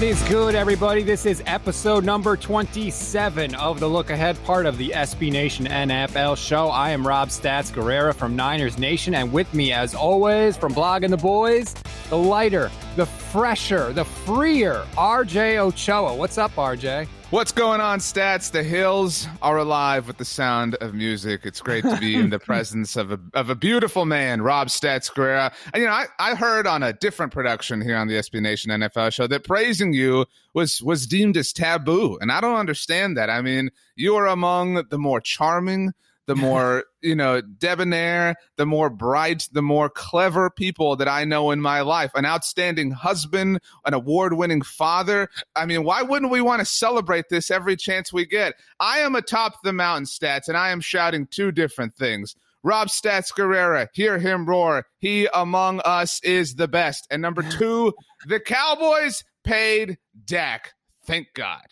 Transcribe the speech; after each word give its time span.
What 0.00 0.08
is 0.08 0.22
good, 0.30 0.54
everybody? 0.54 1.02
This 1.02 1.26
is 1.26 1.42
episode 1.44 2.06
number 2.06 2.34
27 2.34 3.54
of 3.54 3.80
the 3.80 3.86
Look 3.86 4.08
Ahead 4.08 4.42
part 4.44 4.64
of 4.64 4.78
the 4.78 4.88
SB 4.92 5.30
Nation 5.30 5.66
NFL 5.66 6.38
show. 6.38 6.68
I 6.68 6.88
am 6.92 7.06
Rob 7.06 7.28
Stats 7.28 7.70
Guerrera 7.70 8.14
from 8.14 8.34
Niners 8.34 8.78
Nation, 8.78 9.14
and 9.14 9.30
with 9.30 9.52
me, 9.52 9.74
as 9.74 9.94
always, 9.94 10.56
from 10.56 10.72
Blogging 10.72 11.10
the 11.10 11.18
Boys, 11.18 11.74
the 12.08 12.16
lighter, 12.16 12.70
the 12.96 13.04
fresher, 13.04 13.92
the 13.92 14.06
freer, 14.06 14.86
RJ 14.96 15.58
Ochoa. 15.58 16.16
What's 16.16 16.38
up, 16.38 16.54
RJ? 16.54 17.06
What's 17.30 17.52
going 17.52 17.80
on, 17.80 18.00
stats? 18.00 18.50
The 18.50 18.64
hills 18.64 19.28
are 19.40 19.56
alive 19.56 20.08
with 20.08 20.16
the 20.16 20.24
sound 20.24 20.74
of 20.74 20.94
music. 20.94 21.42
It's 21.44 21.60
great 21.60 21.84
to 21.84 21.96
be 22.00 22.16
in 22.16 22.30
the 22.30 22.38
presence 22.40 22.96
of 22.96 23.12
a 23.12 23.20
of 23.34 23.50
a 23.50 23.54
beautiful 23.54 24.04
man, 24.04 24.42
Rob 24.42 24.66
Stats 24.66 25.08
Guerrera. 25.12 25.52
And 25.72 25.80
you 25.80 25.86
know, 25.86 25.94
I, 25.94 26.06
I 26.18 26.34
heard 26.34 26.66
on 26.66 26.82
a 26.82 26.92
different 26.92 27.32
production 27.32 27.82
here 27.82 27.96
on 27.96 28.08
the 28.08 28.14
SB 28.14 28.42
Nation 28.42 28.72
NFL 28.72 29.12
show 29.12 29.28
that 29.28 29.44
praising 29.44 29.92
you 29.92 30.26
was 30.54 30.82
was 30.82 31.06
deemed 31.06 31.36
as 31.36 31.52
taboo, 31.52 32.18
and 32.20 32.32
I 32.32 32.40
don't 32.40 32.56
understand 32.56 33.16
that. 33.16 33.30
I 33.30 33.42
mean, 33.42 33.70
you 33.94 34.16
are 34.16 34.26
among 34.26 34.82
the 34.90 34.98
more 34.98 35.20
charming, 35.20 35.92
the 36.30 36.36
more 36.36 36.84
you 37.02 37.16
know 37.16 37.40
debonair 37.40 38.36
the 38.56 38.64
more 38.64 38.88
bright 38.88 39.48
the 39.50 39.62
more 39.62 39.90
clever 39.90 40.48
people 40.48 40.94
that 40.94 41.08
i 41.08 41.24
know 41.24 41.50
in 41.50 41.60
my 41.60 41.80
life 41.80 42.12
an 42.14 42.24
outstanding 42.24 42.92
husband 42.92 43.58
an 43.84 43.94
award-winning 43.94 44.62
father 44.62 45.28
i 45.56 45.66
mean 45.66 45.82
why 45.82 46.02
wouldn't 46.02 46.30
we 46.30 46.40
want 46.40 46.60
to 46.60 46.64
celebrate 46.64 47.24
this 47.30 47.50
every 47.50 47.74
chance 47.74 48.12
we 48.12 48.24
get 48.24 48.54
i 48.78 49.00
am 49.00 49.16
atop 49.16 49.54
the 49.64 49.72
mountain 49.72 50.04
stats 50.04 50.46
and 50.46 50.56
i 50.56 50.70
am 50.70 50.80
shouting 50.80 51.26
two 51.26 51.50
different 51.50 51.92
things 51.94 52.36
Rob 52.62 52.88
Stats 52.88 53.32
Guerrera, 53.32 53.88
hear 53.94 54.18
him 54.18 54.44
roar. 54.44 54.84
He 54.98 55.26
among 55.32 55.80
us 55.86 56.20
is 56.22 56.56
the 56.56 56.68
best. 56.68 57.06
And 57.10 57.22
number 57.22 57.42
two, 57.58 57.94
the 58.26 58.38
Cowboys 58.38 59.24
paid 59.44 59.96
Dak. 60.26 60.74
Thank 61.06 61.28
God. 61.32 61.64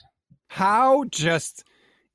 How 0.47 1.05
just 1.05 1.63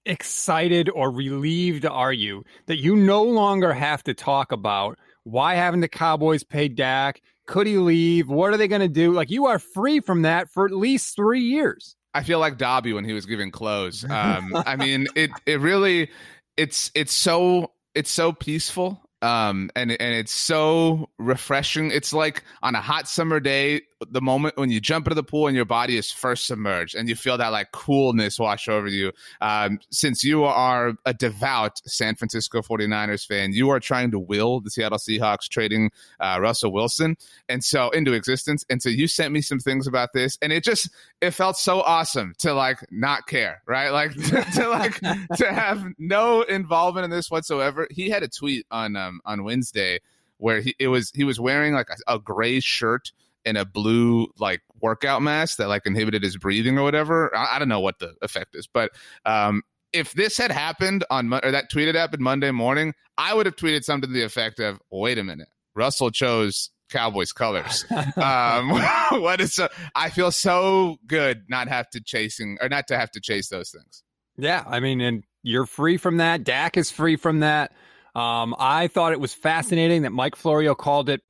excited 0.05 0.89
or 0.89 1.11
relieved 1.11 1.85
are 1.85 2.13
you 2.13 2.43
that 2.67 2.77
you 2.77 2.95
no 2.95 3.23
longer 3.23 3.73
have 3.73 4.03
to 4.03 4.13
talk 4.13 4.51
about 4.51 4.97
why 5.23 5.55
haven't 5.55 5.79
the 5.79 5.87
Cowboys 5.87 6.43
paid 6.43 6.75
Dak? 6.75 7.21
Could 7.47 7.67
he 7.67 7.77
leave? 7.77 8.27
What 8.27 8.53
are 8.53 8.57
they 8.57 8.67
going 8.67 8.81
to 8.81 8.87
do? 8.87 9.13
Like 9.13 9.29
you 9.29 9.45
are 9.47 9.59
free 9.59 9.99
from 9.99 10.23
that 10.23 10.49
for 10.49 10.65
at 10.65 10.71
least 10.71 11.15
three 11.15 11.41
years. 11.41 11.95
I 12.13 12.23
feel 12.23 12.39
like 12.39 12.57
Dobby 12.57 12.93
when 12.93 13.05
he 13.05 13.13
was 13.13 13.25
giving 13.25 13.51
clothes. 13.51 14.05
Um, 14.09 14.53
I 14.65 14.75
mean, 14.75 15.07
it 15.15 15.31
it 15.45 15.59
really 15.59 16.09
it's 16.57 16.91
it's 16.93 17.13
so 17.13 17.71
it's 17.95 18.11
so 18.11 18.31
peaceful. 18.31 19.01
Um, 19.21 19.69
and 19.75 19.91
and 19.91 20.15
it's 20.15 20.33
so 20.33 21.09
refreshing. 21.17 21.91
It's 21.91 22.13
like 22.13 22.43
on 22.61 22.75
a 22.75 22.81
hot 22.81 23.07
summer 23.07 23.39
day, 23.39 23.81
the 24.09 24.21
moment 24.21 24.57
when 24.57 24.69
you 24.69 24.79
jump 24.79 25.07
into 25.07 25.15
the 25.15 25.23
pool 25.23 25.47
and 25.47 25.55
your 25.55 25.65
body 25.65 25.97
is 25.97 26.11
first 26.11 26.47
submerged, 26.47 26.95
and 26.95 27.09
you 27.09 27.15
feel 27.15 27.37
that 27.37 27.49
like 27.49 27.71
coolness 27.71 28.39
wash 28.39 28.67
over 28.67 28.87
you. 28.87 29.11
Um, 29.41 29.79
since 29.89 30.23
you 30.23 30.43
are 30.43 30.93
a 31.05 31.13
devout 31.13 31.81
San 31.85 32.15
Francisco 32.15 32.61
49ers 32.61 33.25
fan, 33.25 33.53
you 33.53 33.69
are 33.69 33.79
trying 33.79 34.11
to 34.11 34.19
will 34.19 34.61
the 34.61 34.69
Seattle 34.69 34.97
Seahawks 34.97 35.47
trading 35.49 35.91
uh, 36.19 36.37
Russell 36.39 36.71
Wilson, 36.71 37.17
and 37.49 37.63
so 37.63 37.89
into 37.89 38.13
existence. 38.13 38.65
And 38.69 38.81
so 38.81 38.89
you 38.89 39.07
sent 39.07 39.33
me 39.33 39.41
some 39.41 39.59
things 39.59 39.87
about 39.87 40.13
this, 40.13 40.37
and 40.41 40.51
it 40.51 40.63
just 40.63 40.89
it 41.21 41.31
felt 41.31 41.57
so 41.57 41.81
awesome 41.81 42.33
to 42.39 42.53
like 42.53 42.79
not 42.91 43.27
care, 43.27 43.61
right? 43.65 43.89
Like 43.89 44.13
to, 44.29 44.43
to 44.55 44.69
like 44.69 44.99
to 45.37 45.53
have 45.53 45.83
no 45.97 46.41
involvement 46.41 47.05
in 47.05 47.11
this 47.11 47.29
whatsoever. 47.29 47.87
He 47.91 48.09
had 48.09 48.23
a 48.23 48.27
tweet 48.27 48.65
on 48.71 48.95
um, 48.95 49.21
on 49.25 49.43
Wednesday 49.43 49.99
where 50.37 50.59
he 50.61 50.75
it 50.77 50.89
was 50.89 51.11
he 51.15 51.23
was 51.23 51.39
wearing 51.39 51.73
like 51.73 51.87
a, 51.89 52.15
a 52.15 52.19
gray 52.19 52.59
shirt 52.59 53.11
and 53.45 53.57
a 53.57 53.65
blue 53.65 54.27
like 54.37 54.61
workout 54.81 55.21
mask 55.21 55.57
that 55.57 55.67
like 55.67 55.85
inhibited 55.85 56.23
his 56.23 56.37
breathing 56.37 56.77
or 56.77 56.83
whatever. 56.83 57.35
I, 57.35 57.55
I 57.55 57.59
don't 57.59 57.69
know 57.69 57.79
what 57.79 57.99
the 57.99 58.13
effect 58.21 58.55
is, 58.55 58.67
but 58.67 58.91
um, 59.25 59.63
if 59.91 60.13
this 60.13 60.37
had 60.37 60.51
happened 60.51 61.05
on 61.09 61.33
or 61.33 61.51
that 61.51 61.69
tweet 61.71 61.87
had 61.87 61.95
happened 61.95 62.23
Monday 62.23 62.51
morning, 62.51 62.93
I 63.17 63.33
would 63.33 63.45
have 63.45 63.55
tweeted 63.55 63.83
something 63.83 64.09
to 64.09 64.13
the 64.13 64.23
effect 64.23 64.59
of, 64.59 64.79
"Wait 64.91 65.17
a 65.17 65.23
minute, 65.23 65.49
Russell 65.75 66.11
chose." 66.11 66.69
Cowboys 66.89 67.31
colors. 67.31 67.85
um, 68.17 68.69
what 69.21 69.41
is 69.41 69.55
so? 69.55 69.67
I 69.95 70.11
feel 70.11 70.31
so 70.31 70.97
good 71.07 71.43
not 71.49 71.67
have 71.67 71.89
to 71.91 72.01
chasing 72.01 72.57
or 72.61 72.69
not 72.69 72.87
to 72.89 72.97
have 72.97 73.09
to 73.11 73.21
chase 73.21 73.49
those 73.49 73.71
things. 73.71 74.03
Yeah, 74.37 74.63
I 74.67 74.79
mean, 74.79 75.01
and 75.01 75.23
you're 75.41 75.65
free 75.65 75.97
from 75.97 76.17
that. 76.17 76.43
Dak 76.43 76.77
is 76.77 76.91
free 76.91 77.15
from 77.15 77.39
that. 77.39 77.71
Um, 78.13 78.55
I 78.59 78.87
thought 78.87 79.11
it 79.11 79.19
was 79.19 79.33
fascinating 79.33 80.03
that 80.03 80.11
Mike 80.11 80.35
Florio 80.35 80.75
called 80.75 81.09
it 81.09 81.21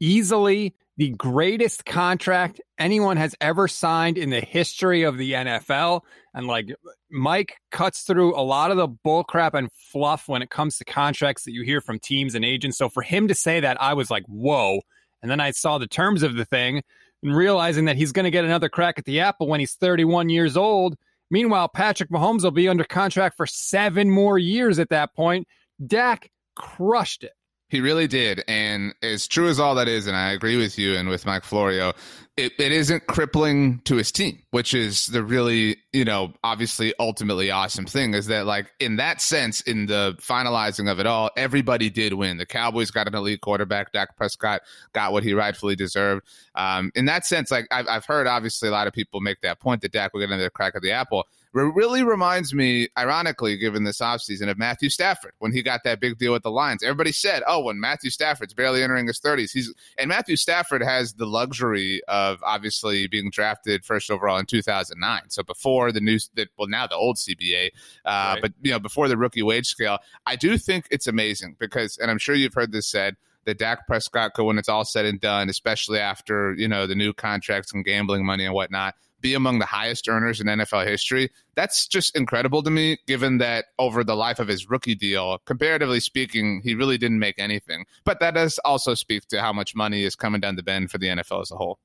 easily 0.00 0.74
the 1.02 1.10
greatest 1.10 1.84
contract 1.84 2.60
anyone 2.78 3.16
has 3.16 3.34
ever 3.40 3.66
signed 3.66 4.16
in 4.16 4.30
the 4.30 4.40
history 4.40 5.02
of 5.02 5.18
the 5.18 5.32
NFL. 5.32 6.02
And 6.32 6.46
like 6.46 6.72
Mike 7.10 7.56
cuts 7.72 8.02
through 8.02 8.38
a 8.38 8.40
lot 8.40 8.70
of 8.70 8.76
the 8.76 8.86
bullcrap 8.86 9.54
and 9.54 9.68
fluff 9.72 10.28
when 10.28 10.42
it 10.42 10.50
comes 10.50 10.76
to 10.76 10.84
contracts 10.84 11.42
that 11.42 11.54
you 11.54 11.64
hear 11.64 11.80
from 11.80 11.98
teams 11.98 12.36
and 12.36 12.44
agents. 12.44 12.78
So 12.78 12.88
for 12.88 13.02
him 13.02 13.26
to 13.26 13.34
say 13.34 13.58
that, 13.58 13.82
I 13.82 13.94
was 13.94 14.12
like, 14.12 14.22
whoa. 14.28 14.82
And 15.22 15.28
then 15.28 15.40
I 15.40 15.50
saw 15.50 15.78
the 15.78 15.88
terms 15.88 16.22
of 16.22 16.36
the 16.36 16.44
thing 16.44 16.84
and 17.24 17.34
realizing 17.34 17.86
that 17.86 17.96
he's 17.96 18.12
going 18.12 18.26
to 18.26 18.30
get 18.30 18.44
another 18.44 18.68
crack 18.68 18.96
at 18.96 19.04
the 19.04 19.18
apple 19.18 19.48
when 19.48 19.58
he's 19.58 19.74
31 19.74 20.28
years 20.28 20.56
old. 20.56 20.96
Meanwhile, 21.32 21.70
Patrick 21.70 22.10
Mahomes 22.10 22.44
will 22.44 22.52
be 22.52 22.68
under 22.68 22.84
contract 22.84 23.36
for 23.36 23.46
seven 23.48 24.08
more 24.08 24.38
years 24.38 24.78
at 24.78 24.90
that 24.90 25.16
point. 25.16 25.48
Dak 25.84 26.30
crushed 26.54 27.24
it. 27.24 27.32
He 27.72 27.80
really 27.80 28.06
did. 28.06 28.44
And 28.48 28.94
as 29.02 29.26
true 29.26 29.48
as 29.48 29.58
all 29.58 29.76
that 29.76 29.88
is, 29.88 30.06
and 30.06 30.14
I 30.14 30.32
agree 30.32 30.58
with 30.58 30.78
you 30.78 30.94
and 30.94 31.08
with 31.08 31.24
Mike 31.24 31.42
Florio, 31.42 31.94
it, 32.36 32.52
it 32.58 32.70
isn't 32.70 33.06
crippling 33.06 33.80
to 33.86 33.96
his 33.96 34.12
team, 34.12 34.42
which 34.50 34.74
is 34.74 35.06
the 35.06 35.24
really, 35.24 35.78
you 35.90 36.04
know, 36.04 36.34
obviously 36.44 36.92
ultimately 37.00 37.50
awesome 37.50 37.86
thing 37.86 38.12
is 38.12 38.26
that, 38.26 38.44
like, 38.44 38.70
in 38.78 38.96
that 38.96 39.22
sense, 39.22 39.62
in 39.62 39.86
the 39.86 40.14
finalizing 40.20 40.92
of 40.92 41.00
it 41.00 41.06
all, 41.06 41.30
everybody 41.34 41.88
did 41.88 42.12
win. 42.12 42.36
The 42.36 42.44
Cowboys 42.44 42.90
got 42.90 43.08
an 43.08 43.14
elite 43.14 43.40
quarterback. 43.40 43.90
Dak 43.90 44.18
Prescott 44.18 44.60
got 44.92 45.12
what 45.12 45.22
he 45.22 45.32
rightfully 45.32 45.74
deserved. 45.74 46.26
Um, 46.54 46.92
in 46.94 47.06
that 47.06 47.24
sense, 47.24 47.50
like, 47.50 47.68
I've, 47.70 47.88
I've 47.88 48.04
heard 48.04 48.26
obviously 48.26 48.68
a 48.68 48.72
lot 48.72 48.86
of 48.86 48.92
people 48.92 49.22
make 49.22 49.40
that 49.40 49.60
point 49.60 49.80
that 49.80 49.92
Dak 49.92 50.12
will 50.12 50.20
get 50.20 50.28
another 50.28 50.50
crack 50.50 50.74
at 50.76 50.82
the 50.82 50.92
apple 50.92 51.26
really 51.52 52.02
reminds 52.02 52.54
me, 52.54 52.88
ironically, 52.96 53.56
given 53.58 53.84
this 53.84 53.98
offseason, 53.98 54.48
of 54.48 54.58
Matthew 54.58 54.88
Stafford 54.88 55.32
when 55.38 55.52
he 55.52 55.62
got 55.62 55.84
that 55.84 56.00
big 56.00 56.18
deal 56.18 56.32
with 56.32 56.42
the 56.42 56.50
Lions. 56.50 56.82
Everybody 56.82 57.12
said, 57.12 57.42
oh, 57.46 57.60
when 57.60 57.78
Matthew 57.78 58.10
Stafford's 58.10 58.54
barely 58.54 58.82
entering 58.82 59.06
his 59.06 59.20
30s, 59.20 59.52
he's 59.52 59.72
and 59.98 60.08
Matthew 60.08 60.36
Stafford 60.36 60.82
has 60.82 61.14
the 61.14 61.26
luxury 61.26 62.02
of 62.08 62.42
obviously 62.42 63.06
being 63.06 63.30
drafted 63.30 63.84
first 63.84 64.10
overall 64.10 64.38
in 64.38 64.46
2009. 64.46 65.22
So 65.28 65.42
before 65.42 65.92
the 65.92 66.00
new, 66.00 66.18
well, 66.56 66.68
now 66.68 66.86
the 66.86 66.96
old 66.96 67.16
CBA, 67.16 67.70
uh, 68.04 68.08
right. 68.08 68.38
but 68.40 68.52
you 68.62 68.70
know, 68.70 68.78
before 68.78 69.08
the 69.08 69.16
rookie 69.16 69.42
wage 69.42 69.66
scale, 69.66 69.98
I 70.26 70.36
do 70.36 70.56
think 70.56 70.86
it's 70.90 71.06
amazing 71.06 71.56
because, 71.58 71.98
and 71.98 72.10
I'm 72.10 72.18
sure 72.18 72.34
you've 72.34 72.54
heard 72.54 72.72
this 72.72 72.86
said, 72.86 73.16
that 73.44 73.58
Dak 73.58 73.86
Prescott 73.86 74.34
could, 74.34 74.44
when 74.44 74.58
it's 74.58 74.68
all 74.68 74.84
said 74.84 75.04
and 75.04 75.20
done, 75.20 75.48
especially 75.48 75.98
after 75.98 76.54
you 76.54 76.68
know 76.68 76.86
the 76.86 76.94
new 76.94 77.12
contracts 77.12 77.72
and 77.72 77.84
gambling 77.84 78.24
money 78.24 78.44
and 78.44 78.54
whatnot, 78.54 78.94
be 79.22 79.34
among 79.34 79.60
the 79.60 79.66
highest 79.66 80.08
earners 80.08 80.40
in 80.40 80.48
NFL 80.48 80.86
history. 80.86 81.30
That's 81.54 81.86
just 81.86 82.14
incredible 82.16 82.62
to 82.64 82.70
me, 82.70 82.98
given 83.06 83.38
that 83.38 83.66
over 83.78 84.04
the 84.04 84.16
life 84.16 84.38
of 84.38 84.48
his 84.48 84.68
rookie 84.68 84.94
deal, 84.94 85.38
comparatively 85.46 86.00
speaking, 86.00 86.60
he 86.62 86.74
really 86.74 86.98
didn't 86.98 87.20
make 87.20 87.38
anything. 87.38 87.86
But 88.04 88.20
that 88.20 88.34
does 88.34 88.58
also 88.64 88.94
speak 88.94 89.26
to 89.28 89.40
how 89.40 89.52
much 89.52 89.74
money 89.74 90.02
is 90.02 90.16
coming 90.16 90.40
down 90.40 90.56
the 90.56 90.62
bend 90.62 90.90
for 90.90 90.98
the 90.98 91.06
NFL 91.06 91.42
as 91.42 91.50
a 91.50 91.56
whole. 91.56 91.78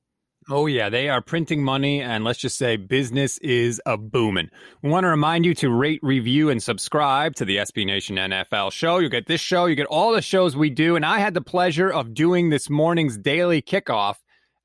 Oh, 0.50 0.66
yeah. 0.66 0.88
They 0.90 1.10
are 1.10 1.22
printing 1.22 1.62
money, 1.62 2.02
and 2.02 2.24
let's 2.24 2.40
just 2.40 2.58
say 2.58 2.78
business 2.78 3.38
is 3.40 3.82
a 3.86 3.98
booming. 3.98 4.50
We 4.82 4.90
want 4.90 5.04
to 5.04 5.10
remind 5.10 5.46
you 5.46 5.54
to 5.56 5.70
rate, 5.70 6.00
review, 6.02 6.50
and 6.50 6.64
subscribe 6.64 7.36
to 7.36 7.44
the 7.44 7.58
SB 7.58 7.86
Nation 7.86 8.16
NFL 8.16 8.72
show. 8.72 9.00
You 9.00 9.10
get 9.10 9.28
this 9.28 9.42
show, 9.42 9.66
you 9.66 9.76
get 9.76 9.88
all 9.88 10.14
the 10.14 10.22
shows 10.22 10.56
we 10.56 10.70
do. 10.70 10.96
And 10.96 11.06
I 11.06 11.20
had 11.20 11.34
the 11.34 11.42
pleasure 11.42 11.90
of 11.90 12.14
doing 12.14 12.50
this 12.50 12.70
morning's 12.70 13.18
daily 13.18 13.62
kickoff. 13.62 14.16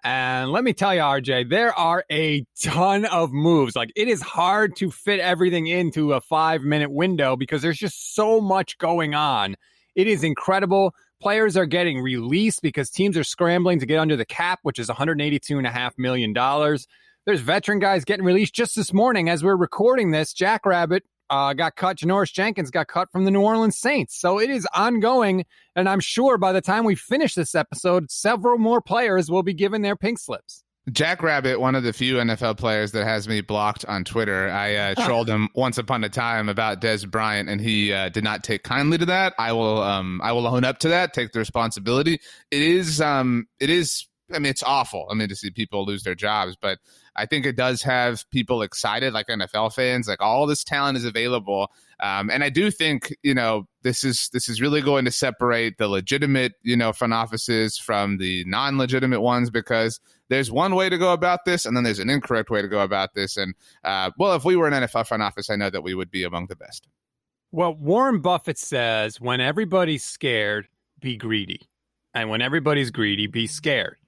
And 0.04 0.52
let 0.52 0.62
me 0.62 0.72
tell 0.72 0.94
you, 0.94 1.00
RJ, 1.00 1.50
there 1.50 1.76
are 1.76 2.04
a 2.10 2.44
ton 2.60 3.04
of 3.04 3.32
moves. 3.32 3.74
Like 3.74 3.90
it 3.96 4.06
is 4.06 4.22
hard 4.22 4.76
to 4.76 4.90
fit 4.90 5.18
everything 5.18 5.66
into 5.66 6.12
a 6.12 6.20
five 6.20 6.62
minute 6.62 6.92
window 6.92 7.34
because 7.34 7.60
there's 7.60 7.78
just 7.78 8.14
so 8.14 8.40
much 8.40 8.78
going 8.78 9.14
on. 9.14 9.56
It 9.96 10.06
is 10.06 10.22
incredible. 10.22 10.94
Players 11.22 11.56
are 11.56 11.66
getting 11.66 12.00
released 12.00 12.62
because 12.62 12.90
teams 12.90 13.16
are 13.16 13.22
scrambling 13.22 13.78
to 13.78 13.86
get 13.86 14.00
under 14.00 14.16
the 14.16 14.24
cap, 14.24 14.58
which 14.62 14.80
is 14.80 14.88
$182.5 14.88 15.92
million. 15.96 16.32
There's 16.34 17.40
veteran 17.40 17.78
guys 17.78 18.04
getting 18.04 18.24
released 18.24 18.52
just 18.52 18.74
this 18.74 18.92
morning 18.92 19.28
as 19.28 19.44
we're 19.44 19.54
recording 19.54 20.10
this. 20.10 20.32
Jackrabbit 20.32 21.04
uh, 21.30 21.52
got 21.52 21.76
cut. 21.76 21.98
Janoris 21.98 22.32
Jenkins 22.32 22.72
got 22.72 22.88
cut 22.88 23.08
from 23.12 23.24
the 23.24 23.30
New 23.30 23.40
Orleans 23.40 23.78
Saints. 23.78 24.18
So 24.18 24.40
it 24.40 24.50
is 24.50 24.66
ongoing. 24.74 25.46
And 25.76 25.88
I'm 25.88 26.00
sure 26.00 26.38
by 26.38 26.50
the 26.52 26.60
time 26.60 26.82
we 26.82 26.96
finish 26.96 27.36
this 27.36 27.54
episode, 27.54 28.10
several 28.10 28.58
more 28.58 28.80
players 28.80 29.30
will 29.30 29.44
be 29.44 29.54
given 29.54 29.82
their 29.82 29.94
pink 29.94 30.18
slips. 30.18 30.61
Jackrabbit, 30.90 31.60
one 31.60 31.76
of 31.76 31.84
the 31.84 31.92
few 31.92 32.16
NFL 32.16 32.58
players 32.58 32.90
that 32.92 33.04
has 33.04 33.28
me 33.28 33.40
blocked 33.40 33.84
on 33.84 34.02
Twitter. 34.02 34.50
I 34.50 34.74
uh, 34.74 34.94
trolled 35.06 35.28
him 35.28 35.48
once 35.54 35.78
upon 35.78 36.02
a 36.02 36.08
time 36.08 36.48
about 36.48 36.80
Dez 36.80 37.08
Bryant, 37.08 37.48
and 37.48 37.60
he 37.60 37.92
uh, 37.92 38.08
did 38.08 38.24
not 38.24 38.42
take 38.42 38.64
kindly 38.64 38.98
to 38.98 39.06
that. 39.06 39.34
I 39.38 39.52
will, 39.52 39.80
um, 39.80 40.20
I 40.24 40.32
will 40.32 40.46
own 40.46 40.64
up 40.64 40.78
to 40.80 40.88
that. 40.88 41.14
Take 41.14 41.32
the 41.32 41.38
responsibility. 41.38 42.20
It 42.50 42.62
is, 42.62 43.00
um, 43.00 43.46
it 43.60 43.70
is. 43.70 44.06
I 44.32 44.38
mean, 44.38 44.50
it's 44.50 44.62
awful. 44.62 45.06
I 45.10 45.14
mean, 45.14 45.28
to 45.28 45.36
see 45.36 45.50
people 45.50 45.84
lose 45.84 46.02
their 46.02 46.14
jobs, 46.14 46.56
but 46.60 46.78
I 47.14 47.26
think 47.26 47.44
it 47.44 47.56
does 47.56 47.82
have 47.82 48.28
people 48.30 48.62
excited, 48.62 49.12
like 49.12 49.26
NFL 49.26 49.74
fans. 49.74 50.08
Like 50.08 50.22
all 50.22 50.46
this 50.46 50.64
talent 50.64 50.96
is 50.96 51.04
available, 51.04 51.70
um, 52.00 52.30
and 52.30 52.42
I 52.42 52.48
do 52.48 52.70
think 52.70 53.14
you 53.22 53.34
know 53.34 53.66
this 53.82 54.02
is 54.02 54.30
this 54.32 54.48
is 54.48 54.60
really 54.60 54.80
going 54.80 55.04
to 55.04 55.10
separate 55.10 55.78
the 55.78 55.88
legitimate 55.88 56.54
you 56.62 56.76
know 56.76 56.92
front 56.92 57.12
offices 57.12 57.76
from 57.76 58.18
the 58.18 58.44
non-legitimate 58.46 59.20
ones 59.20 59.50
because 59.50 60.00
there's 60.28 60.50
one 60.50 60.74
way 60.74 60.88
to 60.88 60.96
go 60.96 61.12
about 61.12 61.44
this, 61.44 61.66
and 61.66 61.76
then 61.76 61.84
there's 61.84 61.98
an 61.98 62.08
incorrect 62.08 62.50
way 62.50 62.62
to 62.62 62.68
go 62.68 62.80
about 62.80 63.14
this. 63.14 63.36
And 63.36 63.54
uh, 63.84 64.10
well, 64.18 64.34
if 64.34 64.44
we 64.44 64.56
were 64.56 64.66
an 64.66 64.72
NFL 64.72 65.06
front 65.06 65.22
office, 65.22 65.50
I 65.50 65.56
know 65.56 65.70
that 65.70 65.82
we 65.82 65.94
would 65.94 66.10
be 66.10 66.24
among 66.24 66.46
the 66.46 66.56
best. 66.56 66.88
Well, 67.50 67.74
Warren 67.74 68.20
Buffett 68.20 68.58
says 68.58 69.20
when 69.20 69.42
everybody's 69.42 70.04
scared, 70.04 70.68
be 71.00 71.18
greedy, 71.18 71.68
and 72.14 72.30
when 72.30 72.40
everybody's 72.40 72.90
greedy, 72.90 73.26
be 73.26 73.46
scared. 73.46 73.98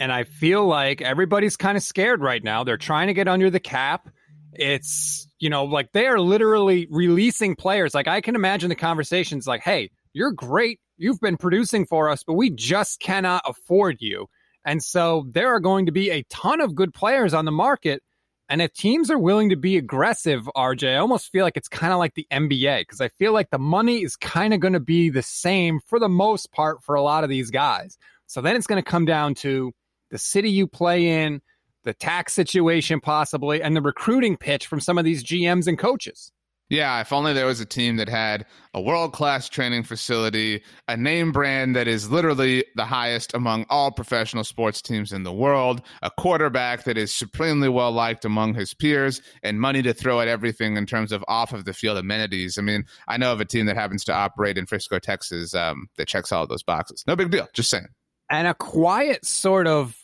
And 0.00 0.10
I 0.10 0.24
feel 0.24 0.66
like 0.66 1.02
everybody's 1.02 1.58
kind 1.58 1.76
of 1.76 1.82
scared 1.82 2.22
right 2.22 2.42
now. 2.42 2.64
They're 2.64 2.78
trying 2.78 3.08
to 3.08 3.14
get 3.14 3.28
under 3.28 3.50
the 3.50 3.60
cap. 3.60 4.08
It's, 4.54 5.28
you 5.38 5.50
know, 5.50 5.64
like 5.64 5.92
they 5.92 6.06
are 6.06 6.18
literally 6.18 6.88
releasing 6.90 7.54
players. 7.54 7.94
Like 7.94 8.08
I 8.08 8.22
can 8.22 8.34
imagine 8.34 8.70
the 8.70 8.74
conversations 8.74 9.46
like, 9.46 9.60
hey, 9.60 9.90
you're 10.14 10.32
great. 10.32 10.80
You've 10.96 11.20
been 11.20 11.36
producing 11.36 11.84
for 11.84 12.08
us, 12.08 12.24
but 12.24 12.32
we 12.32 12.48
just 12.48 12.98
cannot 12.98 13.42
afford 13.46 13.98
you. 14.00 14.26
And 14.64 14.82
so 14.82 15.26
there 15.30 15.54
are 15.54 15.60
going 15.60 15.86
to 15.86 15.92
be 15.92 16.10
a 16.10 16.24
ton 16.30 16.62
of 16.62 16.74
good 16.74 16.94
players 16.94 17.34
on 17.34 17.44
the 17.44 17.52
market. 17.52 18.02
And 18.48 18.62
if 18.62 18.72
teams 18.72 19.10
are 19.10 19.18
willing 19.18 19.50
to 19.50 19.56
be 19.56 19.76
aggressive, 19.76 20.48
RJ, 20.56 20.94
I 20.94 20.96
almost 20.96 21.30
feel 21.30 21.44
like 21.44 21.58
it's 21.58 21.68
kind 21.68 21.92
of 21.92 21.98
like 21.98 22.14
the 22.14 22.26
NBA 22.32 22.80
because 22.80 23.02
I 23.02 23.08
feel 23.08 23.32
like 23.32 23.50
the 23.50 23.58
money 23.58 24.02
is 24.02 24.16
kind 24.16 24.54
of 24.54 24.60
going 24.60 24.72
to 24.72 24.80
be 24.80 25.10
the 25.10 25.22
same 25.22 25.78
for 25.86 25.98
the 25.98 26.08
most 26.08 26.50
part 26.52 26.82
for 26.82 26.94
a 26.94 27.02
lot 27.02 27.22
of 27.22 27.30
these 27.30 27.50
guys. 27.50 27.98
So 28.26 28.40
then 28.40 28.56
it's 28.56 28.66
going 28.66 28.82
to 28.82 28.90
come 28.90 29.04
down 29.04 29.34
to 29.36 29.72
the 30.10 30.18
city 30.18 30.50
you 30.50 30.66
play 30.66 31.24
in, 31.24 31.40
the 31.84 31.94
tax 31.94 32.32
situation 32.32 33.00
possibly, 33.00 33.62
and 33.62 33.76
the 33.76 33.82
recruiting 33.82 34.36
pitch 34.36 34.66
from 34.66 34.80
some 34.80 34.98
of 34.98 35.04
these 35.04 35.24
GMs 35.24 35.66
and 35.66 35.78
coaches. 35.78 36.32
Yeah, 36.70 37.00
if 37.00 37.12
only 37.12 37.32
there 37.32 37.46
was 37.46 37.58
a 37.58 37.66
team 37.66 37.96
that 37.96 38.08
had 38.08 38.46
a 38.72 38.80
world 38.80 39.12
class 39.12 39.48
training 39.48 39.82
facility, 39.82 40.62
a 40.86 40.96
name 40.96 41.32
brand 41.32 41.74
that 41.74 41.88
is 41.88 42.12
literally 42.12 42.64
the 42.76 42.84
highest 42.84 43.34
among 43.34 43.66
all 43.68 43.90
professional 43.90 44.44
sports 44.44 44.80
teams 44.80 45.12
in 45.12 45.24
the 45.24 45.32
world, 45.32 45.82
a 46.00 46.12
quarterback 46.12 46.84
that 46.84 46.96
is 46.96 47.12
supremely 47.12 47.68
well 47.68 47.90
liked 47.90 48.24
among 48.24 48.54
his 48.54 48.72
peers, 48.72 49.20
and 49.42 49.60
money 49.60 49.82
to 49.82 49.92
throw 49.92 50.20
at 50.20 50.28
everything 50.28 50.76
in 50.76 50.86
terms 50.86 51.10
of 51.10 51.24
off 51.26 51.52
of 51.52 51.64
the 51.64 51.72
field 51.72 51.98
amenities. 51.98 52.56
I 52.56 52.62
mean, 52.62 52.84
I 53.08 53.16
know 53.16 53.32
of 53.32 53.40
a 53.40 53.44
team 53.44 53.66
that 53.66 53.76
happens 53.76 54.04
to 54.04 54.14
operate 54.14 54.56
in 54.56 54.66
Frisco, 54.66 55.00
Texas, 55.00 55.52
um, 55.56 55.88
that 55.96 56.06
checks 56.06 56.30
all 56.30 56.46
those 56.46 56.62
boxes. 56.62 57.02
No 57.04 57.16
big 57.16 57.32
deal, 57.32 57.48
just 57.52 57.68
saying. 57.68 57.88
And 58.30 58.46
a 58.46 58.54
quiet 58.54 59.26
sort 59.26 59.66
of 59.66 59.96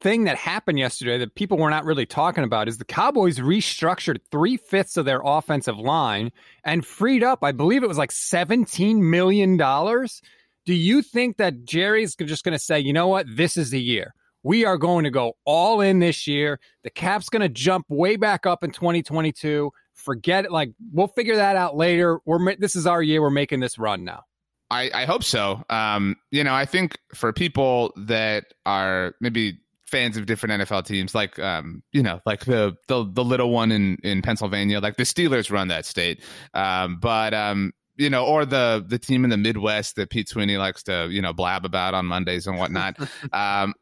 thing 0.00 0.24
that 0.24 0.36
happened 0.36 0.78
yesterday 0.78 1.18
that 1.18 1.34
people 1.34 1.58
were 1.58 1.70
not 1.70 1.84
really 1.84 2.06
talking 2.06 2.44
about 2.44 2.68
is 2.68 2.78
the 2.78 2.84
Cowboys 2.84 3.38
restructured 3.38 4.18
three 4.30 4.56
fifths 4.56 4.96
of 4.96 5.04
their 5.04 5.20
offensive 5.24 5.78
line 5.78 6.32
and 6.64 6.84
freed 6.84 7.22
up, 7.22 7.40
I 7.42 7.52
believe 7.52 7.82
it 7.82 7.88
was 7.88 7.98
like 7.98 8.10
$17 8.10 8.98
million. 8.98 9.56
Do 9.56 10.74
you 10.74 11.02
think 11.02 11.36
that 11.36 11.64
Jerry's 11.64 12.14
just 12.16 12.44
going 12.44 12.52
to 12.52 12.58
say, 12.58 12.80
you 12.80 12.92
know 12.92 13.08
what, 13.08 13.26
this 13.28 13.56
is 13.56 13.70
the 13.70 13.80
year? 13.80 14.14
We 14.42 14.64
are 14.64 14.78
going 14.78 15.04
to 15.04 15.10
go 15.10 15.32
all 15.44 15.80
in 15.80 15.98
this 15.98 16.26
year. 16.26 16.60
The 16.84 16.90
cap's 16.90 17.28
going 17.28 17.42
to 17.42 17.48
jump 17.48 17.86
way 17.88 18.16
back 18.16 18.46
up 18.46 18.62
in 18.62 18.70
2022. 18.70 19.72
Forget 19.94 20.44
it. 20.44 20.52
Like, 20.52 20.70
we'll 20.92 21.08
figure 21.08 21.36
that 21.36 21.56
out 21.56 21.76
later. 21.76 22.20
We're, 22.24 22.54
this 22.56 22.76
is 22.76 22.86
our 22.86 23.02
year. 23.02 23.22
We're 23.22 23.30
making 23.30 23.60
this 23.60 23.78
run 23.78 24.04
now. 24.04 24.22
I, 24.70 24.90
I 24.92 25.04
hope 25.04 25.22
so. 25.22 25.62
Um, 25.70 26.16
you 26.30 26.42
know, 26.42 26.54
I 26.54 26.64
think 26.64 26.98
for 27.14 27.32
people 27.32 27.92
that 27.96 28.46
are 28.64 29.14
maybe 29.20 29.58
fans 29.86 30.16
of 30.16 30.26
different 30.26 30.62
NFL 30.62 30.86
teams, 30.86 31.14
like 31.14 31.38
um, 31.38 31.82
you 31.92 32.02
know, 32.02 32.20
like 32.26 32.44
the 32.44 32.76
the 32.88 33.08
the 33.12 33.24
little 33.24 33.50
one 33.50 33.70
in 33.70 33.96
in 34.02 34.22
Pennsylvania, 34.22 34.80
like 34.80 34.96
the 34.96 35.04
Steelers 35.04 35.50
run 35.50 35.68
that 35.68 35.86
state. 35.86 36.20
Um, 36.54 36.98
but 37.00 37.32
um, 37.32 37.72
you 37.96 38.10
know, 38.10 38.26
or 38.26 38.44
the 38.44 38.84
the 38.86 38.98
team 38.98 39.24
in 39.24 39.30
the 39.30 39.36
Midwest 39.36 39.96
that 39.96 40.10
Pete 40.10 40.28
Sweeney 40.28 40.56
likes 40.56 40.82
to 40.84 41.08
you 41.10 41.22
know 41.22 41.32
blab 41.32 41.64
about 41.64 41.94
on 41.94 42.06
Mondays 42.06 42.46
and 42.46 42.58
whatnot. 42.58 42.98
um, 43.32 43.74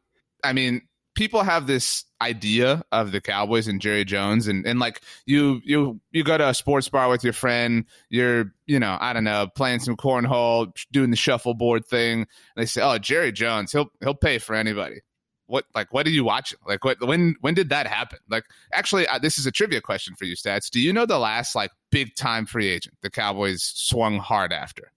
I 0.43 0.53
mean, 0.53 0.81
people 1.15 1.43
have 1.43 1.65
this 1.65 2.05
idea 2.21 2.83
of 2.91 3.11
the 3.11 3.21
Cowboys 3.21 3.67
and 3.67 3.81
Jerry 3.81 4.05
Jones 4.05 4.47
and, 4.47 4.65
and 4.65 4.79
like 4.79 5.01
you 5.25 5.61
you 5.63 5.99
you 6.11 6.23
go 6.23 6.37
to 6.37 6.49
a 6.49 6.53
sports 6.53 6.87
bar 6.89 7.09
with 7.09 7.23
your 7.23 7.33
friend, 7.33 7.85
you're, 8.09 8.53
you 8.67 8.79
know, 8.79 8.97
I 8.99 9.13
don't 9.13 9.23
know, 9.23 9.47
playing 9.55 9.79
some 9.79 9.97
cornhole, 9.97 10.73
doing 10.91 11.09
the 11.09 11.15
shuffleboard 11.15 11.85
thing, 11.85 12.19
and 12.19 12.27
they 12.55 12.65
say, 12.65 12.81
Oh, 12.81 12.97
Jerry 12.97 13.31
Jones, 13.31 13.71
he'll 13.71 13.89
he'll 14.01 14.13
pay 14.13 14.37
for 14.37 14.55
anybody. 14.55 15.01
What 15.47 15.65
like 15.73 15.93
what 15.93 16.07
are 16.07 16.11
you 16.11 16.23
watching? 16.23 16.59
Like 16.67 16.83
what 16.83 17.05
when 17.05 17.35
when 17.41 17.53
did 17.53 17.69
that 17.69 17.87
happen? 17.87 18.19
Like 18.29 18.43
actually 18.73 19.07
uh, 19.07 19.19
this 19.19 19.37
is 19.37 19.45
a 19.45 19.51
trivia 19.51 19.81
question 19.81 20.15
for 20.15 20.25
you 20.25 20.35
stats. 20.35 20.69
Do 20.69 20.79
you 20.79 20.91
know 20.91 21.05
the 21.05 21.19
last 21.19 21.55
like 21.55 21.71
big 21.91 22.15
time 22.15 22.45
free 22.45 22.67
agent 22.69 22.95
the 23.01 23.09
cowboys 23.09 23.63
swung 23.63 24.17
hard 24.17 24.51
after 24.51 24.91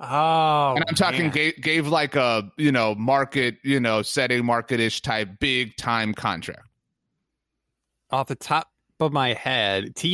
oh 0.00 0.74
and 0.76 0.84
i'm 0.88 0.94
talking 0.94 1.30
gave, 1.30 1.60
gave 1.60 1.88
like 1.88 2.14
a 2.16 2.50
you 2.56 2.70
know 2.70 2.94
market 2.94 3.56
you 3.62 3.80
know 3.80 4.02
setting 4.02 4.42
marketish 4.42 5.02
type 5.02 5.28
big 5.40 5.76
time 5.76 6.14
contract. 6.14 6.62
Off 8.10 8.28
the 8.28 8.36
top 8.36 8.70
of 9.00 9.12
my 9.12 9.34
head 9.34 9.94
to 9.96 10.08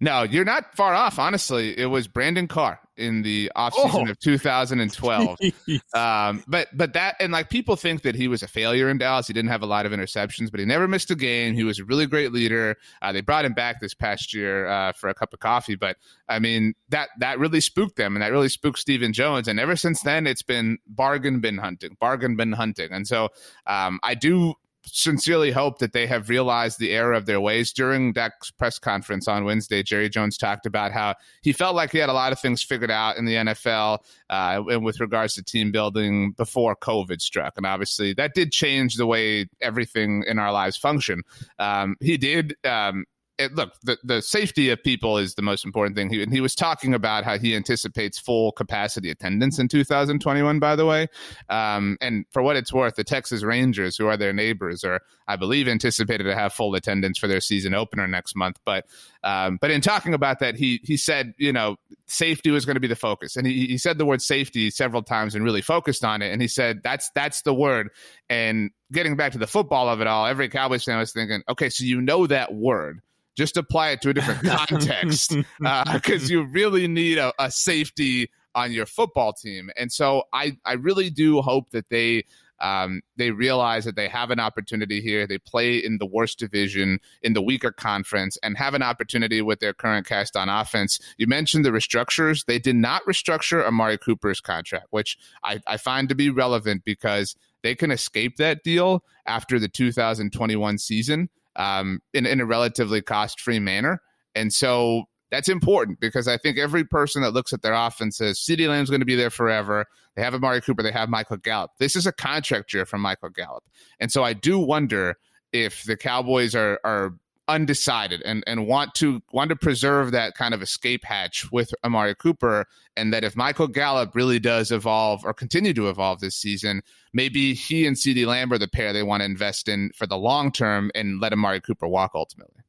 no, 0.00 0.22
you're 0.22 0.44
not 0.44 0.76
far 0.76 0.94
off. 0.94 1.18
Honestly, 1.18 1.78
it 1.78 1.86
was 1.86 2.06
Brandon 2.08 2.48
Carr 2.48 2.80
in 2.96 3.22
the 3.22 3.50
offseason 3.56 4.08
oh. 4.08 4.10
of 4.10 4.18
2012. 4.18 5.38
um, 5.94 6.44
but 6.46 6.68
but 6.76 6.92
that 6.94 7.16
and 7.20 7.32
like 7.32 7.50
people 7.50 7.76
think 7.76 8.02
that 8.02 8.14
he 8.14 8.28
was 8.28 8.42
a 8.42 8.48
failure 8.48 8.88
in 8.88 8.98
Dallas. 8.98 9.26
He 9.26 9.32
didn't 9.32 9.50
have 9.50 9.62
a 9.62 9.66
lot 9.66 9.86
of 9.86 9.92
interceptions, 9.92 10.50
but 10.50 10.60
he 10.60 10.66
never 10.66 10.88
missed 10.88 11.10
a 11.10 11.14
game. 11.14 11.54
He 11.54 11.64
was 11.64 11.78
a 11.78 11.84
really 11.84 12.06
great 12.06 12.32
leader. 12.32 12.76
Uh, 13.02 13.12
they 13.12 13.20
brought 13.20 13.44
him 13.44 13.52
back 13.52 13.80
this 13.80 13.94
past 13.94 14.34
year 14.34 14.66
uh, 14.66 14.92
for 14.92 15.08
a 15.08 15.14
cup 15.14 15.32
of 15.32 15.40
coffee, 15.40 15.76
but 15.76 15.96
I 16.28 16.38
mean 16.38 16.74
that 16.88 17.10
that 17.18 17.38
really 17.38 17.60
spooked 17.60 17.96
them, 17.96 18.16
and 18.16 18.22
that 18.22 18.32
really 18.32 18.48
spooked 18.48 18.78
Stephen 18.78 19.12
Jones. 19.12 19.48
And 19.48 19.60
ever 19.60 19.76
since 19.76 20.02
then, 20.02 20.26
it's 20.26 20.42
been 20.42 20.78
bargain 20.86 21.40
bin 21.40 21.58
hunting, 21.58 21.96
bargain 22.00 22.36
bin 22.36 22.52
hunting. 22.52 22.90
And 22.92 23.06
so 23.06 23.28
um, 23.66 24.00
I 24.02 24.14
do 24.14 24.54
sincerely 24.86 25.50
hope 25.50 25.78
that 25.78 25.92
they 25.92 26.06
have 26.06 26.28
realized 26.28 26.78
the 26.78 26.92
error 26.92 27.12
of 27.12 27.26
their 27.26 27.40
ways. 27.40 27.72
During 27.72 28.12
that 28.14 28.32
press 28.58 28.78
conference 28.78 29.28
on 29.28 29.44
Wednesday, 29.44 29.82
Jerry 29.82 30.08
Jones 30.08 30.36
talked 30.38 30.66
about 30.66 30.92
how 30.92 31.14
he 31.42 31.52
felt 31.52 31.74
like 31.74 31.92
he 31.92 31.98
had 31.98 32.08
a 32.08 32.14
lot 32.14 32.32
of 32.32 32.40
things 32.40 32.62
figured 32.62 32.90
out 32.90 33.16
in 33.16 33.24
the 33.24 33.34
NFL 33.34 33.98
uh, 34.30 34.62
and 34.68 34.84
with 34.84 35.00
regards 35.00 35.34
to 35.34 35.42
team 35.42 35.72
building 35.72 36.32
before 36.32 36.76
COVID 36.76 37.20
struck. 37.20 37.54
And 37.56 37.66
obviously, 37.66 38.12
that 38.14 38.34
did 38.34 38.52
change 38.52 38.96
the 38.96 39.06
way 39.06 39.48
everything 39.60 40.24
in 40.26 40.38
our 40.38 40.52
lives 40.52 40.76
function. 40.76 41.22
Um, 41.58 41.96
he 42.00 42.16
did. 42.16 42.54
Um, 42.64 43.04
it, 43.38 43.54
look, 43.54 43.72
the, 43.82 43.98
the 44.02 44.22
safety 44.22 44.70
of 44.70 44.82
people 44.82 45.18
is 45.18 45.34
the 45.34 45.42
most 45.42 45.64
important 45.64 45.96
thing. 45.96 46.08
He, 46.08 46.22
and 46.22 46.32
he 46.32 46.40
was 46.40 46.54
talking 46.54 46.94
about 46.94 47.24
how 47.24 47.38
he 47.38 47.54
anticipates 47.54 48.18
full 48.18 48.52
capacity 48.52 49.10
attendance 49.10 49.58
in 49.58 49.68
2021, 49.68 50.58
by 50.58 50.74
the 50.74 50.86
way. 50.86 51.08
Um, 51.50 51.98
and 52.00 52.24
for 52.30 52.42
what 52.42 52.56
it's 52.56 52.72
worth, 52.72 52.94
the 52.94 53.04
Texas 53.04 53.42
Rangers, 53.42 53.96
who 53.96 54.06
are 54.06 54.16
their 54.16 54.32
neighbors, 54.32 54.84
are, 54.84 55.00
I 55.28 55.36
believe, 55.36 55.68
anticipated 55.68 56.24
to 56.24 56.34
have 56.34 56.54
full 56.54 56.74
attendance 56.74 57.18
for 57.18 57.28
their 57.28 57.40
season 57.40 57.74
opener 57.74 58.06
next 58.06 58.36
month. 58.36 58.58
But 58.64 58.86
um, 59.22 59.58
but 59.60 59.70
in 59.70 59.80
talking 59.80 60.14
about 60.14 60.38
that, 60.38 60.56
he 60.56 60.80
he 60.82 60.96
said, 60.96 61.34
you 61.36 61.52
know, 61.52 61.76
safety 62.06 62.50
was 62.50 62.64
going 62.64 62.76
to 62.76 62.80
be 62.80 62.86
the 62.86 62.96
focus, 62.96 63.36
and 63.36 63.46
he, 63.46 63.66
he 63.66 63.78
said 63.78 63.98
the 63.98 64.06
word 64.06 64.22
safety 64.22 64.70
several 64.70 65.02
times 65.02 65.34
and 65.34 65.44
really 65.44 65.62
focused 65.62 66.04
on 66.04 66.22
it. 66.22 66.32
And 66.32 66.40
he 66.40 66.48
said 66.48 66.80
that's 66.82 67.10
that's 67.10 67.42
the 67.42 67.52
word. 67.52 67.90
And 68.30 68.70
getting 68.92 69.16
back 69.16 69.32
to 69.32 69.38
the 69.38 69.46
football 69.46 69.88
of 69.88 70.00
it 70.00 70.06
all, 70.06 70.26
every 70.26 70.48
Cowboys 70.48 70.84
fan 70.84 70.98
was 70.98 71.12
thinking, 71.12 71.42
okay, 71.48 71.68
so 71.68 71.84
you 71.84 72.00
know 72.00 72.26
that 72.26 72.54
word 72.54 73.02
just 73.36 73.56
apply 73.56 73.90
it 73.90 74.00
to 74.02 74.10
a 74.10 74.14
different 74.14 74.42
context 74.68 75.36
because 75.58 76.24
uh, 76.24 76.26
you 76.28 76.44
really 76.44 76.88
need 76.88 77.18
a, 77.18 77.32
a, 77.38 77.50
safety 77.50 78.30
on 78.54 78.72
your 78.72 78.86
football 78.86 79.32
team. 79.32 79.70
And 79.76 79.92
so 79.92 80.24
I, 80.32 80.56
I 80.64 80.72
really 80.72 81.10
do 81.10 81.42
hope 81.42 81.70
that 81.70 81.90
they 81.90 82.24
um, 82.58 83.02
they 83.16 83.32
realize 83.32 83.84
that 83.84 83.96
they 83.96 84.08
have 84.08 84.30
an 84.30 84.40
opportunity 84.40 85.02
here. 85.02 85.26
They 85.26 85.36
play 85.36 85.76
in 85.76 85.98
the 85.98 86.06
worst 86.06 86.38
division 86.38 87.00
in 87.22 87.34
the 87.34 87.42
weaker 87.42 87.70
conference 87.70 88.38
and 88.42 88.56
have 88.56 88.72
an 88.72 88.82
opportunity 88.82 89.42
with 89.42 89.60
their 89.60 89.74
current 89.74 90.06
cast 90.06 90.36
on 90.36 90.48
offense. 90.48 90.98
You 91.18 91.26
mentioned 91.26 91.66
the 91.66 91.70
restructures. 91.70 92.46
They 92.46 92.58
did 92.58 92.76
not 92.76 93.02
restructure 93.04 93.62
Amari 93.62 93.98
Cooper's 93.98 94.40
contract, 94.40 94.86
which 94.90 95.18
I, 95.44 95.60
I 95.66 95.76
find 95.76 96.08
to 96.08 96.14
be 96.14 96.30
relevant 96.30 96.84
because 96.84 97.36
they 97.62 97.74
can 97.74 97.90
escape 97.90 98.36
that 98.36 98.62
deal 98.62 99.04
after 99.26 99.58
the 99.58 99.68
2021 99.68 100.78
season 100.78 101.28
um, 101.56 102.00
in, 102.14 102.26
in 102.26 102.40
a 102.40 102.46
relatively 102.46 103.02
cost 103.02 103.40
free 103.40 103.58
manner. 103.58 104.00
And 104.34 104.52
so 104.52 105.04
that's 105.30 105.48
important 105.48 105.98
because 106.00 106.28
I 106.28 106.36
think 106.36 106.58
every 106.58 106.84
person 106.84 107.22
that 107.22 107.32
looks 107.32 107.52
at 107.52 107.62
their 107.62 107.74
offense 107.74 108.18
says 108.18 108.38
CeeDee 108.38 108.68
Lamb's 108.68 108.90
going 108.90 109.00
to 109.00 109.06
be 109.06 109.16
there 109.16 109.30
forever. 109.30 109.86
They 110.14 110.22
have 110.22 110.34
Amari 110.34 110.60
Cooper, 110.60 110.82
they 110.82 110.92
have 110.92 111.08
Michael 111.08 111.38
Gallup. 111.38 111.72
This 111.78 111.96
is 111.96 112.06
a 112.06 112.12
contract 112.12 112.72
year 112.72 112.86
for 112.86 112.98
Michael 112.98 113.30
Gallup. 113.30 113.64
And 113.98 114.12
so 114.12 114.22
I 114.22 114.32
do 114.32 114.58
wonder 114.58 115.16
if 115.52 115.84
the 115.84 115.96
Cowboys 115.96 116.54
are 116.54 116.78
are 116.84 117.14
undecided 117.48 118.22
and, 118.22 118.42
and 118.46 118.66
want 118.66 118.94
to 118.94 119.22
want 119.32 119.50
to 119.50 119.56
preserve 119.56 120.10
that 120.12 120.34
kind 120.34 120.54
of 120.54 120.62
escape 120.62 121.04
hatch 121.04 121.50
with 121.52 121.72
Amari 121.84 122.14
Cooper 122.14 122.66
and 122.96 123.12
that 123.12 123.24
if 123.24 123.36
Michael 123.36 123.68
Gallup 123.68 124.14
really 124.14 124.38
does 124.38 124.70
evolve 124.70 125.24
or 125.24 125.32
continue 125.32 125.74
to 125.74 125.88
evolve 125.88 126.20
this 126.20 126.34
season, 126.34 126.82
maybe 127.12 127.54
he 127.54 127.86
and 127.86 127.96
CeeDee 127.96 128.26
Lamb 128.26 128.52
are 128.52 128.58
the 128.58 128.68
pair 128.68 128.92
they 128.92 129.02
want 129.02 129.20
to 129.20 129.24
invest 129.24 129.68
in 129.68 129.90
for 129.94 130.06
the 130.06 130.18
long 130.18 130.50
term 130.50 130.90
and 130.94 131.20
let 131.20 131.32
Amari 131.32 131.60
Cooper 131.60 131.86
walk 131.86 132.12
ultimately. 132.14 132.62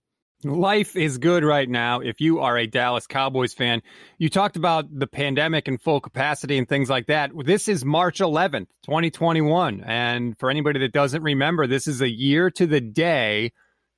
Life 0.43 0.95
is 0.95 1.17
good 1.17 1.43
right 1.43 1.67
now 1.67 1.99
if 1.99 2.21
you 2.21 2.39
are 2.41 2.57
a 2.57 2.67
Dallas 2.67 3.07
Cowboys 3.07 3.55
fan. 3.55 3.81
You 4.19 4.29
talked 4.29 4.55
about 4.55 4.85
the 4.91 5.07
pandemic 5.07 5.67
and 5.67 5.81
full 5.81 5.99
capacity 5.99 6.59
and 6.59 6.69
things 6.69 6.91
like 6.91 7.07
that. 7.07 7.31
This 7.43 7.67
is 7.67 7.83
March 7.83 8.19
11th, 8.19 8.67
2021. 8.85 9.83
And 9.83 10.37
for 10.37 10.51
anybody 10.51 10.79
that 10.81 10.93
doesn't 10.93 11.23
remember, 11.23 11.65
this 11.65 11.87
is 11.87 12.01
a 12.01 12.09
year 12.09 12.51
to 12.51 12.67
the 12.67 12.79
day 12.79 13.51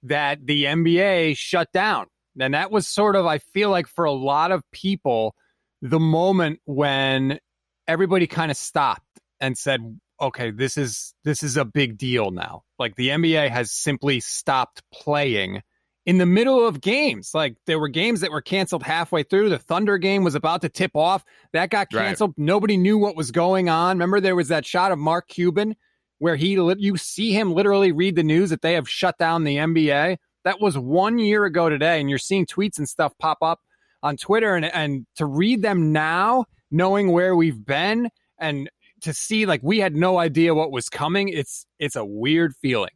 that 0.03 0.45
the 0.45 0.65
NBA 0.65 1.37
shut 1.37 1.71
down. 1.71 2.07
And 2.39 2.53
that 2.53 2.71
was 2.71 2.87
sort 2.87 3.15
of, 3.15 3.25
I 3.25 3.39
feel 3.39 3.69
like 3.69 3.87
for 3.87 4.05
a 4.05 4.11
lot 4.11 4.51
of 4.51 4.63
people, 4.71 5.35
the 5.81 5.99
moment 5.99 6.59
when 6.65 7.39
everybody 7.87 8.27
kind 8.27 8.51
of 8.51 8.57
stopped 8.57 9.19
and 9.39 9.57
said, 9.57 9.99
okay, 10.21 10.51
this 10.51 10.77
is 10.77 11.13
this 11.23 11.43
is 11.43 11.57
a 11.57 11.65
big 11.65 11.97
deal 11.97 12.31
now. 12.31 12.63
Like 12.77 12.95
the 12.95 13.09
NBA 13.09 13.49
has 13.49 13.71
simply 13.71 14.19
stopped 14.19 14.83
playing 14.93 15.61
in 16.05 16.17
the 16.17 16.25
middle 16.25 16.65
of 16.65 16.81
games. 16.81 17.31
Like 17.33 17.55
there 17.65 17.79
were 17.79 17.87
games 17.87 18.21
that 18.21 18.31
were 18.31 18.41
canceled 18.41 18.83
halfway 18.83 19.23
through. 19.23 19.49
The 19.49 19.59
Thunder 19.59 19.97
game 19.97 20.23
was 20.23 20.35
about 20.35 20.61
to 20.61 20.69
tip 20.69 20.91
off. 20.95 21.23
That 21.53 21.69
got 21.69 21.89
canceled. 21.89 22.31
Right. 22.37 22.45
Nobody 22.45 22.77
knew 22.77 22.97
what 22.97 23.15
was 23.15 23.31
going 23.31 23.69
on. 23.69 23.97
Remember 23.97 24.19
there 24.19 24.35
was 24.35 24.49
that 24.49 24.65
shot 24.65 24.91
of 24.91 24.99
Mark 24.99 25.27
Cuban 25.27 25.75
where 26.19 26.35
he 26.35 26.51
you 26.77 26.97
see 26.97 27.31
him 27.31 27.53
literally 27.53 27.91
read 27.91 28.15
the 28.15 28.23
news 28.23 28.49
that 28.51 28.61
they 28.61 28.73
have 28.73 28.87
shut 28.87 29.17
down 29.17 29.43
the 29.43 29.57
NBA. 29.57 30.17
That 30.43 30.61
was 30.61 30.77
one 30.77 31.19
year 31.19 31.45
ago 31.45 31.69
today, 31.69 31.99
and 31.99 32.09
you're 32.09 32.19
seeing 32.19 32.45
tweets 32.45 32.77
and 32.77 32.87
stuff 32.87 33.13
pop 33.19 33.39
up 33.41 33.59
on 34.03 34.15
Twitter, 34.15 34.55
and 34.55 34.65
and 34.65 35.05
to 35.15 35.25
read 35.25 35.61
them 35.61 35.91
now, 35.91 36.45
knowing 36.71 37.11
where 37.11 37.35
we've 37.35 37.65
been, 37.65 38.09
and 38.37 38.69
to 39.01 39.13
see 39.13 39.45
like 39.45 39.61
we 39.63 39.79
had 39.79 39.95
no 39.95 40.19
idea 40.19 40.53
what 40.53 40.71
was 40.71 40.89
coming, 40.89 41.29
it's 41.29 41.65
it's 41.79 41.95
a 41.95 42.05
weird 42.05 42.55
feeling. 42.61 42.91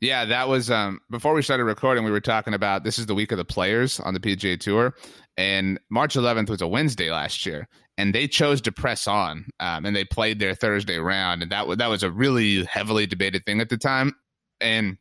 Yeah, 0.00 0.24
that 0.26 0.48
was 0.48 0.70
um 0.70 1.00
before 1.10 1.34
we 1.34 1.42
started 1.42 1.64
recording, 1.64 2.04
we 2.04 2.10
were 2.10 2.20
talking 2.20 2.54
about 2.54 2.84
this 2.84 2.98
is 2.98 3.06
the 3.06 3.14
week 3.14 3.32
of 3.32 3.38
the 3.38 3.44
players 3.44 3.98
on 4.00 4.14
the 4.14 4.20
PGA 4.20 4.58
Tour, 4.58 4.94
and 5.38 5.78
March 5.88 6.14
11th 6.16 6.50
was 6.50 6.60
a 6.60 6.66
Wednesday 6.66 7.12
last 7.12 7.46
year, 7.46 7.68
and 7.96 8.12
they 8.12 8.26
chose 8.26 8.60
to 8.62 8.72
press 8.72 9.06
on, 9.06 9.46
um, 9.60 9.86
and 9.86 9.94
they 9.94 10.04
played 10.04 10.40
their 10.40 10.54
Thursday 10.54 10.98
round, 10.98 11.42
and 11.42 11.52
that 11.52 11.68
was 11.68 11.78
that 11.78 11.88
was 11.88 12.02
a 12.02 12.10
really 12.10 12.64
heavily 12.64 13.06
debated 13.06 13.46
thing 13.46 13.60
at 13.60 13.68
the 13.68 13.78
time, 13.78 14.14
and 14.60 14.98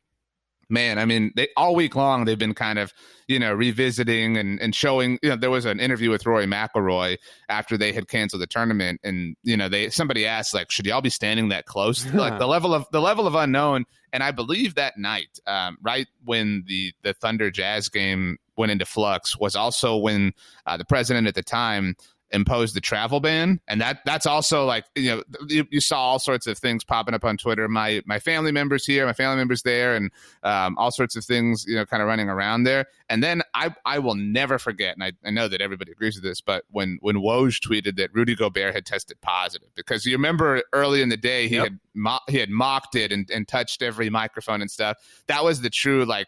man, 0.69 0.99
I 0.99 1.05
mean, 1.05 1.31
they 1.35 1.47
all 1.57 1.73
week 1.73 1.95
long 1.95 2.25
they've 2.25 2.37
been 2.37 2.53
kind 2.53 2.77
of 2.77 2.93
you 3.27 3.39
know 3.39 3.51
revisiting 3.51 4.37
and 4.37 4.61
and 4.61 4.75
showing. 4.75 5.17
You 5.23 5.29
know, 5.29 5.37
there 5.37 5.49
was 5.49 5.65
an 5.65 5.79
interview 5.79 6.11
with 6.11 6.23
Rory 6.23 6.45
McIlroy 6.45 7.17
after 7.49 7.75
they 7.75 7.91
had 7.91 8.07
canceled 8.07 8.43
the 8.43 8.47
tournament, 8.47 9.01
and 9.03 9.35
you 9.41 9.57
know, 9.57 9.69
they 9.69 9.89
somebody 9.89 10.27
asked 10.27 10.53
like, 10.53 10.69
should 10.69 10.85
y'all 10.85 11.01
be 11.01 11.09
standing 11.09 11.49
that 11.49 11.65
close? 11.65 12.05
like 12.13 12.37
the 12.37 12.47
level 12.47 12.75
of 12.75 12.85
the 12.91 13.01
level 13.01 13.25
of 13.25 13.33
unknown, 13.33 13.85
and 14.13 14.21
I 14.21 14.29
believe 14.29 14.75
that 14.75 14.99
night, 14.99 15.39
um, 15.47 15.79
right 15.81 16.07
when 16.23 16.63
the 16.67 16.93
the 17.01 17.15
Thunder 17.15 17.49
Jazz 17.49 17.89
game 17.89 18.37
went 18.57 18.71
into 18.71 18.85
flux 18.85 19.37
was 19.37 19.55
also 19.55 19.95
when 19.97 20.33
uh, 20.65 20.77
the 20.77 20.85
president 20.85 21.27
at 21.27 21.35
the 21.35 21.43
time 21.43 21.95
imposed 22.31 22.75
the 22.75 22.81
travel 22.81 23.19
ban. 23.19 23.59
And 23.67 23.79
that 23.81 23.99
that's 24.05 24.25
also 24.25 24.65
like 24.65 24.85
you 24.95 25.15
know 25.15 25.23
you, 25.47 25.65
you, 25.69 25.79
saw 25.79 25.99
all 25.99 26.19
sorts 26.19 26.47
of 26.47 26.57
things 26.57 26.83
popping 26.83 27.13
up 27.13 27.23
on 27.23 27.37
twitter. 27.37 27.67
My 27.67 28.01
my 28.05 28.19
family 28.19 28.51
members 28.51 28.85
here 28.85 29.05
my 29.05 29.13
family 29.13 29.37
members 29.37 29.61
there 29.63 29.95
and 29.95 30.11
um, 30.43 30.77
all 30.77 30.91
sorts 30.91 31.15
of 31.15 31.23
things 31.23 31.65
you 31.67 31.75
know 31.75 31.85
kind 31.85 32.01
of 32.01 32.07
running 32.07 32.29
around 32.29 32.63
there. 32.63 32.85
And 33.09 33.23
then 33.23 33.41
i 33.53 33.73
i 33.85 33.99
will 33.99 34.15
never 34.15 34.59
forget 34.59 34.95
and 34.95 35.03
i, 35.03 35.13
I 35.23 35.31
know 35.31 35.47
that 35.47 35.61
everybody 35.61 35.91
agrees 35.91 36.15
with 36.15 36.23
this 36.23 36.41
but 36.41 36.65
when 36.69 36.97
when 37.01 37.17
woj 37.17 37.65
tweeted 37.65 37.95
that 37.97 38.13
rudy 38.13 38.35
gobert 38.35 38.73
had 38.73 38.85
tested 38.85 39.19
positive 39.21 39.69
because 39.75 40.05
you 40.05 40.13
remember 40.13 40.63
early 40.73 41.01
in 41.01 41.09
the 41.09 41.17
day 41.17 41.47
he 41.47 41.55
yep. 41.55 41.63
had 41.65 41.79
mo- 41.93 42.19
he 42.27 42.37
had 42.37 42.49
mocked 42.49 42.95
it 42.95 43.11
and, 43.11 43.29
and 43.31 43.47
touched 43.47 43.81
every 43.81 44.09
microphone 44.09 44.61
and 44.61 44.71
stuff. 44.71 44.97
That 45.27 45.43
was 45.43 45.61
the 45.61 45.69
true 45.69 46.05
like 46.05 46.27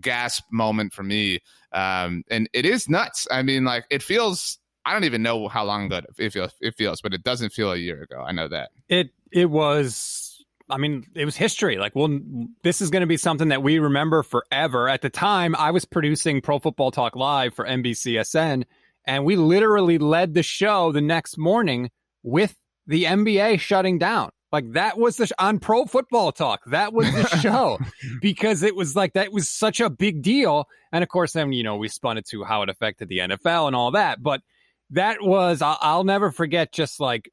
gasp 0.00 0.44
moment 0.50 0.92
for 0.92 1.02
me 1.02 1.40
um, 1.72 2.22
and 2.30 2.48
it 2.52 2.66
is 2.66 2.88
nuts. 2.88 3.26
I 3.30 3.42
mean, 3.42 3.64
like 3.64 3.84
it 3.90 4.02
feels. 4.02 4.58
I 4.84 4.92
don't 4.92 5.04
even 5.04 5.22
know 5.22 5.46
how 5.46 5.64
long 5.64 5.86
ago 5.86 6.00
it 6.18 6.32
feels. 6.32 6.52
It 6.60 6.74
feels, 6.76 7.00
but 7.00 7.14
it 7.14 7.22
doesn't 7.22 7.52
feel 7.52 7.72
a 7.72 7.76
year 7.76 8.02
ago. 8.02 8.22
I 8.26 8.32
know 8.32 8.48
that 8.48 8.70
it. 8.88 9.10
It 9.30 9.50
was. 9.50 10.28
I 10.70 10.78
mean, 10.78 11.06
it 11.14 11.24
was 11.24 11.36
history. 11.36 11.76
Like, 11.76 11.94
well, 11.94 12.18
this 12.62 12.80
is 12.80 12.88
going 12.88 13.02
to 13.02 13.06
be 13.06 13.16
something 13.16 13.48
that 13.48 13.62
we 13.62 13.78
remember 13.78 14.22
forever. 14.22 14.88
At 14.88 15.02
the 15.02 15.10
time, 15.10 15.54
I 15.56 15.70
was 15.70 15.84
producing 15.84 16.40
Pro 16.40 16.58
Football 16.58 16.90
Talk 16.90 17.16
Live 17.16 17.54
for 17.54 17.66
NBCSN, 17.66 18.64
and 19.06 19.24
we 19.24 19.36
literally 19.36 19.98
led 19.98 20.34
the 20.34 20.42
show 20.42 20.92
the 20.92 21.00
next 21.00 21.36
morning 21.36 21.90
with 22.22 22.56
the 22.86 23.04
NBA 23.04 23.60
shutting 23.60 23.98
down. 23.98 24.30
Like 24.52 24.72
that 24.72 24.98
was 24.98 25.16
the 25.16 25.26
sh- 25.26 25.32
on 25.38 25.58
Pro 25.58 25.86
Football 25.86 26.30
Talk. 26.30 26.60
That 26.66 26.92
was 26.92 27.10
the 27.12 27.26
show 27.40 27.78
because 28.20 28.62
it 28.62 28.76
was 28.76 28.94
like 28.94 29.14
that 29.14 29.32
was 29.32 29.48
such 29.48 29.80
a 29.80 29.88
big 29.88 30.22
deal. 30.22 30.66
And 30.92 31.02
of 31.02 31.08
course, 31.08 31.32
then 31.32 31.52
you 31.52 31.62
know 31.62 31.76
we 31.76 31.88
spun 31.88 32.18
it 32.18 32.26
to 32.28 32.44
how 32.44 32.62
it 32.62 32.68
affected 32.68 33.08
the 33.08 33.18
NFL 33.18 33.66
and 33.66 33.74
all 33.74 33.92
that. 33.92 34.22
But 34.22 34.42
that 34.90 35.22
was 35.22 35.62
I'll, 35.62 35.78
I'll 35.80 36.04
never 36.04 36.30
forget. 36.30 36.70
Just 36.70 37.00
like 37.00 37.30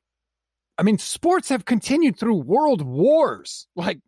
I 0.80 0.84
mean, 0.84 0.98
sports 0.98 1.50
have 1.50 1.66
continued 1.66 2.18
through 2.18 2.36
world 2.36 2.82
wars, 2.82 3.68
like, 3.76 4.00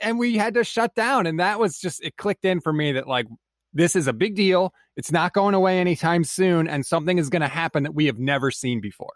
and 0.00 0.20
we 0.20 0.36
had 0.36 0.54
to 0.54 0.62
shut 0.62 0.94
down. 0.94 1.26
And 1.26 1.40
that 1.40 1.58
was 1.58 1.80
just 1.80 2.02
it 2.04 2.16
clicked 2.16 2.44
in 2.44 2.60
for 2.60 2.72
me 2.72 2.92
that 2.92 3.08
like 3.08 3.26
this 3.72 3.96
is 3.96 4.06
a 4.06 4.12
big 4.12 4.36
deal. 4.36 4.72
It's 4.96 5.10
not 5.10 5.32
going 5.32 5.54
away 5.54 5.80
anytime 5.80 6.22
soon, 6.22 6.68
and 6.68 6.86
something 6.86 7.18
is 7.18 7.28
going 7.28 7.42
to 7.42 7.48
happen 7.48 7.82
that 7.82 7.94
we 7.94 8.06
have 8.06 8.20
never 8.20 8.52
seen 8.52 8.80
before. 8.80 9.14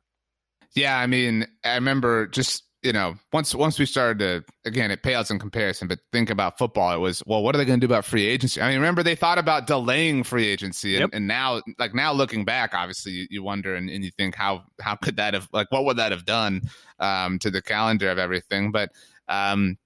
Yeah, 0.75 0.99
I 0.99 1.07
mean, 1.07 1.47
I 1.65 1.77
remember 1.77 2.27
just 2.27 2.65
you 2.83 2.93
know, 2.93 3.15
once 3.33 3.55
once 3.55 3.79
we 3.79 3.85
started 3.85 4.19
to 4.21 4.45
again, 4.65 4.91
it 4.91 5.03
pales 5.03 5.31
in 5.31 5.39
comparison. 5.39 5.87
But 5.87 6.01
think 6.13 6.31
about 6.31 6.57
football. 6.57 6.95
It 6.95 6.99
was 6.99 7.23
well, 7.27 7.43
what 7.43 7.55
are 7.55 7.59
they 7.59 7.65
going 7.65 7.81
to 7.81 7.87
do 7.87 7.93
about 7.93 8.05
free 8.05 8.27
agency? 8.27 8.61
I 8.61 8.71
mean, 8.71 8.79
remember 8.79 9.03
they 9.03 9.15
thought 9.15 9.39
about 9.39 9.67
delaying 9.67 10.25
free 10.25 10.47
agency, 10.47 10.95
and, 10.95 11.01
yep. 11.01 11.11
and 11.13 11.27
now, 11.27 11.61
like 11.79 11.95
now, 11.95 12.13
looking 12.13 12.45
back, 12.45 12.75
obviously 12.75 13.13
you, 13.13 13.27
you 13.31 13.43
wonder 13.43 13.75
and, 13.75 13.91
and, 13.91 14.03
you 14.05 14.11
think 14.11 14.35
how 14.35 14.65
how 14.81 14.97
could 14.97 15.17
that 15.17 15.35
have 15.35 15.49
like 15.53 15.71
what 15.71 15.85
would 15.85 15.99
that 15.99 16.13
have 16.13 16.25
done 16.25 16.63
um, 16.99 17.39
to 17.41 17.51
the 17.51 17.61
calendar 17.61 18.11
of 18.11 18.19
everything? 18.19 18.73
But 18.73 18.91
um, 19.29 19.77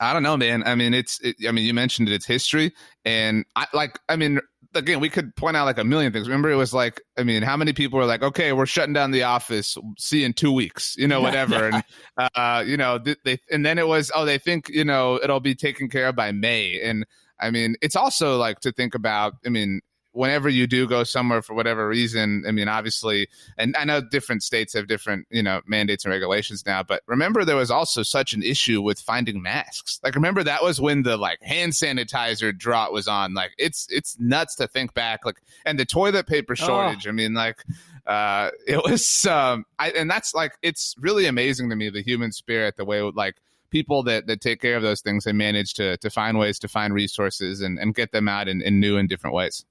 I 0.00 0.12
don't 0.12 0.22
know, 0.22 0.36
man. 0.36 0.62
I 0.64 0.74
mean, 0.74 0.94
it's. 0.94 1.20
It, 1.20 1.36
I 1.46 1.50
mean, 1.50 1.64
you 1.64 1.74
mentioned 1.74 2.08
it. 2.08 2.14
It's 2.14 2.26
history, 2.26 2.72
and 3.04 3.44
I 3.56 3.66
like. 3.72 3.98
I 4.08 4.16
mean, 4.16 4.40
again, 4.74 5.00
we 5.00 5.08
could 5.08 5.34
point 5.36 5.56
out 5.56 5.64
like 5.64 5.78
a 5.78 5.84
million 5.84 6.12
things. 6.12 6.28
Remember, 6.28 6.50
it 6.50 6.56
was 6.56 6.74
like, 6.74 7.00
I 7.16 7.22
mean, 7.22 7.42
how 7.42 7.56
many 7.56 7.72
people 7.72 7.98
were 7.98 8.04
like, 8.04 8.22
okay, 8.22 8.52
we're 8.52 8.66
shutting 8.66 8.92
down 8.92 9.10
the 9.10 9.22
office. 9.22 9.76
See 9.98 10.24
in 10.24 10.32
two 10.32 10.52
weeks, 10.52 10.94
you 10.96 11.08
know, 11.08 11.20
whatever. 11.20 11.68
and 11.68 11.84
uh, 12.34 12.64
you 12.66 12.76
know, 12.76 12.98
they 13.24 13.38
and 13.50 13.64
then 13.64 13.78
it 13.78 13.86
was, 13.86 14.10
oh, 14.14 14.24
they 14.24 14.38
think 14.38 14.68
you 14.68 14.84
know 14.84 15.18
it'll 15.22 15.40
be 15.40 15.54
taken 15.54 15.88
care 15.88 16.08
of 16.08 16.16
by 16.16 16.32
May, 16.32 16.80
and 16.80 17.06
I 17.40 17.50
mean, 17.50 17.76
it's 17.80 17.96
also 17.96 18.36
like 18.36 18.60
to 18.60 18.72
think 18.72 18.94
about. 18.94 19.34
I 19.46 19.48
mean, 19.48 19.80
whenever 20.18 20.48
you 20.48 20.66
do 20.66 20.84
go 20.88 21.04
somewhere 21.04 21.40
for 21.40 21.54
whatever 21.54 21.86
reason, 21.86 22.42
I 22.46 22.50
mean, 22.50 22.66
obviously, 22.66 23.28
and 23.56 23.76
I 23.76 23.84
know 23.84 24.00
different 24.00 24.42
states 24.42 24.74
have 24.74 24.88
different, 24.88 25.28
you 25.30 25.44
know, 25.44 25.60
mandates 25.64 26.04
and 26.04 26.10
regulations 26.10 26.66
now, 26.66 26.82
but 26.82 27.02
remember 27.06 27.44
there 27.44 27.54
was 27.54 27.70
also 27.70 28.02
such 28.02 28.32
an 28.32 28.42
issue 28.42 28.82
with 28.82 28.98
finding 28.98 29.40
masks. 29.40 30.00
Like, 30.02 30.16
remember 30.16 30.42
that 30.42 30.64
was 30.64 30.80
when 30.80 31.04
the 31.04 31.16
like 31.16 31.40
hand 31.40 31.72
sanitizer 31.72 32.56
drought 32.56 32.92
was 32.92 33.06
on. 33.06 33.34
Like, 33.34 33.52
it's 33.58 33.86
it's 33.90 34.18
nuts 34.18 34.56
to 34.56 34.66
think 34.66 34.92
back. 34.92 35.24
Like, 35.24 35.40
and 35.64 35.78
the 35.78 35.84
toilet 35.84 36.26
paper 36.26 36.56
shortage. 36.56 37.06
Oh. 37.06 37.10
I 37.10 37.12
mean, 37.12 37.34
like, 37.34 37.62
uh, 38.04 38.50
it 38.66 38.82
was, 38.82 39.24
um, 39.26 39.66
I, 39.78 39.90
and 39.90 40.10
that's 40.10 40.34
like, 40.34 40.58
it's 40.62 40.96
really 40.98 41.26
amazing 41.26 41.70
to 41.70 41.76
me 41.76 41.90
the 41.90 42.02
human 42.02 42.32
spirit, 42.32 42.76
the 42.76 42.84
way 42.84 43.00
like 43.02 43.36
people 43.70 44.02
that, 44.02 44.26
that 44.26 44.40
take 44.40 44.60
care 44.60 44.76
of 44.76 44.82
those 44.82 45.00
things 45.00 45.26
and 45.26 45.38
manage 45.38 45.74
to 45.74 45.96
to 45.98 46.10
find 46.10 46.38
ways 46.38 46.58
to 46.58 46.66
find 46.66 46.92
resources 46.92 47.60
and, 47.60 47.78
and 47.78 47.94
get 47.94 48.10
them 48.10 48.26
out 48.26 48.48
in, 48.48 48.62
in 48.62 48.80
new 48.80 48.96
and 48.96 49.08
different 49.08 49.36
ways. 49.36 49.64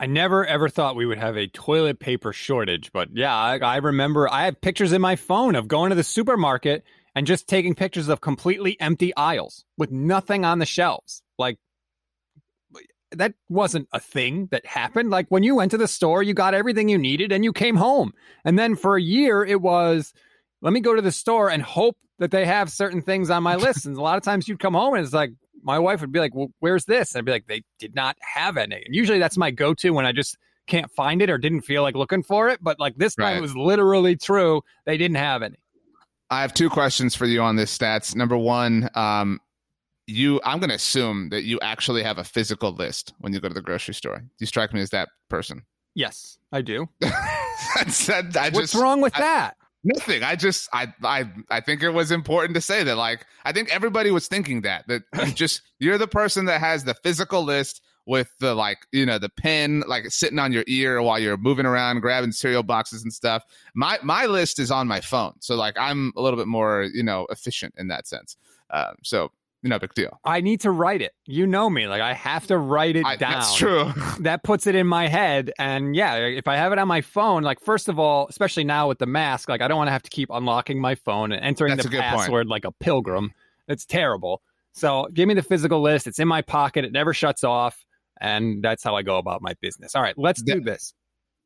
I 0.00 0.06
never 0.06 0.44
ever 0.44 0.68
thought 0.68 0.96
we 0.96 1.06
would 1.06 1.18
have 1.18 1.36
a 1.36 1.46
toilet 1.46 2.00
paper 2.00 2.32
shortage, 2.32 2.90
but 2.92 3.10
yeah, 3.14 3.34
I, 3.34 3.58
I, 3.58 3.76
remember 3.76 4.28
I 4.30 4.46
have 4.46 4.60
pictures 4.60 4.92
in 4.92 5.00
my 5.00 5.16
phone 5.16 5.54
of 5.54 5.68
going 5.68 5.90
to 5.90 5.96
the 5.96 6.02
supermarket 6.02 6.84
and 7.14 7.26
just 7.26 7.48
taking 7.48 7.74
pictures 7.74 8.08
of 8.08 8.20
completely 8.20 8.78
empty 8.80 9.14
aisles 9.16 9.64
with 9.78 9.92
nothing 9.92 10.44
on 10.44 10.58
the 10.58 10.66
shelves. 10.66 11.22
Like 11.38 11.58
that 13.12 13.34
wasn't 13.48 13.88
a 13.92 14.00
thing 14.00 14.48
that 14.50 14.66
happened. 14.66 15.10
Like 15.10 15.28
when 15.28 15.44
you 15.44 15.54
went 15.54 15.70
to 15.70 15.78
the 15.78 15.88
store, 15.88 16.22
you 16.22 16.34
got 16.34 16.54
everything 16.54 16.88
you 16.88 16.98
needed 16.98 17.30
and 17.32 17.44
you 17.44 17.52
came 17.52 17.76
home. 17.76 18.12
And 18.44 18.58
then 18.58 18.74
for 18.74 18.96
a 18.96 19.02
year, 19.02 19.44
it 19.44 19.60
was 19.60 20.12
let 20.60 20.72
me 20.72 20.80
go 20.80 20.94
to 20.94 21.02
the 21.02 21.12
store 21.12 21.50
and 21.50 21.62
hope 21.62 21.96
that 22.18 22.30
they 22.30 22.46
have 22.46 22.70
certain 22.70 23.02
things 23.02 23.30
on 23.30 23.42
my 23.42 23.56
list. 23.56 23.86
And 23.86 23.96
a 23.96 24.00
lot 24.00 24.16
of 24.16 24.24
times 24.24 24.48
you'd 24.48 24.60
come 24.60 24.74
home 24.74 24.94
and 24.94 25.04
it's 25.04 25.14
like, 25.14 25.32
my 25.64 25.78
wife 25.78 26.00
would 26.00 26.12
be 26.12 26.20
like, 26.20 26.34
"Well, 26.34 26.48
where's 26.60 26.84
this?" 26.84 27.14
And 27.14 27.18
I'd 27.18 27.24
be 27.24 27.32
like, 27.32 27.46
"They 27.46 27.62
did 27.78 27.94
not 27.94 28.16
have 28.20 28.56
any." 28.56 28.82
And 28.84 28.94
usually 28.94 29.18
that's 29.18 29.36
my 29.36 29.50
go-to 29.50 29.90
when 29.90 30.06
I 30.06 30.12
just 30.12 30.36
can't 30.66 30.90
find 30.92 31.20
it 31.22 31.30
or 31.30 31.38
didn't 31.38 31.62
feel 31.62 31.82
like 31.82 31.94
looking 31.94 32.22
for 32.22 32.48
it. 32.48 32.58
But 32.62 32.78
like 32.78 32.96
this 32.96 33.14
time, 33.14 33.38
it 33.38 33.40
was 33.40 33.56
literally 33.56 34.16
true. 34.16 34.62
They 34.86 34.96
didn't 34.96 35.16
have 35.16 35.42
any. 35.42 35.56
I 36.30 36.42
have 36.42 36.54
two 36.54 36.70
questions 36.70 37.14
for 37.14 37.26
you 37.26 37.42
on 37.42 37.56
this 37.56 37.76
stats. 37.76 38.16
Number 38.16 38.36
one, 38.36 38.88
um, 38.94 39.40
you 40.06 40.40
I'm 40.44 40.58
going 40.58 40.70
to 40.70 40.76
assume 40.76 41.30
that 41.30 41.44
you 41.44 41.58
actually 41.60 42.02
have 42.02 42.18
a 42.18 42.24
physical 42.24 42.72
list 42.72 43.14
when 43.18 43.32
you 43.32 43.40
go 43.40 43.48
to 43.48 43.54
the 43.54 43.62
grocery 43.62 43.94
store. 43.94 44.18
Do 44.18 44.26
you 44.38 44.46
strike 44.46 44.72
me 44.72 44.80
as 44.80 44.90
that 44.90 45.08
person. 45.28 45.62
Yes, 45.94 46.38
I 46.52 46.62
do. 46.62 46.88
That's, 47.00 48.06
that, 48.06 48.36
I 48.36 48.50
What's 48.50 48.74
wrong 48.74 49.00
with 49.00 49.16
I, 49.16 49.20
that? 49.20 49.56
Nothing. 49.84 50.22
I 50.22 50.34
just 50.34 50.68
I 50.72 50.92
I 51.02 51.30
I 51.50 51.60
think 51.60 51.82
it 51.82 51.90
was 51.90 52.10
important 52.10 52.54
to 52.54 52.60
say 52.62 52.82
that. 52.84 52.96
Like 52.96 53.26
I 53.44 53.52
think 53.52 53.70
everybody 53.72 54.10
was 54.10 54.26
thinking 54.28 54.62
that 54.62 54.88
that 54.88 55.02
just 55.34 55.60
you're 55.78 55.98
the 55.98 56.08
person 56.08 56.46
that 56.46 56.60
has 56.60 56.84
the 56.84 56.94
physical 56.94 57.44
list 57.44 57.82
with 58.06 58.30
the 58.40 58.54
like 58.54 58.78
you 58.92 59.04
know 59.04 59.18
the 59.18 59.28
pen 59.28 59.82
like 59.86 60.06
sitting 60.10 60.38
on 60.38 60.52
your 60.52 60.64
ear 60.66 61.02
while 61.02 61.18
you're 61.18 61.36
moving 61.36 61.66
around 61.66 62.00
grabbing 62.00 62.32
cereal 62.32 62.62
boxes 62.62 63.02
and 63.02 63.12
stuff. 63.12 63.44
My 63.74 63.98
my 64.02 64.24
list 64.24 64.58
is 64.58 64.70
on 64.70 64.88
my 64.88 65.02
phone, 65.02 65.34
so 65.40 65.54
like 65.54 65.76
I'm 65.78 66.12
a 66.16 66.22
little 66.22 66.38
bit 66.38 66.48
more 66.48 66.88
you 66.94 67.02
know 67.02 67.26
efficient 67.28 67.74
in 67.76 67.88
that 67.88 68.06
sense. 68.06 68.36
Um, 68.70 68.94
so 69.02 69.32
no 69.64 69.78
big 69.78 69.94
deal. 69.94 70.20
I 70.24 70.40
need 70.40 70.60
to 70.60 70.70
write 70.70 71.02
it. 71.02 71.12
You 71.26 71.46
know 71.46 71.68
me. 71.70 71.88
Like 71.88 72.02
I 72.02 72.12
have 72.12 72.46
to 72.48 72.58
write 72.58 72.96
it 72.96 73.06
I, 73.06 73.16
down. 73.16 73.32
That's 73.32 73.56
true. 73.56 73.92
that 74.20 74.44
puts 74.44 74.66
it 74.66 74.74
in 74.74 74.86
my 74.86 75.08
head. 75.08 75.52
And 75.58 75.96
yeah, 75.96 76.16
if 76.16 76.46
I 76.46 76.56
have 76.56 76.72
it 76.72 76.78
on 76.78 76.86
my 76.86 77.00
phone, 77.00 77.42
like 77.42 77.60
first 77.60 77.88
of 77.88 77.98
all, 77.98 78.26
especially 78.28 78.64
now 78.64 78.88
with 78.88 78.98
the 78.98 79.06
mask, 79.06 79.48
like 79.48 79.62
I 79.62 79.68
don't 79.68 79.78
want 79.78 79.88
to 79.88 79.92
have 79.92 80.02
to 80.02 80.10
keep 80.10 80.30
unlocking 80.30 80.80
my 80.80 80.94
phone 80.94 81.32
and 81.32 81.44
entering 81.44 81.76
that's 81.76 81.88
the 81.88 81.98
password 81.98 82.46
point. 82.46 82.48
like 82.48 82.64
a 82.64 82.72
pilgrim. 82.72 83.32
It's 83.66 83.86
terrible. 83.86 84.42
So 84.72 85.08
give 85.12 85.28
me 85.28 85.34
the 85.34 85.42
physical 85.42 85.80
list. 85.80 86.06
It's 86.06 86.18
in 86.18 86.28
my 86.28 86.42
pocket. 86.42 86.84
It 86.84 86.92
never 86.92 87.14
shuts 87.14 87.44
off. 87.44 87.84
And 88.20 88.62
that's 88.62 88.84
how 88.84 88.96
I 88.96 89.02
go 89.02 89.18
about 89.18 89.42
my 89.42 89.54
business. 89.60 89.94
All 89.94 90.02
right, 90.02 90.16
let's 90.16 90.42
do 90.42 90.60
this. 90.60 90.94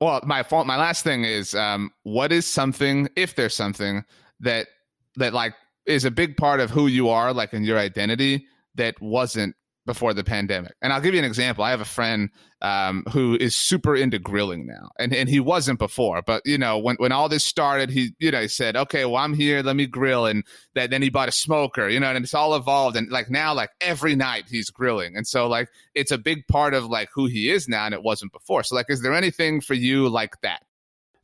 Well, 0.00 0.20
my 0.24 0.42
fault. 0.42 0.66
My 0.66 0.76
last 0.76 1.02
thing 1.02 1.24
is, 1.24 1.54
um, 1.54 1.90
what 2.04 2.30
is 2.30 2.46
something, 2.46 3.08
if 3.16 3.34
there's 3.34 3.54
something 3.54 4.04
that 4.40 4.68
that 5.16 5.32
like 5.34 5.54
is 5.88 6.04
a 6.04 6.10
big 6.10 6.36
part 6.36 6.60
of 6.60 6.70
who 6.70 6.86
you 6.86 7.08
are, 7.08 7.32
like 7.32 7.52
in 7.52 7.64
your 7.64 7.78
identity, 7.78 8.46
that 8.74 9.00
wasn't 9.00 9.56
before 9.88 10.12
the 10.12 10.22
pandemic. 10.22 10.74
And 10.82 10.92
I'll 10.92 11.00
give 11.00 11.14
you 11.14 11.18
an 11.18 11.24
example. 11.24 11.64
I 11.64 11.70
have 11.70 11.80
a 11.80 11.86
friend 11.86 12.28
um, 12.60 13.04
who 13.10 13.36
is 13.40 13.56
super 13.56 13.96
into 13.96 14.18
grilling 14.18 14.66
now, 14.66 14.90
and, 14.98 15.14
and 15.14 15.30
he 15.30 15.40
wasn't 15.40 15.78
before. 15.78 16.20
But 16.20 16.42
you 16.44 16.58
know, 16.58 16.78
when 16.78 16.96
when 16.96 17.10
all 17.10 17.28
this 17.28 17.42
started, 17.42 17.90
he 17.90 18.10
you 18.18 18.30
know 18.30 18.42
he 18.42 18.48
said, 18.48 18.76
"Okay, 18.76 19.06
well 19.06 19.16
I'm 19.16 19.32
here, 19.32 19.62
let 19.62 19.76
me 19.76 19.86
grill," 19.86 20.26
and 20.26 20.44
that 20.74 20.90
then 20.90 21.00
he 21.00 21.08
bought 21.08 21.30
a 21.30 21.32
smoker, 21.32 21.88
you 21.88 21.98
know, 21.98 22.10
and 22.10 22.22
it's 22.22 22.34
all 22.34 22.54
evolved. 22.54 22.96
And 22.96 23.10
like 23.10 23.30
now, 23.30 23.54
like 23.54 23.70
every 23.80 24.14
night 24.14 24.44
he's 24.48 24.70
grilling, 24.70 25.16
and 25.16 25.26
so 25.26 25.48
like 25.48 25.68
it's 25.94 26.12
a 26.12 26.18
big 26.18 26.46
part 26.48 26.74
of 26.74 26.84
like 26.84 27.08
who 27.14 27.26
he 27.26 27.50
is 27.50 27.66
now, 27.66 27.86
and 27.86 27.94
it 27.94 28.02
wasn't 28.02 28.32
before. 28.32 28.62
So 28.62 28.76
like, 28.76 28.90
is 28.90 29.02
there 29.02 29.14
anything 29.14 29.62
for 29.62 29.74
you 29.74 30.08
like 30.10 30.40
that? 30.42 30.62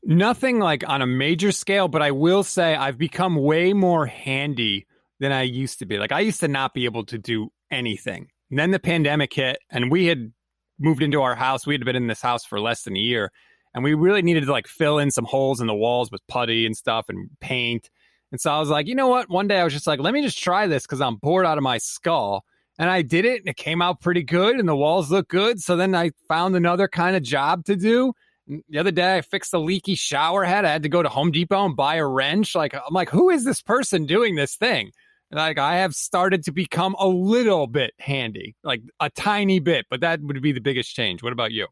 Nothing 0.06 0.58
like 0.58 0.86
on 0.86 1.00
a 1.00 1.06
major 1.06 1.50
scale, 1.50 1.88
but 1.88 2.02
I 2.02 2.10
will 2.10 2.44
say 2.44 2.74
I've 2.74 2.98
become 2.98 3.36
way 3.36 3.72
more 3.72 4.06
handy 4.06 4.86
than 5.18 5.32
I 5.32 5.42
used 5.42 5.78
to 5.78 5.86
be. 5.86 5.98
Like 5.98 6.12
I 6.12 6.20
used 6.20 6.40
to 6.40 6.48
not 6.48 6.74
be 6.74 6.84
able 6.84 7.04
to 7.06 7.18
do 7.18 7.50
anything. 7.70 8.28
And 8.50 8.58
then 8.58 8.70
the 8.70 8.78
pandemic 8.78 9.32
hit 9.32 9.58
and 9.70 9.90
we 9.90 10.06
had 10.06 10.32
moved 10.78 11.02
into 11.02 11.22
our 11.22 11.34
house. 11.34 11.66
We 11.66 11.74
had 11.74 11.84
been 11.84 11.96
in 11.96 12.06
this 12.06 12.20
house 12.20 12.44
for 12.44 12.60
less 12.60 12.82
than 12.82 12.96
a 12.96 13.00
year 13.00 13.32
and 13.74 13.82
we 13.82 13.94
really 13.94 14.20
needed 14.20 14.44
to 14.44 14.52
like 14.52 14.66
fill 14.66 14.98
in 14.98 15.10
some 15.10 15.24
holes 15.24 15.60
in 15.60 15.66
the 15.66 15.74
walls 15.74 16.10
with 16.10 16.26
putty 16.28 16.66
and 16.66 16.76
stuff 16.76 17.06
and 17.08 17.30
paint. 17.40 17.88
And 18.30 18.40
so 18.40 18.52
I 18.52 18.58
was 18.58 18.68
like, 18.68 18.86
you 18.86 18.94
know 18.94 19.08
what? 19.08 19.30
One 19.30 19.48
day 19.48 19.58
I 19.58 19.64
was 19.64 19.72
just 19.72 19.86
like, 19.86 20.00
let 20.00 20.12
me 20.12 20.22
just 20.22 20.42
try 20.42 20.66
this 20.66 20.84
because 20.84 21.00
I'm 21.00 21.16
bored 21.16 21.46
out 21.46 21.58
of 21.58 21.64
my 21.64 21.78
skull. 21.78 22.44
And 22.78 22.90
I 22.90 23.02
did 23.02 23.24
it 23.24 23.40
and 23.40 23.48
it 23.48 23.56
came 23.56 23.80
out 23.80 24.00
pretty 24.00 24.22
good 24.22 24.58
and 24.58 24.68
the 24.68 24.76
walls 24.76 25.10
look 25.10 25.28
good. 25.28 25.60
So 25.60 25.76
then 25.76 25.94
I 25.94 26.10
found 26.28 26.56
another 26.56 26.88
kind 26.88 27.16
of 27.16 27.22
job 27.22 27.64
to 27.66 27.76
do 27.76 28.12
the 28.46 28.78
other 28.78 28.90
day 28.90 29.16
I 29.16 29.20
fixed 29.22 29.54
a 29.54 29.58
leaky 29.58 29.94
shower 29.94 30.44
head. 30.44 30.64
I 30.64 30.72
had 30.72 30.82
to 30.82 30.88
go 30.88 31.02
to 31.02 31.08
Home 31.08 31.30
Depot 31.30 31.64
and 31.64 31.76
buy 31.76 31.96
a 31.96 32.06
wrench. 32.06 32.54
Like 32.54 32.74
I'm 32.74 32.92
like, 32.92 33.10
who 33.10 33.30
is 33.30 33.44
this 33.44 33.62
person 33.62 34.06
doing 34.06 34.34
this 34.34 34.56
thing? 34.56 34.92
Like 35.30 35.58
I 35.58 35.76
have 35.76 35.94
started 35.94 36.44
to 36.44 36.52
become 36.52 36.94
a 36.98 37.08
little 37.08 37.66
bit 37.66 37.92
handy, 37.98 38.54
like 38.62 38.82
a 39.00 39.10
tiny 39.10 39.58
bit, 39.58 39.86
but 39.90 40.00
that 40.00 40.20
would 40.20 40.40
be 40.42 40.52
the 40.52 40.60
biggest 40.60 40.94
change. 40.94 41.22
What 41.22 41.32
about 41.32 41.52
you? 41.52 41.66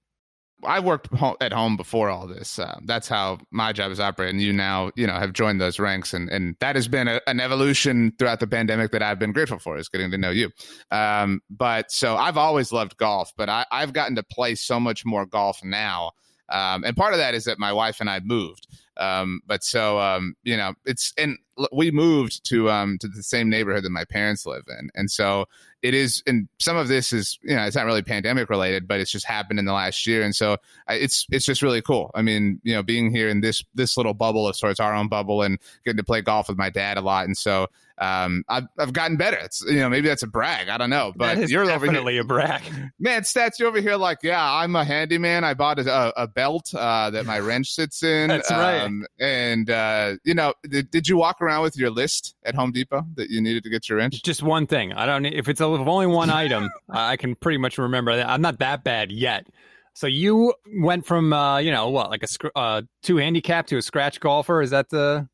I 0.64 0.78
worked 0.78 1.08
at 1.40 1.52
home 1.52 1.76
before 1.76 2.08
all 2.08 2.28
this. 2.28 2.58
Uh, 2.58 2.78
that's 2.84 3.08
how 3.08 3.38
my 3.50 3.72
job 3.72 3.90
is 3.90 3.98
operating. 3.98 4.40
You 4.40 4.52
now, 4.52 4.92
you 4.94 5.06
know, 5.06 5.14
have 5.14 5.32
joined 5.32 5.60
those 5.60 5.80
ranks, 5.80 6.14
and 6.14 6.28
and 6.28 6.54
that 6.60 6.76
has 6.76 6.86
been 6.86 7.08
a, 7.08 7.20
an 7.26 7.40
evolution 7.40 8.12
throughout 8.18 8.38
the 8.40 8.46
pandemic 8.46 8.92
that 8.92 9.02
I've 9.02 9.18
been 9.18 9.32
grateful 9.32 9.58
for. 9.58 9.76
Is 9.76 9.88
getting 9.88 10.12
to 10.12 10.18
know 10.18 10.30
you. 10.30 10.50
Um, 10.90 11.40
but 11.50 11.90
so 11.90 12.16
I've 12.16 12.36
always 12.36 12.70
loved 12.70 12.96
golf, 12.96 13.32
but 13.36 13.48
I, 13.48 13.66
I've 13.72 13.92
gotten 13.92 14.14
to 14.16 14.22
play 14.22 14.54
so 14.54 14.78
much 14.78 15.04
more 15.04 15.26
golf 15.26 15.58
now 15.64 16.12
um, 16.52 16.84
and 16.84 16.96
part 16.96 17.14
of 17.14 17.18
that 17.18 17.34
is 17.34 17.44
that 17.44 17.58
my 17.58 17.72
wife 17.72 18.00
and 18.00 18.10
I 18.10 18.20
moved. 18.20 18.66
Um, 18.96 19.40
but 19.46 19.64
so 19.64 19.98
um, 19.98 20.34
you 20.42 20.56
know, 20.56 20.74
it's 20.84 21.12
and 21.16 21.38
we 21.72 21.90
moved 21.90 22.44
to 22.46 22.70
um 22.70 22.98
to 23.00 23.08
the 23.08 23.22
same 23.22 23.48
neighborhood 23.48 23.84
that 23.84 23.90
my 23.90 24.04
parents 24.04 24.46
live 24.46 24.64
in, 24.68 24.90
and 24.94 25.10
so 25.10 25.46
it 25.82 25.94
is. 25.94 26.22
And 26.26 26.48
some 26.58 26.76
of 26.76 26.88
this 26.88 27.12
is 27.12 27.38
you 27.42 27.54
know 27.54 27.64
it's 27.64 27.76
not 27.76 27.86
really 27.86 28.02
pandemic 28.02 28.48
related, 28.48 28.86
but 28.88 29.00
it's 29.00 29.10
just 29.10 29.26
happened 29.26 29.58
in 29.58 29.64
the 29.64 29.72
last 29.72 30.06
year, 30.06 30.22
and 30.22 30.34
so 30.34 30.56
it's 30.88 31.26
it's 31.30 31.44
just 31.44 31.62
really 31.62 31.82
cool. 31.82 32.10
I 32.14 32.22
mean, 32.22 32.60
you 32.62 32.74
know, 32.74 32.82
being 32.82 33.10
here 33.14 33.28
in 33.28 33.40
this 33.40 33.64
this 33.74 33.96
little 33.96 34.14
bubble 34.14 34.48
of 34.48 34.56
sorts, 34.56 34.80
our 34.80 34.94
own 34.94 35.08
bubble, 35.08 35.42
and 35.42 35.58
getting 35.84 35.98
to 35.98 36.04
play 36.04 36.22
golf 36.22 36.48
with 36.48 36.58
my 36.58 36.70
dad 36.70 36.96
a 36.98 37.00
lot, 37.00 37.26
and 37.26 37.36
so 37.36 37.68
um, 38.02 38.44
I've, 38.48 38.66
I've 38.78 38.92
gotten 38.92 39.16
better. 39.16 39.36
It's 39.36 39.62
you 39.62 39.76
know 39.76 39.88
maybe 39.88 40.08
that's 40.08 40.22
a 40.24 40.26
brag. 40.26 40.68
I 40.68 40.76
don't 40.76 40.90
know, 40.90 41.12
but 41.14 41.48
you're 41.48 41.64
definitely 41.64 42.18
a 42.18 42.24
brag. 42.24 42.62
Man, 42.98 43.22
stats, 43.22 43.58
you 43.58 43.66
over 43.66 43.80
here 43.80 43.96
like 43.96 44.18
yeah, 44.22 44.42
I'm 44.42 44.74
a 44.74 44.84
handyman. 44.84 45.44
I 45.44 45.54
bought 45.54 45.78
a, 45.78 46.20
a 46.20 46.26
belt 46.26 46.74
uh, 46.74 47.10
that 47.10 47.26
my 47.26 47.38
wrench 47.38 47.70
sits 47.70 48.02
in. 48.02 48.28
that's 48.28 48.50
right. 48.50 48.80
Um, 48.80 49.06
and 49.20 49.70
uh, 49.70 50.14
you 50.24 50.34
know, 50.34 50.54
did, 50.68 50.90
did 50.90 51.08
you 51.08 51.16
walk 51.16 51.40
around 51.40 51.62
with 51.62 51.76
your 51.76 51.90
list 51.90 52.34
at 52.44 52.56
Home 52.56 52.72
Depot 52.72 53.06
that 53.14 53.30
you 53.30 53.40
needed 53.40 53.62
to 53.64 53.70
get 53.70 53.88
your 53.88 53.98
wrench? 53.98 54.22
Just 54.22 54.42
one 54.42 54.66
thing. 54.66 54.92
I 54.92 55.06
don't. 55.06 55.24
If 55.24 55.48
it's 55.48 55.60
a, 55.60 55.66
if 55.80 55.86
only 55.86 56.06
one 56.06 56.30
item, 56.30 56.70
I 56.90 57.16
can 57.16 57.34
pretty 57.34 57.58
much 57.58 57.78
remember 57.78 58.16
that. 58.16 58.28
I'm 58.28 58.42
not 58.42 58.58
that 58.58 58.84
bad 58.84 59.10
yet. 59.10 59.46
So 59.94 60.06
you 60.06 60.54
went 60.78 61.06
from 61.06 61.32
uh, 61.32 61.58
you 61.58 61.70
know 61.70 61.90
what, 61.90 62.10
like 62.10 62.22
a 62.22 62.58
uh, 62.58 62.82
two 63.02 63.16
handicap 63.16 63.66
to 63.68 63.76
a 63.76 63.82
scratch 63.82 64.20
golfer. 64.20 64.62
Is 64.62 64.70
that 64.70 64.88
the 64.88 65.28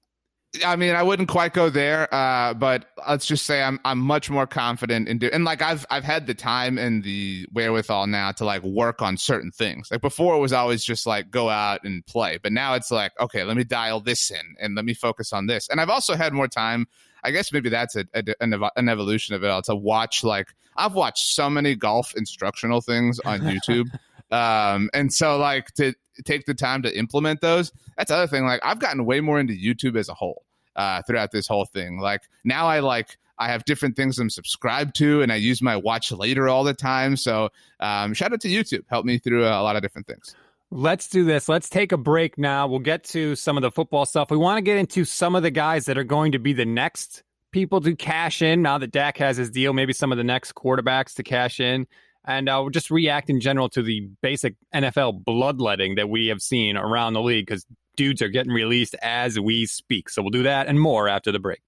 I 0.64 0.76
mean, 0.76 0.94
I 0.94 1.02
wouldn't 1.02 1.28
quite 1.28 1.52
go 1.52 1.68
there, 1.68 2.12
uh, 2.12 2.54
but 2.54 2.86
let's 3.06 3.26
just 3.26 3.44
say 3.44 3.62
I'm 3.62 3.78
I'm 3.84 3.98
much 3.98 4.30
more 4.30 4.46
confident 4.46 5.06
in 5.06 5.18
doing. 5.18 5.34
And 5.34 5.44
like 5.44 5.60
I've 5.60 5.84
I've 5.90 6.04
had 6.04 6.26
the 6.26 6.34
time 6.34 6.78
and 6.78 7.04
the 7.04 7.46
wherewithal 7.52 8.06
now 8.06 8.32
to 8.32 8.44
like 8.44 8.62
work 8.62 9.02
on 9.02 9.18
certain 9.18 9.50
things. 9.50 9.88
Like 9.90 10.00
before, 10.00 10.34
it 10.34 10.38
was 10.38 10.52
always 10.52 10.82
just 10.82 11.06
like 11.06 11.30
go 11.30 11.50
out 11.50 11.84
and 11.84 12.04
play, 12.06 12.38
but 12.42 12.52
now 12.52 12.74
it's 12.74 12.90
like 12.90 13.12
okay, 13.20 13.44
let 13.44 13.56
me 13.56 13.64
dial 13.64 14.00
this 14.00 14.30
in 14.30 14.56
and 14.60 14.74
let 14.74 14.84
me 14.86 14.94
focus 14.94 15.32
on 15.32 15.46
this. 15.46 15.68
And 15.68 15.80
I've 15.80 15.90
also 15.90 16.16
had 16.16 16.32
more 16.32 16.48
time. 16.48 16.86
I 17.24 17.30
guess 17.30 17.52
maybe 17.52 17.68
that's 17.68 17.96
a, 17.96 18.04
a 18.14 18.24
an 18.40 18.88
evolution 18.88 19.34
of 19.34 19.44
it 19.44 19.50
all 19.50 19.62
to 19.62 19.74
watch. 19.74 20.24
Like 20.24 20.54
I've 20.76 20.94
watched 20.94 21.34
so 21.34 21.50
many 21.50 21.74
golf 21.74 22.14
instructional 22.16 22.80
things 22.80 23.18
on 23.20 23.40
YouTube. 23.40 23.86
um, 24.30 24.90
and 24.94 25.12
so 25.12 25.38
like 25.38 25.72
to 25.74 25.94
take 26.24 26.46
the 26.46 26.54
time 26.54 26.82
to 26.82 26.98
implement 26.98 27.40
those. 27.40 27.72
That's 27.96 28.10
the 28.10 28.16
other 28.16 28.26
thing. 28.26 28.44
Like 28.44 28.60
I've 28.64 28.78
gotten 28.78 29.04
way 29.04 29.20
more 29.20 29.40
into 29.40 29.54
YouTube 29.54 29.98
as 29.98 30.08
a 30.08 30.14
whole 30.14 30.44
uh, 30.76 31.02
throughout 31.02 31.32
this 31.32 31.46
whole 31.46 31.64
thing. 31.64 31.98
Like 31.98 32.22
now 32.44 32.66
I 32.66 32.80
like 32.80 33.18
I 33.38 33.48
have 33.48 33.64
different 33.64 33.96
things 33.96 34.18
I'm 34.18 34.30
subscribed 34.30 34.96
to, 34.96 35.22
and 35.22 35.32
I 35.32 35.36
use 35.36 35.62
my 35.62 35.76
watch 35.76 36.10
later 36.10 36.48
all 36.48 36.64
the 36.64 36.74
time. 36.74 37.16
So 37.16 37.50
um, 37.78 38.12
shout 38.14 38.32
out 38.32 38.40
to 38.40 38.48
YouTube, 38.48 38.84
help 38.88 39.04
me 39.04 39.18
through 39.18 39.44
a 39.44 39.62
lot 39.62 39.76
of 39.76 39.82
different 39.82 40.06
things. 40.06 40.34
Let's 40.70 41.08
do 41.08 41.24
this. 41.24 41.48
Let's 41.48 41.70
take 41.70 41.92
a 41.92 41.96
break 41.96 42.36
now. 42.36 42.66
We'll 42.66 42.80
get 42.80 43.04
to 43.04 43.36
some 43.36 43.56
of 43.56 43.62
the 43.62 43.70
football 43.70 44.04
stuff. 44.04 44.30
We 44.30 44.36
want 44.36 44.58
to 44.58 44.62
get 44.62 44.76
into 44.76 45.04
some 45.04 45.34
of 45.34 45.42
the 45.42 45.50
guys 45.50 45.86
that 45.86 45.96
are 45.96 46.04
going 46.04 46.32
to 46.32 46.38
be 46.38 46.52
the 46.52 46.66
next 46.66 47.22
people 47.52 47.80
to 47.80 47.96
cash 47.96 48.42
in 48.42 48.60
now 48.60 48.76
that 48.78 48.92
Dak 48.92 49.16
has 49.18 49.38
his 49.38 49.50
deal, 49.50 49.72
maybe 49.72 49.94
some 49.94 50.12
of 50.12 50.18
the 50.18 50.24
next 50.24 50.54
quarterbacks 50.54 51.14
to 51.14 51.22
cash 51.22 51.60
in. 51.60 51.86
And 52.26 52.48
uh, 52.50 52.58
we'll 52.60 52.70
just 52.70 52.90
react 52.90 53.30
in 53.30 53.40
general 53.40 53.70
to 53.70 53.82
the 53.82 54.08
basic 54.22 54.56
NFL 54.74 55.24
bloodletting 55.24 55.94
that 55.94 56.10
we 56.10 56.26
have 56.26 56.42
seen 56.42 56.76
around 56.76 57.14
the 57.14 57.22
league 57.22 57.46
because 57.46 57.64
dudes 57.96 58.20
are 58.20 58.28
getting 58.28 58.52
released 58.52 58.94
as 59.00 59.40
we 59.40 59.64
speak. 59.64 60.10
So 60.10 60.20
we'll 60.20 60.30
do 60.30 60.42
that 60.42 60.66
and 60.66 60.78
more 60.78 61.08
after 61.08 61.32
the 61.32 61.38
break. 61.38 61.60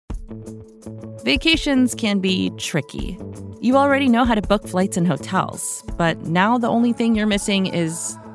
Vacations 1.25 1.95
can 1.95 2.21
be 2.21 2.51
tricky. 2.59 3.19
You 3.61 3.77
already 3.77 4.09
know 4.09 4.25
how 4.25 4.35
to 4.35 4.43
book 4.43 4.67
flights 4.67 4.97
and 4.97 5.07
hotels, 5.07 5.85
but 5.97 6.19
now 6.27 6.59
the 6.59 6.69
only 6.69 6.93
thing 6.93 7.15
you're 7.15 7.27
missing 7.27 7.67
is, 7.67 8.17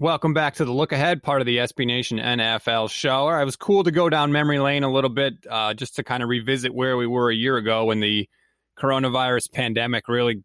Welcome 0.00 0.32
back 0.32 0.54
to 0.54 0.64
the 0.64 0.70
Look 0.70 0.92
Ahead, 0.92 1.24
part 1.24 1.40
of 1.40 1.46
the 1.48 1.56
SB 1.56 1.84
Nation 1.84 2.18
NFL 2.18 2.88
show. 2.88 3.28
It 3.30 3.44
was 3.44 3.56
cool 3.56 3.82
to 3.82 3.90
go 3.90 4.08
down 4.08 4.30
memory 4.30 4.60
lane 4.60 4.84
a 4.84 4.92
little 4.92 5.10
bit, 5.10 5.44
uh, 5.50 5.74
just 5.74 5.96
to 5.96 6.04
kind 6.04 6.22
of 6.22 6.28
revisit 6.28 6.72
where 6.72 6.96
we 6.96 7.08
were 7.08 7.32
a 7.32 7.34
year 7.34 7.56
ago 7.56 7.86
when 7.86 7.98
the 7.98 8.28
coronavirus 8.78 9.50
pandemic 9.50 10.06
really 10.06 10.44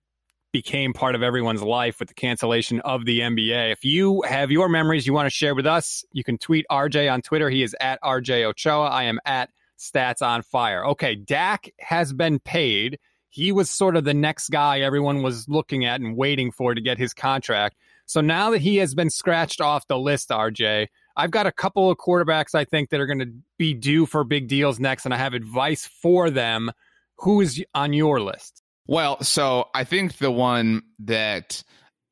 became 0.53 0.91
part 0.91 1.13
of 1.13 1.21
everyone's 1.21 1.61
life 1.61 1.99
with 1.99 2.07
the 2.07 2.15
cancellation 2.15 2.79
of 2.79 3.05
the 3.05 3.19
NBA. 3.19 3.71
If 3.71 3.85
you 3.85 4.23
have 4.23 4.49
your 4.49 4.69
memories 4.69 5.05
you 5.05 5.13
want 5.13 5.27
to 5.27 5.29
share 5.29 5.53
with 5.53 5.67
us, 5.67 6.03
you 6.11 6.23
can 6.23 6.39
tweet 6.39 6.65
RJ 6.71 7.13
on 7.13 7.21
Twitter. 7.21 7.51
He 7.51 7.61
is 7.61 7.75
at 7.79 8.01
RJ 8.01 8.45
Ochoa. 8.45 8.87
I 8.87 9.03
am 9.03 9.19
at 9.23 9.51
Stats 9.77 10.23
on 10.23 10.41
Fire. 10.41 10.83
Okay, 10.87 11.13
Dak 11.13 11.71
has 11.77 12.11
been 12.11 12.39
paid. 12.39 12.97
He 13.29 13.51
was 13.51 13.69
sort 13.69 13.97
of 13.97 14.03
the 14.03 14.15
next 14.15 14.49
guy 14.49 14.79
everyone 14.79 15.21
was 15.21 15.47
looking 15.47 15.85
at 15.85 16.01
and 16.01 16.17
waiting 16.17 16.51
for 16.51 16.73
to 16.73 16.81
get 16.81 16.97
his 16.97 17.13
contract. 17.13 17.75
So 18.05 18.21
now 18.21 18.51
that 18.51 18.61
he 18.61 18.77
has 18.77 18.93
been 18.93 19.09
scratched 19.09 19.61
off 19.61 19.87
the 19.87 19.97
list, 19.97 20.29
RJ, 20.29 20.87
I've 21.15 21.31
got 21.31 21.45
a 21.45 21.51
couple 21.51 21.89
of 21.89 21.97
quarterbacks 21.97 22.55
I 22.55 22.65
think 22.65 22.89
that 22.89 22.99
are 22.99 23.05
going 23.05 23.19
to 23.19 23.33
be 23.57 23.73
due 23.73 24.05
for 24.05 24.23
big 24.23 24.47
deals 24.47 24.79
next, 24.79 25.05
and 25.05 25.13
I 25.13 25.17
have 25.17 25.33
advice 25.33 25.87
for 26.01 26.29
them. 26.29 26.71
Who 27.19 27.41
is 27.41 27.63
on 27.73 27.93
your 27.93 28.19
list? 28.19 28.63
Well, 28.87 29.21
so 29.23 29.69
I 29.73 29.83
think 29.83 30.17
the 30.17 30.31
one 30.31 30.81
that 30.99 31.63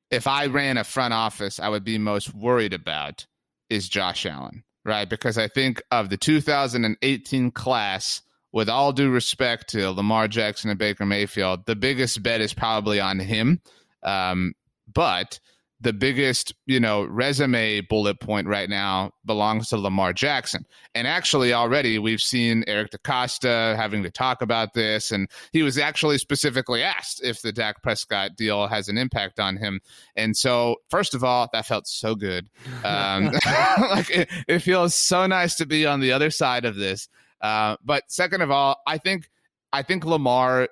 if 0.09 0.27
I 0.27 0.45
ran 0.47 0.77
a 0.77 0.83
front 0.83 1.13
office, 1.13 1.59
I 1.59 1.69
would 1.69 1.83
be 1.83 1.97
most 1.97 2.33
worried 2.33 2.73
about 2.73 3.25
is 3.69 3.89
Josh 3.89 4.25
Allen, 4.25 4.63
right? 4.85 5.09
Because 5.09 5.37
I 5.37 5.47
think 5.47 5.81
of 5.91 6.09
the 6.09 6.17
2018 6.17 7.51
class, 7.51 8.21
with 8.53 8.69
all 8.69 8.91
due 8.91 9.09
respect 9.09 9.69
to 9.69 9.91
Lamar 9.91 10.27
Jackson 10.27 10.69
and 10.69 10.79
Baker 10.79 11.05
Mayfield, 11.05 11.65
the 11.65 11.75
biggest 11.75 12.21
bet 12.21 12.41
is 12.41 12.53
probably 12.53 12.99
on 12.99 13.19
him. 13.19 13.61
Um, 14.03 14.53
but 14.93 15.39
the 15.81 15.93
biggest, 15.93 16.53
you 16.67 16.79
know, 16.79 17.03
resume 17.03 17.81
bullet 17.81 18.19
point 18.19 18.47
right 18.47 18.69
now 18.69 19.11
belongs 19.25 19.69
to 19.69 19.77
Lamar 19.77 20.13
Jackson. 20.13 20.65
And 20.93 21.07
actually, 21.07 21.53
already 21.53 21.97
we've 21.97 22.21
seen 22.21 22.63
Eric 22.67 22.91
DeCosta 22.91 23.75
having 23.75 24.03
to 24.03 24.11
talk 24.11 24.43
about 24.43 24.73
this. 24.73 25.11
And 25.11 25.27
he 25.51 25.63
was 25.63 25.79
actually 25.79 26.19
specifically 26.19 26.83
asked 26.83 27.23
if 27.23 27.41
the 27.41 27.51
Dak 27.51 27.81
Prescott 27.81 28.35
deal 28.37 28.67
has 28.67 28.89
an 28.89 28.97
impact 28.97 29.39
on 29.39 29.57
him. 29.57 29.81
And 30.15 30.37
so, 30.37 30.77
first 30.89 31.15
of 31.15 31.23
all, 31.23 31.49
that 31.51 31.65
felt 31.65 31.87
so 31.87 32.13
good. 32.13 32.47
Um, 32.83 33.25
like 33.89 34.09
it, 34.11 34.29
it, 34.47 34.59
feels 34.59 34.93
so 34.93 35.25
nice 35.25 35.55
to 35.55 35.65
be 35.65 35.87
on 35.87 35.99
the 35.99 36.11
other 36.11 36.29
side 36.29 36.65
of 36.65 36.75
this. 36.75 37.09
Uh, 37.41 37.75
but 37.83 38.03
second 38.07 38.41
of 38.41 38.51
all, 38.51 38.79
I 38.85 38.99
think 38.99 39.29
I 39.73 39.81
think 39.81 40.05
Lamar 40.05 40.69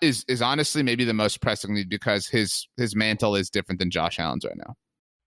is 0.00 0.24
is 0.28 0.42
honestly 0.42 0.82
maybe 0.82 1.04
the 1.04 1.14
most 1.14 1.40
pressing 1.40 1.74
need 1.74 1.88
because 1.88 2.26
his 2.26 2.68
his 2.76 2.94
mantle 2.94 3.34
is 3.34 3.50
different 3.50 3.78
than 3.78 3.90
Josh 3.90 4.18
Allen's 4.18 4.44
right 4.44 4.56
now. 4.56 4.74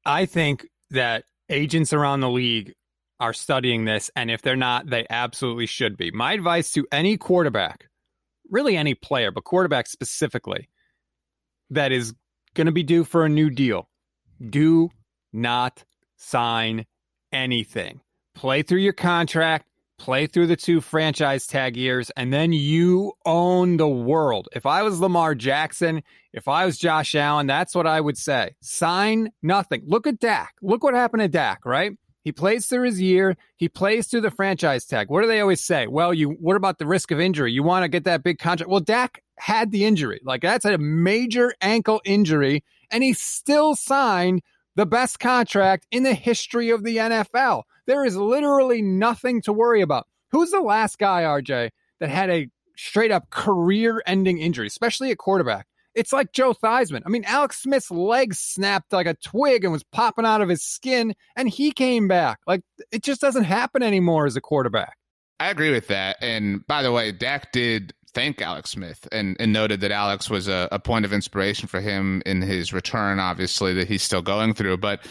I 0.06 0.26
think 0.26 0.68
that 0.92 1.26
agents 1.50 1.94
around 1.94 2.22
the 2.22 2.30
league 2.30 2.74
are 3.20 3.34
studying 3.34 3.86
this, 3.86 4.12
and 4.16 4.30
if 4.30 4.42
they're 4.42 4.56
not, 4.56 4.90
they 4.90 5.06
absolutely 5.10 5.66
should 5.66 5.98
be. 5.98 6.12
My 6.12 6.34
advice 6.34 6.72
to 6.74 6.86
any 6.92 7.18
quarterback, 7.18 7.90
really 8.50 8.76
any 8.76 8.94
player, 8.94 9.32
but 9.32 9.44
quarterback 9.44 9.88
specifically, 9.88 10.70
that 11.70 11.92
is 11.92 12.14
going 12.54 12.68
to 12.68 12.74
be 12.74 12.84
due 12.84 13.04
for 13.04 13.26
a 13.26 13.30
new 13.30 13.50
deal, 13.50 13.90
do 14.50 14.90
not 15.32 15.84
sign 16.18 16.86
anything. 17.32 18.02
Play 18.34 18.64
through 18.64 18.80
your 18.80 18.94
contract 18.94 19.68
play 19.98 20.28
through 20.28 20.48
the 20.48 20.56
two 20.56 20.82
franchise 20.82 21.48
tag 21.48 21.78
years, 21.78 22.12
and 22.18 22.34
then 22.34 22.54
you 22.54 23.14
own 23.26 23.78
the 23.78 23.88
world. 23.88 24.48
If 24.54 24.66
I 24.66 24.84
was 24.84 25.00
Lamar 25.00 25.36
Jackson, 25.36 26.04
if 26.34 26.48
I 26.48 26.66
was 26.66 26.78
Josh 26.78 27.16
Allen, 27.16 27.48
that's 27.48 27.76
what 27.76 27.88
I 27.88 28.02
would 28.02 28.18
say. 28.18 28.56
Sign 28.62 29.32
nothing. 29.42 29.84
Look 29.86 30.08
at 30.08 30.20
Dak. 30.20 30.56
Look 30.62 30.84
what 30.84 30.94
happened 30.94 31.22
to 31.22 31.28
Dak, 31.28 31.66
right? 31.66 31.94
He 32.26 32.32
plays 32.32 32.66
through 32.66 32.86
his 32.86 33.00
year. 33.00 33.38
He 33.56 33.70
plays 33.70 34.08
through 34.08 34.22
the 34.22 34.32
franchise 34.32 34.86
tag. 34.86 35.10
What 35.10 35.22
do 35.22 35.28
they 35.28 35.42
always 35.42 35.64
say? 35.64 35.86
Well, 35.86 36.14
you 36.14 36.32
what 36.32 36.56
about 36.56 36.80
the 36.80 36.88
risk 36.88 37.12
of 37.12 37.20
injury? 37.20 37.52
You 37.52 37.62
want 37.62 37.84
to 37.84 37.88
get 37.88 38.04
that 38.06 38.24
big 38.24 38.40
contract. 38.40 38.70
Well, 38.70 38.80
Dak 38.80 39.22
had 39.38 39.72
the 39.72 39.86
injury. 39.86 40.20
Like 40.24 40.42
that's 40.42 40.66
a 40.66 40.78
major 40.80 41.54
ankle 41.62 42.02
injury, 42.04 42.64
and 42.90 43.04
he 43.04 43.14
still 43.14 43.76
signed 43.76 44.42
the 44.76 44.88
best 44.88 45.20
contract 45.20 45.86
in 45.92 46.02
the 46.02 46.16
history 46.16 46.72
of 46.72 46.84
the 46.84 46.98
NFL. 46.98 47.64
There 47.88 48.06
is 48.06 48.16
literally 48.16 48.82
nothing 48.82 49.42
to 49.44 49.54
worry 49.54 49.82
about. 49.82 50.08
Who's 50.32 50.52
the 50.52 50.62
last 50.62 50.98
guy, 50.98 51.24
RJ, 51.24 51.70
that 52.00 52.10
had 52.10 52.30
a 52.30 52.50
straight 52.76 53.12
up 53.12 53.30
career 53.30 54.02
ending 54.06 54.40
injury, 54.40 54.68
especially 54.68 55.12
at 55.12 55.18
quarterback? 55.18 55.68
It's 55.94 56.12
like 56.12 56.34
Joe 56.34 56.54
Theismann. 56.54 57.04
I 57.06 57.10
mean, 57.10 57.24
Alex 57.24 57.62
Smith's 57.62 57.90
leg 57.90 58.34
snapped 58.34 58.92
like 58.92 59.08
a 59.08 59.14
twig 59.14 59.64
and 59.64 59.72
was 59.72 59.84
popping 59.84 60.26
out 60.26 60.42
of 60.42 60.50
his 60.50 60.62
skin, 60.62 61.16
and 61.38 61.48
he 61.48 61.72
came 61.72 62.10
back. 62.10 62.40
Like, 62.46 62.64
it 62.92 63.02
just 63.02 63.22
doesn't 63.22 63.46
happen 63.46 63.82
anymore 63.82 64.26
as 64.26 64.36
a 64.36 64.42
quarterback. 64.42 64.98
I 65.40 65.50
agree 65.50 65.72
with 65.72 65.88
that. 65.88 66.18
And 66.22 66.66
by 66.68 66.82
the 66.82 66.92
way, 66.92 67.12
Dak 67.14 67.52
did 67.54 67.94
thank 68.14 68.42
Alex 68.42 68.72
Smith 68.72 69.08
and, 69.12 69.36
and 69.40 69.54
noted 69.54 69.82
that 69.82 69.92
Alex 69.92 70.30
was 70.30 70.48
a, 70.48 70.68
a 70.72 70.80
point 70.80 71.06
of 71.06 71.14
inspiration 71.14 71.68
for 71.68 71.82
him 71.82 72.22
in 72.26 72.42
his 72.42 72.74
return, 72.74 73.20
obviously, 73.20 73.74
that 73.74 73.88
he's 73.88 74.04
still 74.04 74.22
going 74.22 74.54
through. 74.54 74.78
But 74.78 75.06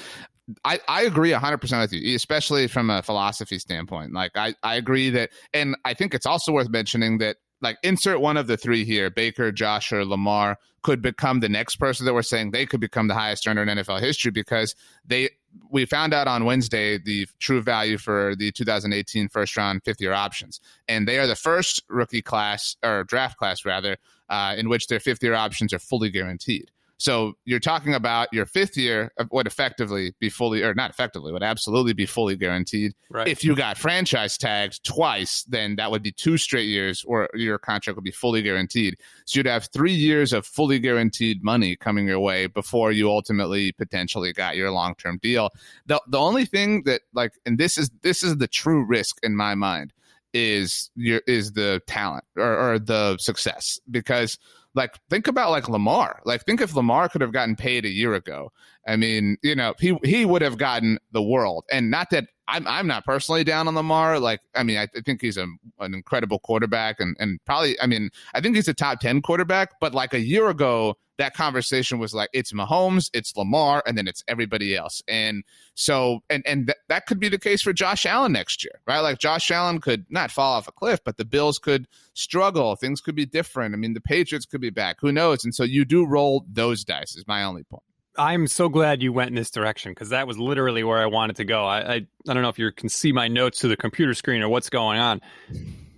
I, 0.65 0.79
I 0.89 1.03
agree 1.03 1.31
100% 1.31 1.81
with 1.81 1.93
you, 1.93 2.15
especially 2.15 2.67
from 2.69 2.91
a 2.91 3.03
philosophy 3.03 3.59
standpoint. 3.59 4.13
Like, 4.13 4.33
I, 4.37 4.55
I 4.63 4.75
agree 4.77 5.11
that, 5.11 5.31
and 5.53 5.77
I 5.85 5.95
think 5.95 6.15
it's 6.15 6.27
also 6.27 6.53
worth 6.53 6.69
mentioning 6.69 7.19
that, 7.19 7.37
like, 7.63 7.79
insert 7.83 8.21
one 8.21 8.37
of 8.37 8.47
the 8.47 8.57
three 8.57 8.85
here 8.85 9.09
Baker, 9.09 9.51
Josh, 9.51 9.91
or 9.93 10.05
Lamar 10.05 10.59
could 10.83 11.01
become 11.01 11.41
the 11.41 11.49
next 11.49 11.77
person 11.77 12.05
that 12.05 12.13
we're 12.13 12.21
saying 12.21 12.51
they 12.51 12.67
could 12.67 12.81
become 12.81 13.09
the 13.09 13.15
highest 13.15 13.47
earner 13.49 13.63
in 13.63 13.69
NFL 13.69 14.01
history 14.01 14.31
because 14.31 14.75
they, 15.07 15.31
we 15.71 15.87
found 15.87 16.13
out 16.13 16.29
on 16.29 16.45
Wednesday 16.45 16.99
the 16.99 17.27
true 17.39 17.63
value 17.63 17.97
for 17.97 18.35
the 18.37 18.53
2018 18.53 19.29
first 19.31 19.57
round 19.57 19.83
fifth 19.83 20.01
year 20.01 20.13
options. 20.13 20.61
And 20.89 21.09
they 21.09 21.19
are 21.19 21.27
the 21.27 21.37
first 21.37 21.83
rookie 21.89 22.21
class, 22.21 22.77
or 22.85 23.05
draft 23.05 23.39
class 23.39 23.65
rather, 23.65 23.97
uh, 24.29 24.55
in 24.59 24.69
which 24.69 24.89
their 24.89 25.01
fifth 25.01 25.23
year 25.23 25.35
options 25.35 25.73
are 25.73 25.79
fully 25.79 26.11
guaranteed. 26.11 26.71
So 27.05 27.35
you're 27.45 27.61
talking 27.61 27.93
about 27.93 28.29
your 28.33 28.47
fifth 28.47 28.79
year 28.79 29.13
would 29.31 29.47
effectively 29.47 30.15
be 30.21 30.31
fully, 30.31 30.63
or 30.63 30.73
not 30.73 30.89
effectively, 30.89 31.35
would 31.35 31.43
absolutely 31.43 31.93
be 31.93 32.07
fully 32.07 32.35
guaranteed. 32.35 32.95
Right. 33.11 33.29
If 33.29 33.45
you 33.45 33.55
got 33.55 33.77
franchise 33.77 34.39
tagged 34.39 34.83
twice, 34.87 35.45
then 35.47 35.77
that 35.77 35.91
would 35.91 36.03
be 36.03 36.13
two 36.13 36.39
straight 36.39 36.67
years, 36.67 37.03
where 37.03 37.29
your 37.35 37.59
contract 37.59 37.99
would 37.99 38.05
be 38.05 38.11
fully 38.11 38.41
guaranteed. 38.41 38.97
So 39.27 39.39
you'd 39.39 39.45
have 39.45 39.69
three 39.71 39.93
years 39.93 40.33
of 40.33 40.47
fully 40.47 40.79
guaranteed 40.79 41.45
money 41.45 41.77
coming 41.77 42.09
your 42.09 42.21
way 42.21 42.47
before 42.47 42.91
you 42.91 43.11
ultimately 43.11 43.73
potentially 43.73 44.33
got 44.33 44.57
your 44.57 44.71
long 44.71 44.95
term 44.95 45.19
deal. 45.23 45.51
The 45.85 46.01
the 46.09 46.19
only 46.19 46.47
thing 46.47 46.85
that 46.85 47.03
like, 47.13 47.33
and 47.45 47.59
this 47.59 47.77
is 47.77 47.91
this 48.01 48.23
is 48.23 48.39
the 48.39 48.49
true 48.49 48.83
risk 48.83 49.19
in 49.23 49.37
my 49.37 49.55
mind 49.55 49.93
is 50.33 50.91
your 50.97 51.21
is 51.27 51.53
the 51.53 51.83
talent 51.87 52.25
or, 52.35 52.73
or 52.73 52.79
the 52.79 53.19
success 53.19 53.79
because 53.91 54.39
like 54.75 54.99
think 55.11 55.27
about 55.27 55.51
like 55.51 55.69
Lamar. 55.69 56.21
Like 56.25 56.45
think 56.45 56.61
if 56.61 56.75
Lamar 56.75 57.09
could 57.09 57.21
have 57.21 57.33
gotten 57.33 57.57
paid 57.57 57.85
a 57.85 57.91
year 57.91 58.15
ago. 58.15 58.53
I 58.87 58.97
mean, 58.97 59.37
you 59.43 59.55
know, 59.55 59.75
he 59.79 59.99
he 60.05 60.25
would 60.25 60.43
have 60.43 60.59
gotten 60.59 60.99
the 61.13 61.23
world. 61.23 61.65
And 61.71 61.91
not 61.91 62.11
that 62.11 62.27
I'm 62.49 62.67
I'm 62.67 62.87
not 62.87 63.05
personally 63.05 63.45
down 63.45 63.69
on 63.69 63.75
Lamar. 63.75 64.19
Like 64.19 64.41
I 64.55 64.63
mean, 64.63 64.79
I, 64.79 64.89
I 64.95 65.01
think 65.01 65.21
he's 65.21 65.37
a, 65.37 65.47
an 65.81 65.95
incredible 65.95 66.39
quarterback 66.39 67.01
and 67.01 67.17
and 67.19 67.41
probably 67.45 67.81
I 67.81 67.87
mean, 67.87 68.11
I 68.35 68.41
think 68.41 68.57
he's 68.57 68.69
a 68.69 68.75
top 68.75 69.01
10 69.01 69.23
quarterback, 69.23 69.81
but 69.81 69.95
like 69.95 70.15
a 70.15 70.21
year 70.21 70.49
ago 70.49 70.97
that 71.19 71.35
conversation 71.35 71.99
was 71.99 72.15
like 72.15 72.29
it's 72.33 72.53
Mahomes, 72.53 73.11
it's 73.13 73.37
Lamar, 73.37 73.83
and 73.87 73.97
then 73.97 74.09
it's 74.09 74.25
everybody 74.29 74.77
else. 74.77 75.03
And 75.07 75.45
so, 75.75 76.21
and 76.29 76.45
and 76.47 76.67
th- 76.67 76.79
that 76.89 77.07
could 77.07 77.21
be 77.21 77.29
the 77.29 77.39
case 77.39 77.63
for 77.63 77.73
Josh 77.73 78.05
Allen 78.07 78.33
next 78.33 78.65
year, 78.65 78.81
right? 78.87 79.01
Like 79.01 79.19
Josh 79.19 79.51
Allen 79.51 79.81
could 79.81 80.05
not 80.11 80.31
fall 80.31 80.55
off 80.55 80.69
a 80.69 80.73
cliff, 80.73 81.01
but 81.05 81.17
the 81.17 81.25
Bills 81.25 81.59
could 81.59 81.87
struggle. 82.15 82.77
Things 82.77 83.01
could 83.01 83.15
be 83.15 83.27
different. 83.27 83.75
I 83.75 83.79
mean, 83.79 83.95
the 83.95 84.01
Patriots 84.01 84.47
could 84.47 84.61
be 84.61 84.71
back. 84.71 84.97
Who 85.01 85.13
knows? 85.13 85.45
And 85.45 85.55
so 85.55 85.63
you 85.63 85.85
do 85.85 86.05
roll 86.05 86.45
those 86.51 86.85
dice. 86.85 87.17
Is 87.17 87.27
my 87.27 87.45
only 87.45 87.65
point. 87.65 87.83
I'm 88.17 88.47
so 88.47 88.69
glad 88.69 89.03
you 89.03 89.13
went 89.13 89.29
in 89.29 89.35
this 89.35 89.51
direction 89.51 89.93
because 89.93 90.11
that 90.11 90.27
was 90.27 90.39
literally 90.39 90.85
where 90.85 90.99
I 90.99 91.07
wanted 91.07 91.37
to 91.37 91.45
go. 91.45 91.65
I, 91.65 91.79
I 91.79 91.95
I 91.95 92.33
don't 92.33 92.43
know 92.43 92.49
if 92.49 92.59
you 92.59 92.71
can 92.73 92.89
see 92.89 93.13
my 93.13 93.29
notes 93.29 93.61
to 93.61 93.69
the 93.69 93.77
computer 93.77 94.15
screen 94.15 94.43
or 94.43 94.49
what's 94.49 94.71
going 94.71 94.99
on. 94.99 95.21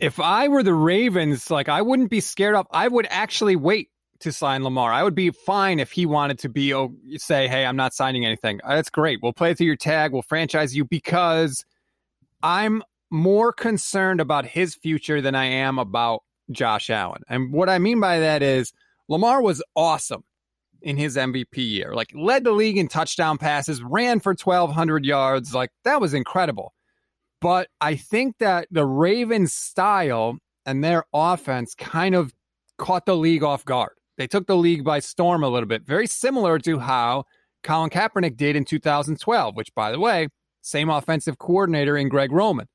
If 0.00 0.20
I 0.20 0.48
were 0.48 0.62
the 0.62 0.74
Ravens, 0.74 1.50
like 1.50 1.68
I 1.68 1.82
wouldn't 1.82 2.10
be 2.10 2.20
scared 2.20 2.54
off. 2.54 2.66
I 2.70 2.88
would 2.88 3.06
actually 3.10 3.56
wait 3.56 3.90
to 4.20 4.32
sign 4.32 4.64
Lamar. 4.64 4.92
I 4.92 5.02
would 5.02 5.14
be 5.14 5.30
fine 5.30 5.78
if 5.78 5.92
he 5.92 6.06
wanted 6.06 6.38
to 6.40 6.48
be 6.48 6.72
oh, 6.74 6.94
say, 7.16 7.48
"Hey, 7.48 7.66
I'm 7.66 7.76
not 7.76 7.94
signing 7.94 8.24
anything." 8.24 8.60
Uh, 8.64 8.76
that's 8.76 8.90
great. 8.90 9.20
We'll 9.22 9.32
play 9.32 9.54
through 9.54 9.66
your 9.66 9.76
tag. 9.76 10.12
We'll 10.12 10.22
franchise 10.22 10.74
you 10.74 10.84
because 10.84 11.64
I'm 12.42 12.82
more 13.10 13.52
concerned 13.52 14.20
about 14.20 14.46
his 14.46 14.74
future 14.74 15.20
than 15.20 15.34
I 15.34 15.44
am 15.44 15.78
about 15.78 16.22
Josh 16.50 16.90
Allen. 16.90 17.22
And 17.28 17.52
what 17.52 17.68
I 17.68 17.78
mean 17.78 18.00
by 18.00 18.20
that 18.20 18.42
is 18.42 18.72
Lamar 19.08 19.42
was 19.42 19.62
awesome 19.74 20.24
in 20.86 20.96
his 20.96 21.16
MVP 21.16 21.56
year. 21.56 21.92
Like 21.94 22.12
led 22.14 22.44
the 22.44 22.52
league 22.52 22.78
in 22.78 22.86
touchdown 22.86 23.38
passes, 23.38 23.82
ran 23.82 24.20
for 24.20 24.34
1200 24.34 25.04
yards. 25.04 25.52
Like 25.52 25.70
that 25.82 26.00
was 26.00 26.14
incredible. 26.14 26.72
But 27.40 27.68
I 27.80 27.96
think 27.96 28.38
that 28.38 28.68
the 28.70 28.86
Ravens 28.86 29.52
style 29.52 30.38
and 30.64 30.84
their 30.84 31.04
offense 31.12 31.74
kind 31.74 32.14
of 32.14 32.32
caught 32.78 33.04
the 33.04 33.16
league 33.16 33.42
off 33.42 33.64
guard. 33.64 33.92
They 34.16 34.28
took 34.28 34.46
the 34.46 34.56
league 34.56 34.84
by 34.84 35.00
storm 35.00 35.42
a 35.42 35.48
little 35.48 35.68
bit, 35.68 35.84
very 35.84 36.06
similar 36.06 36.58
to 36.60 36.78
how 36.78 37.24
Colin 37.64 37.90
Kaepernick 37.90 38.36
did 38.36 38.54
in 38.54 38.64
2012, 38.64 39.56
which, 39.56 39.74
by 39.74 39.90
the 39.90 39.98
way, 39.98 40.28
same 40.62 40.88
offensive 40.88 41.36
coordinator 41.38 41.96
in 41.96 42.08
Greg 42.08 42.30
Roman. 42.30 42.68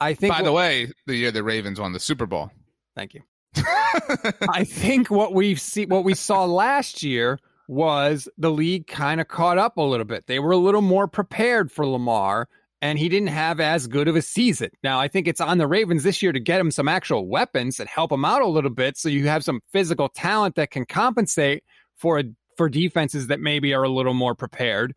I 0.00 0.14
think. 0.14 0.34
By 0.34 0.42
the 0.42 0.52
way, 0.52 0.92
the 1.06 1.14
year 1.14 1.30
the 1.30 1.44
Ravens 1.44 1.80
won 1.80 1.92
the 1.92 2.00
Super 2.00 2.26
Bowl. 2.26 2.50
Thank 2.96 3.14
you. 3.14 3.22
I 3.56 4.64
think 4.64 5.10
what 5.10 5.32
we 5.32 5.54
see, 5.54 5.86
what 5.86 6.04
we 6.04 6.14
saw 6.14 6.44
last 6.44 7.02
year 7.02 7.38
was 7.68 8.28
the 8.36 8.50
league 8.50 8.86
kind 8.86 9.20
of 9.20 9.28
caught 9.28 9.58
up 9.58 9.76
a 9.76 9.82
little 9.82 10.04
bit. 10.04 10.26
They 10.26 10.38
were 10.38 10.52
a 10.52 10.56
little 10.56 10.82
more 10.82 11.06
prepared 11.06 11.72
for 11.72 11.86
Lamar 11.86 12.48
and 12.82 12.98
he 12.98 13.08
didn't 13.08 13.28
have 13.28 13.60
as 13.60 13.86
good 13.86 14.08
of 14.08 14.16
a 14.16 14.20
season. 14.20 14.68
Now, 14.82 15.00
I 15.00 15.08
think 15.08 15.26
it's 15.26 15.40
on 15.40 15.56
the 15.56 15.66
Ravens 15.66 16.02
this 16.02 16.22
year 16.22 16.32
to 16.32 16.40
get 16.40 16.60
him 16.60 16.70
some 16.70 16.86
actual 16.88 17.26
weapons 17.26 17.80
and 17.80 17.88
help 17.88 18.12
him 18.12 18.26
out 18.26 18.42
a 18.42 18.46
little 18.46 18.70
bit 18.70 18.98
so 18.98 19.08
you 19.08 19.26
have 19.26 19.42
some 19.42 19.62
physical 19.72 20.10
talent 20.10 20.56
that 20.56 20.70
can 20.70 20.84
compensate 20.84 21.64
for 21.96 22.18
a, 22.18 22.24
for 22.58 22.68
defenses 22.68 23.28
that 23.28 23.40
maybe 23.40 23.72
are 23.72 23.84
a 23.84 23.88
little 23.88 24.12
more 24.12 24.34
prepared. 24.34 24.94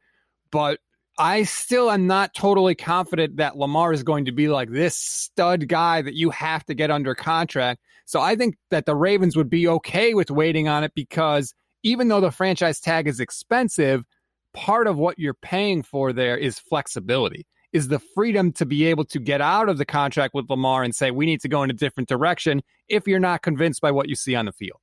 But 0.52 0.80
I 1.17 1.43
still 1.43 1.89
am 1.89 2.08
not 2.08 2.34
totally 2.34 2.76
confident 2.76 3.38
that 3.38 3.58
Lamar 3.58 3.93
is 3.93 4.04
going 4.04 4.26
to 4.26 4.32
be 4.32 4.50
like 4.50 4.70
this 4.70 4.98
stud 4.98 5.67
guy 5.67 6.02
that 6.02 6.13
you 6.13 6.30
have 6.32 6.65
to 6.65 6.74
get 6.74 6.91
under 6.91 7.15
contract. 7.15 7.82
So 8.08 8.22
I 8.22 8.38
think 8.38 8.56
that 8.72 8.86
the 8.86 8.96
Ravens 8.96 9.36
would 9.36 9.50
be 9.50 9.67
okay 9.67 10.13
with 10.13 10.32
waiting 10.32 10.70
on 10.70 10.86
it 10.86 10.93
because 10.96 11.54
even 11.84 12.08
though 12.08 12.22
the 12.22 12.32
franchise 12.32 12.80
tag 12.80 13.06
is 13.06 13.20
expensive, 13.20 14.06
part 14.54 14.88
of 14.88 14.98
what 14.98 15.20
you're 15.20 15.34
paying 15.34 15.84
for 15.84 16.13
there 16.13 16.38
is 16.38 16.58
flexibility 16.58 17.46
is 17.74 17.89
the 17.89 18.00
freedom 18.15 18.54
to 18.54 18.65
be 18.65 18.86
able 18.86 19.04
to 19.04 19.20
get 19.20 19.41
out 19.41 19.67
of 19.67 19.78
the 19.78 19.86
contract 19.86 20.34
with 20.34 20.50
Lamar 20.50 20.84
and 20.84 20.96
say, 20.96 21.12
we 21.12 21.26
need 21.26 21.41
to 21.41 21.50
go 21.50 21.63
in 21.63 21.70
a 21.70 21.74
different 21.74 22.08
direction 22.08 22.63
if 22.88 23.08
you're 23.08 23.20
not 23.20 23.41
convinced 23.41 23.82
by 23.82 23.91
what 23.91 24.08
you 24.08 24.15
see 24.15 24.36
on 24.36 24.46
the 24.46 24.54
field. 24.54 24.80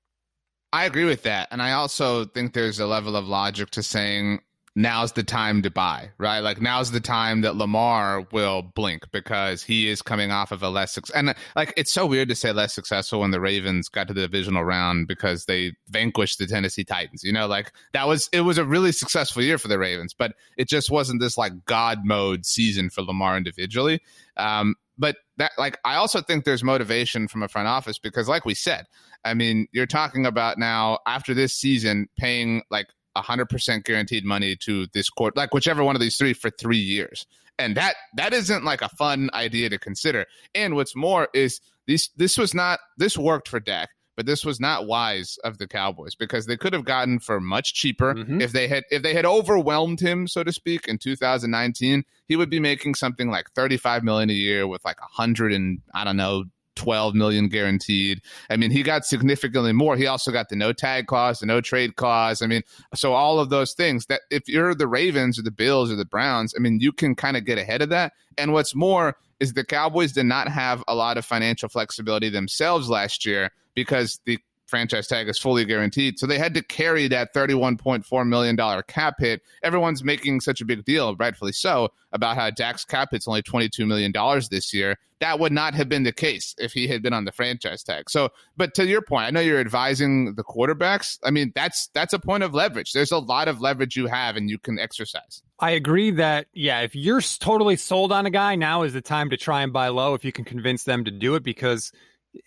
I 0.74 0.84
agree 0.84 1.06
with 1.06 1.22
that. 1.22 1.48
And 1.50 1.62
I 1.62 1.72
also 1.72 2.26
think 2.26 2.52
there's 2.52 2.78
a 2.78 2.86
level 2.86 3.16
of 3.16 3.26
logic 3.26 3.70
to 3.70 3.82
saying, 3.82 4.40
now's 4.76 5.12
the 5.12 5.22
time 5.22 5.62
to 5.62 5.70
buy, 5.70 6.10
right? 6.18 6.40
Like 6.40 6.60
now's 6.60 6.90
the 6.90 7.00
time 7.00 7.42
that 7.42 7.56
Lamar 7.56 8.26
will 8.32 8.62
blink 8.62 9.10
because 9.12 9.62
he 9.62 9.88
is 9.88 10.02
coming 10.02 10.32
off 10.32 10.50
of 10.50 10.62
a 10.62 10.68
less. 10.68 10.98
And 11.14 11.34
like 11.54 11.72
it's 11.76 11.92
so 11.92 12.06
weird 12.06 12.28
to 12.28 12.34
say 12.34 12.52
less 12.52 12.74
successful 12.74 13.20
when 13.20 13.30
the 13.30 13.40
Ravens 13.40 13.88
got 13.88 14.08
to 14.08 14.14
the 14.14 14.22
divisional 14.22 14.64
round 14.64 15.06
because 15.06 15.44
they 15.44 15.72
vanquished 15.88 16.38
the 16.38 16.46
Tennessee 16.46 16.84
Titans. 16.84 17.22
You 17.22 17.32
know, 17.32 17.46
like 17.46 17.72
that 17.92 18.08
was 18.08 18.28
it 18.32 18.40
was 18.40 18.58
a 18.58 18.64
really 18.64 18.92
successful 18.92 19.42
year 19.42 19.58
for 19.58 19.68
the 19.68 19.78
Ravens, 19.78 20.12
but 20.12 20.34
it 20.56 20.68
just 20.68 20.90
wasn't 20.90 21.20
this 21.20 21.38
like 21.38 21.64
God 21.66 22.00
mode 22.04 22.44
season 22.44 22.90
for 22.90 23.02
Lamar 23.02 23.36
individually. 23.36 24.00
Um, 24.36 24.74
but 24.98 25.16
that 25.36 25.52
like 25.56 25.78
I 25.84 25.96
also 25.96 26.20
think 26.20 26.44
there's 26.44 26.64
motivation 26.64 27.28
from 27.28 27.42
a 27.42 27.48
front 27.48 27.68
office 27.68 27.98
because 27.98 28.28
like 28.28 28.44
we 28.44 28.54
said, 28.54 28.86
I 29.24 29.34
mean, 29.34 29.68
you're 29.72 29.86
talking 29.86 30.26
about 30.26 30.58
now 30.58 30.98
after 31.06 31.32
this 31.32 31.56
season 31.56 32.08
paying 32.18 32.62
like 32.70 32.88
100% 33.16 33.84
guaranteed 33.84 34.24
money 34.24 34.56
to 34.56 34.86
this 34.92 35.08
court, 35.08 35.36
like 35.36 35.54
whichever 35.54 35.84
one 35.84 35.96
of 35.96 36.00
these 36.00 36.16
three 36.16 36.32
for 36.32 36.50
three 36.50 36.78
years. 36.78 37.26
And 37.58 37.76
that 37.76 37.94
that 38.16 38.32
isn't 38.32 38.64
like 38.64 38.82
a 38.82 38.88
fun 38.88 39.30
idea 39.32 39.68
to 39.68 39.78
consider. 39.78 40.26
And 40.54 40.74
what's 40.74 40.96
more 40.96 41.28
is 41.34 41.60
this 41.86 42.08
this 42.16 42.36
was 42.36 42.52
not 42.52 42.80
this 42.98 43.16
worked 43.16 43.48
for 43.48 43.60
Dak, 43.60 43.90
but 44.16 44.26
this 44.26 44.44
was 44.44 44.60
not 44.60 44.86
wise 44.86 45.38
of 45.44 45.58
the 45.58 45.68
Cowboys 45.68 46.14
because 46.14 46.46
they 46.46 46.56
could 46.56 46.72
have 46.72 46.84
gotten 46.84 47.18
for 47.18 47.40
much 47.40 47.74
cheaper 47.74 48.14
mm-hmm. 48.14 48.40
if 48.40 48.52
they 48.52 48.66
had 48.66 48.84
if 48.90 49.02
they 49.02 49.14
had 49.14 49.24
overwhelmed 49.24 50.00
him, 50.00 50.26
so 50.26 50.42
to 50.42 50.52
speak, 50.52 50.88
in 50.88 50.98
2019. 50.98 52.04
He 52.26 52.36
would 52.36 52.50
be 52.50 52.60
making 52.60 52.94
something 52.94 53.30
like 53.30 53.50
35 53.54 54.02
million 54.02 54.30
a 54.30 54.34
year 54.34 54.66
with 54.66 54.84
like 54.84 54.98
a 55.00 55.12
hundred 55.12 55.52
and 55.52 55.80
I 55.94 56.04
don't 56.04 56.16
know 56.16 56.44
12 56.76 57.14
million 57.14 57.48
guaranteed. 57.48 58.20
I 58.50 58.56
mean, 58.56 58.70
he 58.70 58.82
got 58.82 59.04
significantly 59.04 59.72
more. 59.72 59.96
He 59.96 60.06
also 60.06 60.32
got 60.32 60.48
the 60.48 60.56
no 60.56 60.72
tag 60.72 61.06
clause, 61.06 61.40
the 61.40 61.46
no 61.46 61.60
trade 61.60 61.96
clause. 61.96 62.42
I 62.42 62.46
mean, 62.46 62.62
so 62.94 63.12
all 63.12 63.38
of 63.38 63.50
those 63.50 63.74
things 63.74 64.06
that 64.06 64.22
if 64.30 64.48
you're 64.48 64.74
the 64.74 64.88
Ravens 64.88 65.38
or 65.38 65.42
the 65.42 65.50
Bills 65.50 65.90
or 65.90 65.96
the 65.96 66.04
Browns, 66.04 66.54
I 66.56 66.60
mean, 66.60 66.80
you 66.80 66.92
can 66.92 67.14
kind 67.14 67.36
of 67.36 67.44
get 67.44 67.58
ahead 67.58 67.82
of 67.82 67.88
that. 67.90 68.12
And 68.36 68.52
what's 68.52 68.74
more 68.74 69.16
is 69.40 69.52
the 69.52 69.64
Cowboys 69.64 70.12
did 70.12 70.26
not 70.26 70.48
have 70.48 70.82
a 70.88 70.94
lot 70.94 71.18
of 71.18 71.24
financial 71.24 71.68
flexibility 71.68 72.28
themselves 72.28 72.88
last 72.88 73.26
year 73.26 73.50
because 73.74 74.20
the 74.24 74.38
franchise 74.74 75.06
tag 75.06 75.28
is 75.28 75.38
fully 75.38 75.64
guaranteed. 75.64 76.18
So 76.18 76.26
they 76.26 76.36
had 76.36 76.52
to 76.54 76.62
carry 76.64 77.06
that 77.06 77.32
$31.4 77.32 78.26
million 78.26 78.82
cap 78.88 79.14
hit. 79.20 79.40
Everyone's 79.62 80.02
making 80.02 80.40
such 80.40 80.60
a 80.60 80.64
big 80.64 80.84
deal, 80.84 81.14
rightfully 81.14 81.52
so, 81.52 81.90
about 82.10 82.34
how 82.34 82.50
Dak's 82.50 82.84
cap 82.84 83.10
hit's 83.12 83.28
only 83.28 83.40
$22 83.40 83.86
million 83.86 84.12
this 84.50 84.74
year. 84.74 84.98
That 85.20 85.38
would 85.38 85.52
not 85.52 85.74
have 85.74 85.88
been 85.88 86.02
the 86.02 86.12
case 86.12 86.56
if 86.58 86.72
he 86.72 86.88
had 86.88 87.04
been 87.04 87.12
on 87.12 87.24
the 87.24 87.30
franchise 87.30 87.84
tag. 87.84 88.10
So, 88.10 88.30
but 88.56 88.74
to 88.74 88.84
your 88.84 89.00
point, 89.00 89.26
I 89.26 89.30
know 89.30 89.38
you're 89.38 89.60
advising 89.60 90.34
the 90.34 90.42
quarterbacks. 90.42 91.20
I 91.22 91.30
mean, 91.30 91.52
that's 91.54 91.86
that's 91.94 92.12
a 92.12 92.18
point 92.18 92.42
of 92.42 92.52
leverage. 92.52 92.92
There's 92.92 93.12
a 93.12 93.18
lot 93.18 93.46
of 93.46 93.60
leverage 93.60 93.94
you 93.94 94.08
have 94.08 94.34
and 94.34 94.50
you 94.50 94.58
can 94.58 94.80
exercise. 94.80 95.40
I 95.60 95.70
agree 95.70 96.10
that 96.10 96.48
yeah, 96.52 96.80
if 96.80 96.96
you're 96.96 97.20
totally 97.20 97.76
sold 97.76 98.10
on 98.10 98.26
a 98.26 98.30
guy, 98.30 98.56
now 98.56 98.82
is 98.82 98.92
the 98.92 99.00
time 99.00 99.30
to 99.30 99.36
try 99.36 99.62
and 99.62 99.72
buy 99.72 99.86
low 99.88 100.14
if 100.14 100.24
you 100.24 100.32
can 100.32 100.44
convince 100.44 100.82
them 100.82 101.04
to 101.04 101.12
do 101.12 101.36
it 101.36 101.44
because 101.44 101.92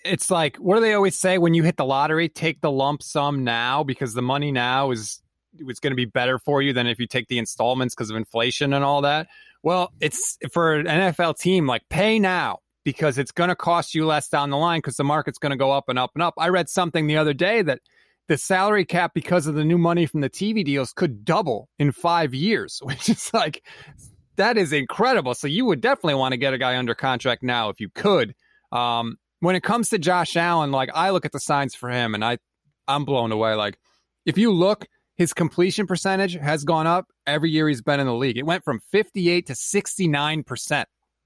it's 0.03 0.29
like 0.29 0.57
what 0.57 0.75
do 0.75 0.81
they 0.81 0.93
always 0.93 1.17
say 1.17 1.37
when 1.37 1.53
you 1.53 1.63
hit 1.63 1.77
the 1.77 1.85
lottery? 1.85 2.29
Take 2.29 2.61
the 2.61 2.71
lump 2.71 3.03
sum 3.03 3.43
now 3.43 3.83
because 3.83 4.13
the 4.13 4.21
money 4.21 4.51
now 4.51 4.91
is 4.91 5.21
was 5.63 5.79
going 5.79 5.91
to 5.91 5.95
be 5.95 6.05
better 6.05 6.37
for 6.39 6.61
you 6.61 6.73
than 6.73 6.87
if 6.87 6.99
you 6.99 7.07
take 7.07 7.27
the 7.27 7.39
installments 7.39 7.95
because 7.95 8.09
of 8.09 8.15
inflation 8.15 8.73
and 8.73 8.83
all 8.83 9.01
that. 9.01 9.27
Well, 9.63 9.91
it's 9.99 10.37
for 10.51 10.75
an 10.75 10.85
NFL 10.85 11.39
team 11.39 11.67
like 11.67 11.83
pay 11.89 12.19
now 12.19 12.59
because 12.83 13.17
it's 13.17 13.31
going 13.31 13.49
to 13.49 13.55
cost 13.55 13.95
you 13.95 14.05
less 14.05 14.29
down 14.29 14.49
the 14.49 14.57
line 14.57 14.79
because 14.79 14.95
the 14.95 15.03
market's 15.03 15.39
going 15.39 15.51
to 15.51 15.57
go 15.57 15.71
up 15.71 15.89
and 15.89 15.99
up 15.99 16.11
and 16.15 16.23
up. 16.23 16.35
I 16.37 16.49
read 16.49 16.69
something 16.69 17.07
the 17.07 17.17
other 17.17 17.33
day 17.33 17.61
that 17.61 17.81
the 18.27 18.37
salary 18.37 18.85
cap 18.85 19.11
because 19.13 19.47
of 19.47 19.55
the 19.55 19.65
new 19.65 19.77
money 19.77 20.05
from 20.05 20.21
the 20.21 20.29
TV 20.29 20.63
deals 20.63 20.93
could 20.93 21.25
double 21.25 21.69
in 21.79 21.91
5 21.91 22.33
years, 22.33 22.79
which 22.83 23.09
is 23.09 23.33
like 23.33 23.63
that 24.35 24.57
is 24.57 24.71
incredible. 24.71 25.33
So 25.33 25.47
you 25.47 25.65
would 25.65 25.81
definitely 25.81 26.15
want 26.15 26.33
to 26.33 26.37
get 26.37 26.53
a 26.53 26.57
guy 26.57 26.77
under 26.77 26.93
contract 26.93 27.43
now 27.43 27.69
if 27.69 27.79
you 27.79 27.89
could. 27.89 28.35
Um, 28.71 29.17
when 29.39 29.55
it 29.55 29.63
comes 29.63 29.89
to 29.89 29.99
Josh 29.99 30.35
Allen, 30.35 30.71
like 30.71 30.89
I 30.93 31.09
look 31.11 31.25
at 31.25 31.31
the 31.31 31.39
signs 31.39 31.75
for 31.75 31.89
him 31.89 32.15
and 32.15 32.23
I 32.23 32.37
I'm 32.87 33.05
blown 33.05 33.31
away. 33.31 33.53
Like 33.55 33.77
if 34.25 34.37
you 34.37 34.51
look, 34.51 34.87
his 35.15 35.33
completion 35.33 35.87
percentage 35.87 36.35
has 36.35 36.63
gone 36.63 36.87
up 36.87 37.07
every 37.25 37.49
year 37.49 37.67
he's 37.67 37.81
been 37.81 37.99
in 37.99 38.07
the 38.07 38.13
league. 38.13 38.37
It 38.37 38.45
went 38.45 38.63
from 38.63 38.79
58 38.91 39.47
to 39.47 39.53
69% 39.53 40.85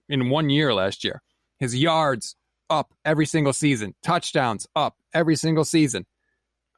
in 0.09 0.29
one 0.29 0.49
year 0.49 0.73
last 0.73 1.03
year. 1.03 1.21
His 1.59 1.75
yards 1.75 2.35
up 2.69 2.93
every 3.05 3.25
single 3.25 3.53
season, 3.53 3.93
touchdowns 4.01 4.65
up 4.75 4.95
every 5.13 5.35
single 5.35 5.65
season. 5.65 6.05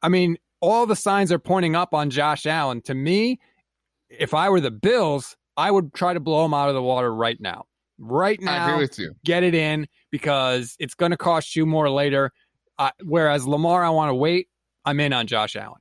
I 0.02 0.08
mean, 0.08 0.36
all 0.60 0.86
the 0.86 0.96
signs 0.96 1.30
are 1.32 1.38
pointing 1.38 1.76
up 1.76 1.94
on 1.94 2.10
Josh 2.10 2.46
Allen. 2.46 2.82
To 2.82 2.94
me, 2.94 3.38
if 4.10 4.34
I 4.34 4.48
were 4.50 4.60
the 4.60 4.70
Bills, 4.70 5.36
I 5.56 5.70
would 5.70 5.94
try 5.94 6.14
to 6.14 6.20
blow 6.20 6.44
him 6.44 6.52
out 6.52 6.68
of 6.68 6.74
the 6.74 6.82
water 6.82 7.14
right 7.14 7.40
now. 7.40 7.66
Right 7.98 8.40
now, 8.40 8.66
I 8.66 8.70
agree 8.70 8.82
with 8.82 8.98
you. 8.98 9.14
Get 9.24 9.42
it 9.42 9.54
in 9.54 9.86
because 10.10 10.74
it's 10.78 10.94
going 10.94 11.10
to 11.10 11.16
cost 11.16 11.54
you 11.54 11.66
more 11.66 11.88
later. 11.88 12.32
Uh, 12.78 12.90
whereas 13.04 13.46
Lamar, 13.46 13.84
I 13.84 13.90
want 13.90 14.10
to 14.10 14.14
wait. 14.14 14.48
I'm 14.84 15.00
in 15.00 15.12
on 15.12 15.26
Josh 15.26 15.56
Allen. 15.56 15.80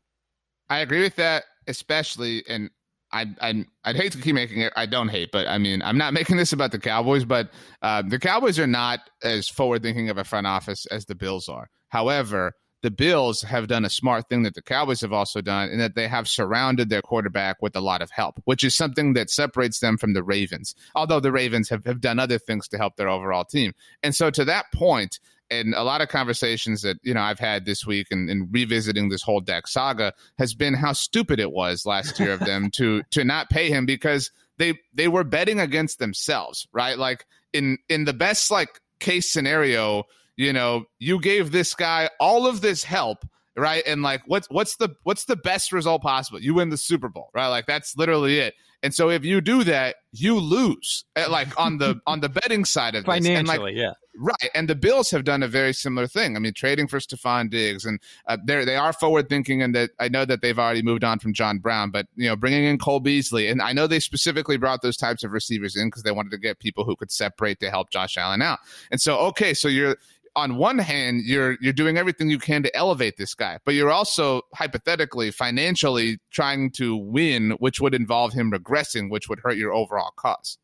I 0.69 0.79
agree 0.79 1.01
with 1.01 1.15
that, 1.17 1.43
especially, 1.67 2.43
and 2.47 2.69
I, 3.11 3.27
I 3.41 3.65
I'd 3.83 3.95
hate 3.95 4.11
to 4.13 4.17
keep 4.19 4.35
making 4.35 4.61
it. 4.61 4.73
I 4.75 4.85
don't 4.85 5.09
hate, 5.09 5.31
but 5.31 5.47
I 5.47 5.57
mean, 5.57 5.81
I'm 5.81 5.97
not 5.97 6.13
making 6.19 6.37
this 6.37 6.53
about 6.53 6.71
the 6.71 6.79
Cowboys. 6.79 7.25
But 7.25 7.51
uh, 7.81 8.01
the 8.01 8.19
Cowboys 8.19 8.59
are 8.59 8.67
not 8.67 8.99
as 9.23 9.49
forward 9.49 9.83
thinking 9.83 10.09
of 10.09 10.17
a 10.17 10.23
front 10.23 10.47
office 10.47 10.85
as 10.87 11.05
the 11.05 11.15
Bills 11.15 11.49
are. 11.49 11.69
However, 11.89 12.53
the 12.83 12.91
Bills 12.91 13.41
have 13.41 13.67
done 13.67 13.85
a 13.85 13.89
smart 13.89 14.27
thing 14.27 14.43
that 14.43 14.55
the 14.55 14.61
Cowboys 14.61 15.01
have 15.01 15.13
also 15.13 15.39
done, 15.41 15.69
in 15.69 15.79
that 15.79 15.95
they 15.95 16.07
have 16.07 16.27
surrounded 16.27 16.89
their 16.89 17.01
quarterback 17.01 17.61
with 17.61 17.75
a 17.77 17.81
lot 17.81 18.01
of 18.01 18.11
help, 18.11 18.41
which 18.43 18.63
is 18.63 18.75
something 18.75 19.13
that 19.13 19.29
separates 19.29 19.79
them 19.79 19.97
from 19.97 20.13
the 20.13 20.21
Ravens. 20.21 20.75
Although 20.93 21.21
the 21.21 21.31
Ravens 21.31 21.69
have, 21.69 21.85
have 21.85 22.01
done 22.01 22.19
other 22.19 22.37
things 22.37 22.67
to 22.67 22.77
help 22.77 22.97
their 22.97 23.07
overall 23.07 23.45
team. 23.45 23.73
And 24.03 24.13
so 24.13 24.29
to 24.29 24.43
that 24.45 24.65
point, 24.73 25.19
and 25.49 25.73
a 25.73 25.83
lot 25.83 26.01
of 26.01 26.09
conversations 26.09 26.81
that 26.81 26.97
you 27.03 27.13
know 27.13 27.21
I've 27.21 27.39
had 27.39 27.65
this 27.65 27.85
week 27.85 28.07
and, 28.11 28.29
and, 28.29 28.49
revisiting 28.51 29.09
this 29.09 29.21
whole 29.21 29.39
Dak 29.39 29.67
saga 29.67 30.13
has 30.37 30.53
been 30.53 30.73
how 30.73 30.93
stupid 30.93 31.39
it 31.39 31.51
was 31.51 31.85
last 31.85 32.19
year 32.19 32.33
of 32.33 32.39
them 32.45 32.69
to 32.71 33.03
to 33.11 33.23
not 33.23 33.49
pay 33.49 33.69
him 33.69 33.85
because 33.85 34.31
they 34.57 34.79
they 34.93 35.07
were 35.07 35.23
betting 35.23 35.59
against 35.59 35.99
themselves, 35.99 36.67
right? 36.73 36.97
Like 36.97 37.25
in 37.53 37.77
in 37.87 38.05
the 38.05 38.13
best 38.13 38.51
like 38.51 38.81
case 38.99 39.31
scenario, 39.31 40.05
you 40.35 40.53
know, 40.53 40.85
you 40.99 41.19
gave 41.19 41.51
this 41.51 41.73
guy 41.73 42.09
all 42.19 42.47
of 42.47 42.61
this 42.61 42.83
help, 42.83 43.25
right? 43.55 43.83
And 43.85 44.01
like, 44.01 44.21
what's 44.25 44.47
what's 44.49 44.77
the 44.77 44.95
what's 45.03 45.25
the 45.25 45.35
best 45.35 45.71
result 45.71 46.01
possible? 46.01 46.39
You 46.39 46.53
win 46.55 46.69
the 46.69 46.77
Super 46.77 47.09
Bowl, 47.09 47.29
right? 47.33 47.47
Like 47.47 47.65
that's 47.65 47.95
literally 47.97 48.39
it. 48.39 48.55
And 48.83 48.93
so 48.93 49.09
if 49.09 49.23
you 49.23 49.39
do 49.39 49.63
that, 49.63 49.95
you 50.11 50.37
lose, 50.37 51.05
eh, 51.15 51.27
like 51.27 51.57
on 51.59 51.77
the 51.77 52.01
on 52.07 52.19
the 52.19 52.29
betting 52.29 52.65
side 52.65 52.95
of 52.95 53.05
financially, 53.05 53.43
this. 53.43 53.57
like, 53.59 53.75
yeah. 53.75 53.93
Right, 54.15 54.51
and 54.53 54.69
the 54.69 54.75
Bills 54.75 55.09
have 55.09 55.23
done 55.23 55.41
a 55.41 55.47
very 55.47 55.73
similar 55.73 56.05
thing. 56.05 56.35
I 56.35 56.39
mean, 56.39 56.53
trading 56.53 56.87
for 56.87 56.99
Stefon 56.99 57.49
Diggs, 57.49 57.83
and 57.83 57.99
uh, 58.27 58.37
they 58.45 58.63
they 58.63 58.75
are 58.75 58.93
forward 58.93 59.27
thinking, 59.27 59.63
and 59.63 59.73
that 59.73 59.89
I 59.99 60.07
know 60.07 60.23
that 60.23 60.41
they've 60.43 60.59
already 60.59 60.83
moved 60.83 61.03
on 61.03 61.17
from 61.17 61.33
John 61.33 61.57
Brown, 61.57 61.89
but 61.89 62.05
you 62.15 62.27
know, 62.29 62.35
bringing 62.35 62.63
in 62.63 62.77
Cole 62.77 62.99
Beasley, 62.99 63.47
and 63.47 63.59
I 63.59 63.73
know 63.73 63.87
they 63.87 63.99
specifically 63.99 64.57
brought 64.57 64.83
those 64.83 64.97
types 64.97 65.23
of 65.23 65.31
receivers 65.31 65.75
in 65.75 65.87
because 65.87 66.03
they 66.03 66.11
wanted 66.11 66.29
to 66.29 66.37
get 66.37 66.59
people 66.59 66.83
who 66.83 66.95
could 66.95 67.09
separate 67.09 67.59
to 67.61 67.71
help 67.71 67.89
Josh 67.89 68.15
Allen 68.15 68.43
out. 68.43 68.59
And 68.91 69.01
so, 69.01 69.17
okay, 69.17 69.55
so 69.55 69.67
you're 69.67 69.97
on 70.35 70.55
one 70.55 70.79
hand, 70.79 71.21
you're 71.25 71.57
you're 71.61 71.73
doing 71.73 71.97
everything 71.97 72.29
you 72.29 72.39
can 72.39 72.63
to 72.63 72.75
elevate 72.75 73.17
this 73.17 73.35
guy, 73.35 73.59
but 73.65 73.75
you're 73.75 73.91
also 73.91 74.41
hypothetically, 74.53 75.31
financially 75.31 76.19
trying 76.31 76.71
to 76.71 76.95
win, 76.95 77.51
which 77.59 77.79
would 77.79 77.93
involve 77.93 78.33
him 78.33 78.51
regressing, 78.51 79.09
which 79.09 79.29
would 79.29 79.39
hurt 79.39 79.57
your 79.57 79.73
overall 79.73 80.11
cause. 80.15 80.57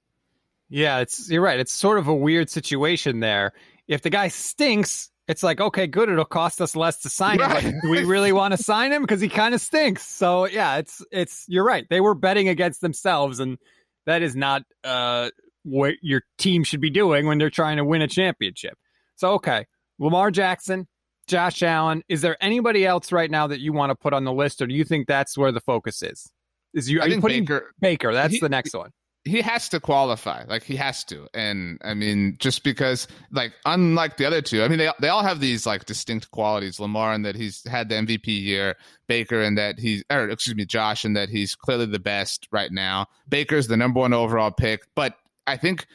Yeah, 0.69 0.99
it's 0.99 1.29
you're 1.29 1.41
right. 1.41 1.59
It's 1.59 1.73
sort 1.73 1.99
of 1.99 2.07
a 2.07 2.15
weird 2.15 2.49
situation 2.49 3.19
there. 3.19 3.53
If 3.87 4.01
the 4.01 4.09
guy 4.09 4.27
stinks, 4.27 5.09
it's 5.27 5.43
like, 5.43 5.61
okay, 5.61 5.87
good, 5.87 6.09
it'll 6.09 6.25
cost 6.25 6.61
us 6.61 6.75
less 6.75 7.01
to 7.01 7.09
sign 7.09 7.39
right. 7.39 7.61
him. 7.61 7.73
But 7.73 7.81
do 7.81 7.91
we 7.91 8.03
really 8.03 8.31
want 8.31 8.55
to 8.55 8.63
sign 8.63 8.91
him? 8.91 9.03
Because 9.03 9.21
he 9.21 9.29
kind 9.29 9.53
of 9.53 9.61
stinks. 9.61 10.05
So 10.05 10.45
yeah, 10.45 10.77
it's 10.77 11.05
it's 11.11 11.45
you're 11.47 11.65
right. 11.65 11.85
They 11.89 12.01
were 12.01 12.15
betting 12.15 12.49
against 12.49 12.81
themselves, 12.81 13.39
and 13.39 13.57
that 14.05 14.23
is 14.23 14.35
not 14.35 14.63
uh, 14.83 15.29
what 15.63 15.95
your 16.01 16.23
team 16.39 16.63
should 16.63 16.81
be 16.81 16.89
doing 16.89 17.27
when 17.27 17.37
they're 17.37 17.51
trying 17.51 17.77
to 17.77 17.85
win 17.85 18.01
a 18.01 18.07
championship. 18.07 18.77
So, 19.19 19.33
okay, 19.33 19.65
Lamar 19.99 20.31
Jackson, 20.31 20.87
Josh 21.27 21.61
Allen. 21.61 22.03
Is 22.07 22.21
there 22.21 22.37
anybody 22.41 22.85
else 22.85 23.11
right 23.11 23.29
now 23.29 23.47
that 23.47 23.59
you 23.59 23.73
want 23.73 23.89
to 23.89 23.95
put 23.95 24.13
on 24.13 24.23
the 24.23 24.31
list, 24.31 24.61
or 24.61 24.67
do 24.67 24.73
you 24.73 24.85
think 24.85 25.07
that's 25.07 25.37
where 25.37 25.51
the 25.51 25.59
focus 25.59 26.01
is? 26.01 26.31
Is 26.73 26.89
you? 26.89 27.01
Are 27.01 27.07
you 27.07 27.19
putting 27.19 27.43
Baker? 27.43 27.73
Baker. 27.81 28.13
That's 28.13 28.35
he, 28.35 28.39
the 28.39 28.47
next 28.47 28.73
one. 28.73 28.91
He 29.25 29.41
has 29.41 29.67
to 29.69 29.81
qualify, 29.81 30.45
like 30.45 30.63
he 30.63 30.77
has 30.77 31.03
to, 31.05 31.27
and 31.33 31.81
I 31.83 31.95
mean, 31.95 32.37
just 32.39 32.63
because, 32.63 33.09
like, 33.31 33.51
unlike 33.65 34.15
the 34.15 34.23
other 34.23 34.41
two, 34.41 34.63
I 34.63 34.69
mean, 34.69 34.77
they 34.77 34.89
they 35.01 35.09
all 35.09 35.23
have 35.23 35.41
these 35.41 35.65
like 35.65 35.83
distinct 35.83 36.31
qualities. 36.31 36.79
Lamar, 36.79 37.11
and 37.11 37.25
that 37.25 37.35
he's 37.35 37.67
had 37.67 37.89
the 37.89 37.95
MVP 37.95 38.27
year. 38.27 38.77
Baker, 39.09 39.41
and 39.41 39.57
that 39.57 39.79
he's, 39.79 40.01
or 40.09 40.29
excuse 40.29 40.55
me, 40.55 40.65
Josh, 40.65 41.03
and 41.03 41.17
that 41.17 41.27
he's 41.27 41.55
clearly 41.55 41.87
the 41.87 41.99
best 41.99 42.47
right 42.53 42.71
now. 42.71 43.07
Baker's 43.27 43.67
the 43.67 43.75
number 43.75 43.99
one 43.99 44.13
overall 44.13 44.51
pick, 44.51 44.83
but 44.95 45.15
I 45.45 45.57
think 45.57 45.85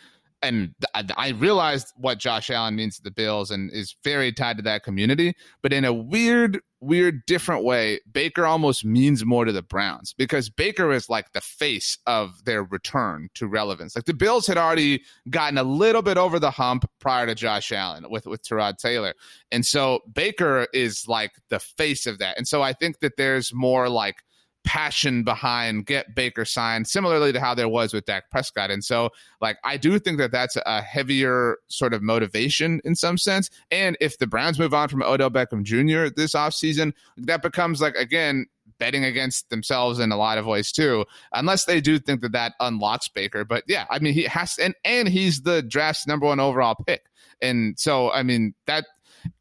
and 0.43 0.75
I 0.95 1.31
realized 1.31 1.93
what 1.97 2.19
Josh 2.19 2.51
Allen 2.51 2.77
means 2.77 2.97
to 2.97 3.03
the 3.03 3.11
Bills 3.11 3.51
and 3.51 3.73
is 3.73 3.97
very 4.05 4.33
tied 4.33 4.59
to 4.59 4.63
that 4.65 4.83
community. 4.83 5.35
But 5.63 5.73
in 5.73 5.85
a 5.85 5.93
weird, 5.93 6.61
weird, 6.81 7.25
different 7.27 7.65
way, 7.65 8.01
Baker 8.13 8.45
almost 8.45 8.85
means 8.85 9.25
more 9.25 9.47
to 9.47 9.53
the 9.53 9.63
Browns 9.63 10.15
because 10.17 10.51
Baker 10.51 10.93
is 10.93 11.09
like 11.09 11.33
the 11.33 11.41
face 11.41 11.99
of 12.07 12.45
their 12.45 12.63
return 12.63 13.29
to 13.35 13.47
relevance. 13.47 13.97
Like 13.97 14.05
the 14.05 14.15
Bills 14.15 14.47
had 14.47 14.59
already 14.59 15.03
gotten 15.31 15.57
a 15.57 15.65
little 15.65 16.03
bit 16.03 16.19
over 16.19 16.39
the 16.39 16.51
hump 16.51 16.85
prior 17.01 17.27
to 17.27 17.35
Josh 17.35 17.73
Allen 17.73 18.11
with 18.11 18.27
with 18.27 18.43
Tyrod 18.43 18.77
Taylor, 18.77 19.15
and 19.51 19.65
so 19.65 20.01
Baker 20.13 20.67
is 20.75 21.09
like 21.09 21.33
the 21.49 21.59
face 21.59 22.07
of 22.07 22.19
that. 22.19 22.37
And 22.37 22.47
so 22.47 22.63
I 22.63 22.75
think 22.75 23.01
that 23.01 23.17
there's 23.17 23.55
more 23.55 23.89
like 23.89 24.17
passion 24.65 25.23
behind 25.23 25.87
get 25.87 26.15
Baker 26.15 26.45
signed, 26.45 26.89
similarly 26.89 27.33
to 27.33 27.41
how 27.41 27.55
there 27.55 27.69
was 27.69 27.93
with 27.93 28.07
Dak 28.07 28.31
Prescott. 28.31 28.71
And 28.71 28.83
so, 28.83 29.11
like, 29.41 29.59
I 29.63 29.77
do 29.77 29.99
think 29.99 30.19
that 30.19 30.33
that's 30.33 30.57
a 30.65 30.81
heavier 30.81 31.59
sort 31.69 31.95
of 31.95 32.03
motivation 32.03 32.81
in 32.85 32.97
some 32.97 33.19
sense. 33.19 33.51
And 33.71 33.97
if 34.01 34.19
the 34.19 34.27
Browns 34.27 34.59
move 34.59 34.75
on 34.75 34.89
from 34.89 35.03
Odell 35.03 35.31
Beckham 35.31 35.63
Jr. 35.63 36.13
this 36.15 36.35
offseason, 36.35 36.93
that 37.19 37.43
becomes 37.43 37.81
like, 37.81 37.95
again, 37.95 38.47
betting 38.79 39.05
against 39.05 39.51
themselves 39.51 39.99
in 39.99 40.11
a 40.11 40.17
lot 40.17 40.39
of 40.39 40.47
ways 40.47 40.73
too, 40.73 41.05
unless 41.33 41.67
they 41.67 41.81
do 41.81 41.99
think 41.99 42.23
that 42.23 42.33
that 42.33 42.55
unlocks 42.59 43.09
Baker. 43.09 43.45
But 43.45 43.65
yeah, 43.69 43.85
I 43.91 43.99
mean, 43.99 44.15
he 44.15 44.25
has, 44.25 44.59
and, 44.59 44.75
and 44.85 45.09
he's 45.09 45.43
the 45.43 45.63
draft's 45.63 46.07
number 46.07 46.27
one 46.27 46.41
overall 46.41 46.75
pick. 46.75 47.05
And 47.41 47.79
so, 47.79 48.11
I 48.11 48.23
mean, 48.23 48.55
that, 48.67 48.87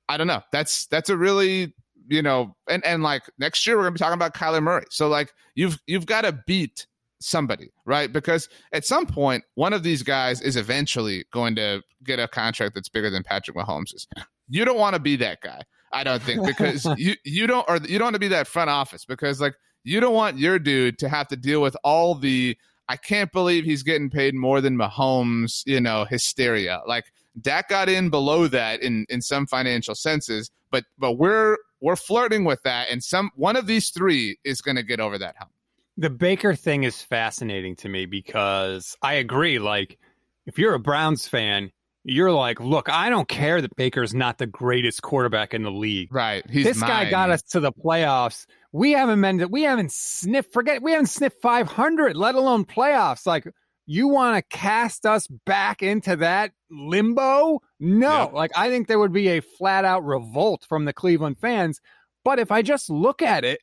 I 0.10 0.18
don't 0.18 0.28
know. 0.28 0.42
That's, 0.52 0.86
that's 0.88 1.10
a 1.10 1.18
really 1.18 1.74
you 2.08 2.22
know, 2.22 2.56
and 2.70 2.86
and 2.86 3.04
like 3.04 3.24
next 3.38 3.66
year 3.66 3.78
we're 3.78 3.84
gonna 3.84 3.94
be 3.94 4.00
talking 4.00 4.14
about 4.14 4.34
Kyler 4.34 4.62
Murray. 4.62 4.86
So 4.90 5.08
like 5.08 5.34
you've 5.56 5.80
you've 5.88 6.06
got 6.06 6.22
to 6.22 6.40
beat 6.46 6.88
somebody, 7.24 7.72
right? 7.86 8.12
Because 8.12 8.50
at 8.74 8.86
some 8.86 9.06
point, 9.06 9.44
one 9.56 9.74
of 9.74 9.84
these 9.84 10.04
guys 10.04 10.42
is 10.42 10.56
eventually 10.56 11.26
going 11.32 11.56
to 11.56 11.82
get 12.04 12.20
a 12.20 12.28
contract 12.28 12.76
that's 12.76 12.90
bigger 12.90 13.10
than 13.10 13.24
Patrick 13.24 13.56
Mahomes's. 13.56 14.08
You 14.50 14.66
don't 14.66 14.78
want 14.78 14.96
to 14.96 15.00
be 15.00 15.16
that 15.18 15.42
guy, 15.42 15.62
I 15.92 16.04
don't 16.04 16.22
think, 16.22 16.46
because 16.46 16.86
you 16.98 17.16
you 17.24 17.48
don't 17.48 17.66
or 17.70 17.78
you 17.78 17.98
don't 17.98 18.08
want 18.08 18.16
to 18.16 18.20
be 18.20 18.28
that 18.30 18.48
front 18.48 18.70
office 18.70 19.06
because 19.06 19.40
like 19.42 19.56
you 19.84 20.00
don't 20.00 20.14
want 20.14 20.38
your 20.38 20.60
dude 20.60 21.00
to 21.00 21.10
have 21.10 21.28
to 21.30 21.36
deal 21.36 21.62
with 21.62 21.76
all 21.84 22.16
the 22.16 22.58
I 22.90 22.98
can't 22.98 23.32
believe 23.32 23.64
he's 23.64 23.84
getting 23.84 24.10
paid 24.10 24.36
more 24.36 24.60
than 24.60 24.78
Mahomes, 24.78 25.64
you 25.66 25.80
know, 25.80 26.06
hysteria. 26.06 26.82
Like 26.86 27.06
Dak 27.42 27.70
got 27.70 27.90
in 27.90 28.10
below 28.10 28.48
that 28.48 28.82
in 28.82 29.06
in 29.10 29.22
some 29.22 29.48
financial 29.48 29.96
senses, 29.96 30.52
but 30.72 30.84
but 30.98 31.14
we're 31.14 31.58
we're 31.84 31.98
flirting 31.98 32.46
with 32.46 32.64
that, 32.64 32.90
and 32.90 33.04
some 33.04 33.30
one 33.36 33.58
of 33.58 33.68
these 33.68 33.90
three 33.90 34.40
is 34.46 34.62
going 34.62 34.78
to 34.78 34.84
get 34.84 35.02
over 35.02 35.18
that 35.18 35.36
hump. 35.38 35.52
The 35.98 36.10
Baker 36.10 36.56
thing 36.56 36.84
is 36.84 37.02
fascinating 37.02 37.76
to 37.78 37.90
me 37.90 38.06
because 38.06 38.96
I 39.02 39.16
agree. 39.16 39.60
Like, 39.60 40.00
if 40.46 40.58
you're 40.58 40.74
a 40.74 40.80
Browns 40.80 41.28
fan, 41.28 41.72
you're 42.06 42.32
like, 42.32 42.62
look, 42.62 42.90
I 42.90 43.10
don't 43.10 43.28
care 43.28 43.62
that 43.62 43.76
Baker's 43.76 44.14
not 44.14 44.38
the 44.38 44.48
greatest 44.48 45.02
quarterback 45.02 45.54
in 45.54 45.64
the 45.64 45.72
league. 45.72 46.14
Right. 46.14 46.50
He's 46.50 46.64
this 46.64 46.78
mine. 46.78 46.90
guy 46.90 47.10
got 47.10 47.30
us 47.30 47.44
to 47.52 47.60
the 47.60 47.74
playoffs. 47.74 48.46
We 48.72 48.92
haven't 48.92 49.22
been, 49.22 49.52
we 49.52 49.64
haven't 49.64 49.92
sniffed, 49.92 50.54
forget, 50.54 50.82
we 50.82 50.92
haven't 50.92 51.08
sniffed 51.08 51.42
500, 51.42 52.16
let 52.16 52.36
alone 52.36 52.64
playoffs. 52.64 53.28
Like, 53.28 53.46
You 53.86 54.08
want 54.08 54.38
to 54.38 54.58
cast 54.58 55.06
us 55.06 55.28
back 55.28 55.84
into 55.84 56.16
that 56.18 56.52
limbo? 56.72 57.62
No. 57.80 58.24
Yep. 58.24 58.34
Like, 58.34 58.52
I 58.56 58.70
think 58.70 58.88
there 58.88 59.00
would 59.00 59.12
be 59.12 59.28
a 59.30 59.42
flat 59.42 59.84
out 59.86 60.06
revolt 60.06 60.66
from 60.68 60.86
the 60.86 60.94
Cleveland 60.94 61.38
fans. 61.38 61.82
But 62.24 62.40
if 62.40 62.52
I 62.52 62.62
just 62.62 62.90
look 62.90 63.22
at 63.22 63.44
it 63.44 63.60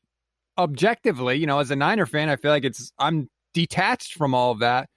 objectively, 0.59 1.37
you 1.37 1.47
know, 1.47 1.59
as 1.59 1.71
a 1.71 1.77
Niner 1.77 2.07
fan, 2.07 2.29
I 2.29 2.37
feel 2.37 2.51
like 2.51 2.64
it's, 2.64 2.93
I'm 2.99 3.31
detached 3.55 4.14
from 4.14 4.35
all 4.35 4.53
of 4.53 4.59
that. 4.59 4.91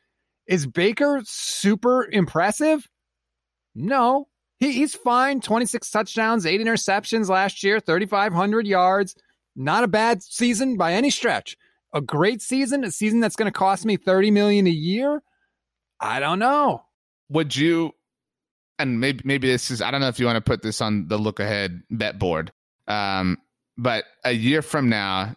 Is 0.46 0.68
Baker 0.68 1.22
super 1.24 2.06
impressive? 2.12 2.88
No. 3.74 4.28
He, 4.60 4.74
he's 4.74 4.94
fine. 4.96 5.40
26 5.40 5.90
touchdowns, 5.90 6.46
eight 6.46 6.60
interceptions 6.60 7.30
last 7.30 7.64
year, 7.64 7.80
3,500 7.80 8.68
yards. 8.68 9.16
Not 9.56 9.84
a 9.84 9.88
bad 9.88 10.22
season 10.22 10.76
by 10.76 10.94
any 10.94 11.10
stretch. 11.10 11.56
A 11.94 12.02
great 12.02 12.42
season, 12.42 12.84
a 12.84 12.92
season 12.92 13.20
that's 13.20 13.36
going 13.36 13.52
to 13.52 13.58
cost 13.58 13.86
me 13.86 13.98
30 13.98 14.32
million 14.32 14.68
a 14.68 14.72
year. 14.72 15.22
I 16.00 16.20
don't 16.20 16.40
know. 16.40 16.84
Would 17.30 17.56
you? 17.56 17.92
And 18.80 19.00
maybe 19.00 19.22
maybe 19.24 19.48
this 19.48 19.70
is 19.70 19.82
I 19.82 19.92
don't 19.92 20.02
know 20.02 20.08
if 20.08 20.20
you 20.20 20.26
want 20.26 20.38
to 20.38 20.42
put 20.42 20.64
this 20.64 20.82
on 20.82 21.08
the 21.08 21.18
look 21.18 21.40
ahead 21.40 21.84
bet 21.90 22.18
board. 22.18 22.52
Um, 22.88 23.38
but 23.78 24.06
a 24.26 24.32
year 24.32 24.62
from 24.62 24.90
now, 24.90 25.36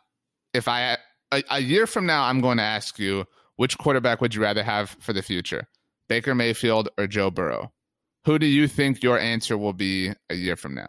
if 0.54 0.68
I 0.68 0.96
a, 1.32 1.42
a 1.50 1.60
year 1.60 1.86
from 1.86 2.06
now, 2.06 2.24
I'm 2.24 2.40
going 2.40 2.56
to 2.56 2.62
ask 2.62 2.98
you 2.98 3.26
which 3.56 3.78
quarterback 3.78 4.20
would 4.20 4.34
you 4.34 4.42
rather 4.42 4.62
have 4.62 4.90
for 5.00 5.12
the 5.12 5.22
future, 5.22 5.68
Baker 6.08 6.34
Mayfield 6.34 6.88
or 6.98 7.06
Joe 7.06 7.30
Burrow? 7.30 7.72
Who 8.24 8.38
do 8.38 8.46
you 8.46 8.66
think 8.66 9.02
your 9.02 9.18
answer 9.18 9.56
will 9.56 9.72
be 9.72 10.12
a 10.30 10.34
year 10.34 10.56
from 10.56 10.74
now? 10.74 10.88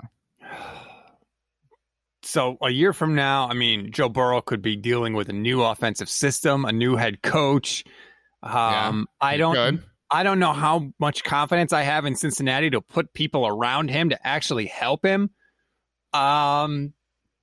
So 2.27 2.57
a 2.61 2.69
year 2.69 2.91
from 2.91 3.15
now, 3.15 3.47
I 3.47 3.53
mean, 3.53 3.89
Joe 3.89 4.09
Burrow 4.09 4.41
could 4.41 4.61
be 4.61 4.75
dealing 4.75 5.13
with 5.13 5.29
a 5.29 5.33
new 5.33 5.63
offensive 5.63 6.09
system, 6.09 6.65
a 6.65 6.73
new 6.73 6.97
head 6.97 7.21
coach. 7.21 7.85
Um, 8.43 9.07
I 9.21 9.37
don't, 9.37 9.55
Good. 9.55 9.83
I 10.11 10.23
don't 10.23 10.37
know 10.39 10.51
how 10.51 10.91
much 10.99 11.23
confidence 11.23 11.71
I 11.71 11.83
have 11.83 12.05
in 12.05 12.17
Cincinnati 12.17 12.69
to 12.71 12.81
put 12.81 13.13
people 13.13 13.47
around 13.47 13.89
him 13.89 14.09
to 14.09 14.27
actually 14.27 14.65
help 14.65 15.05
him. 15.05 15.29
Um, 16.11 16.93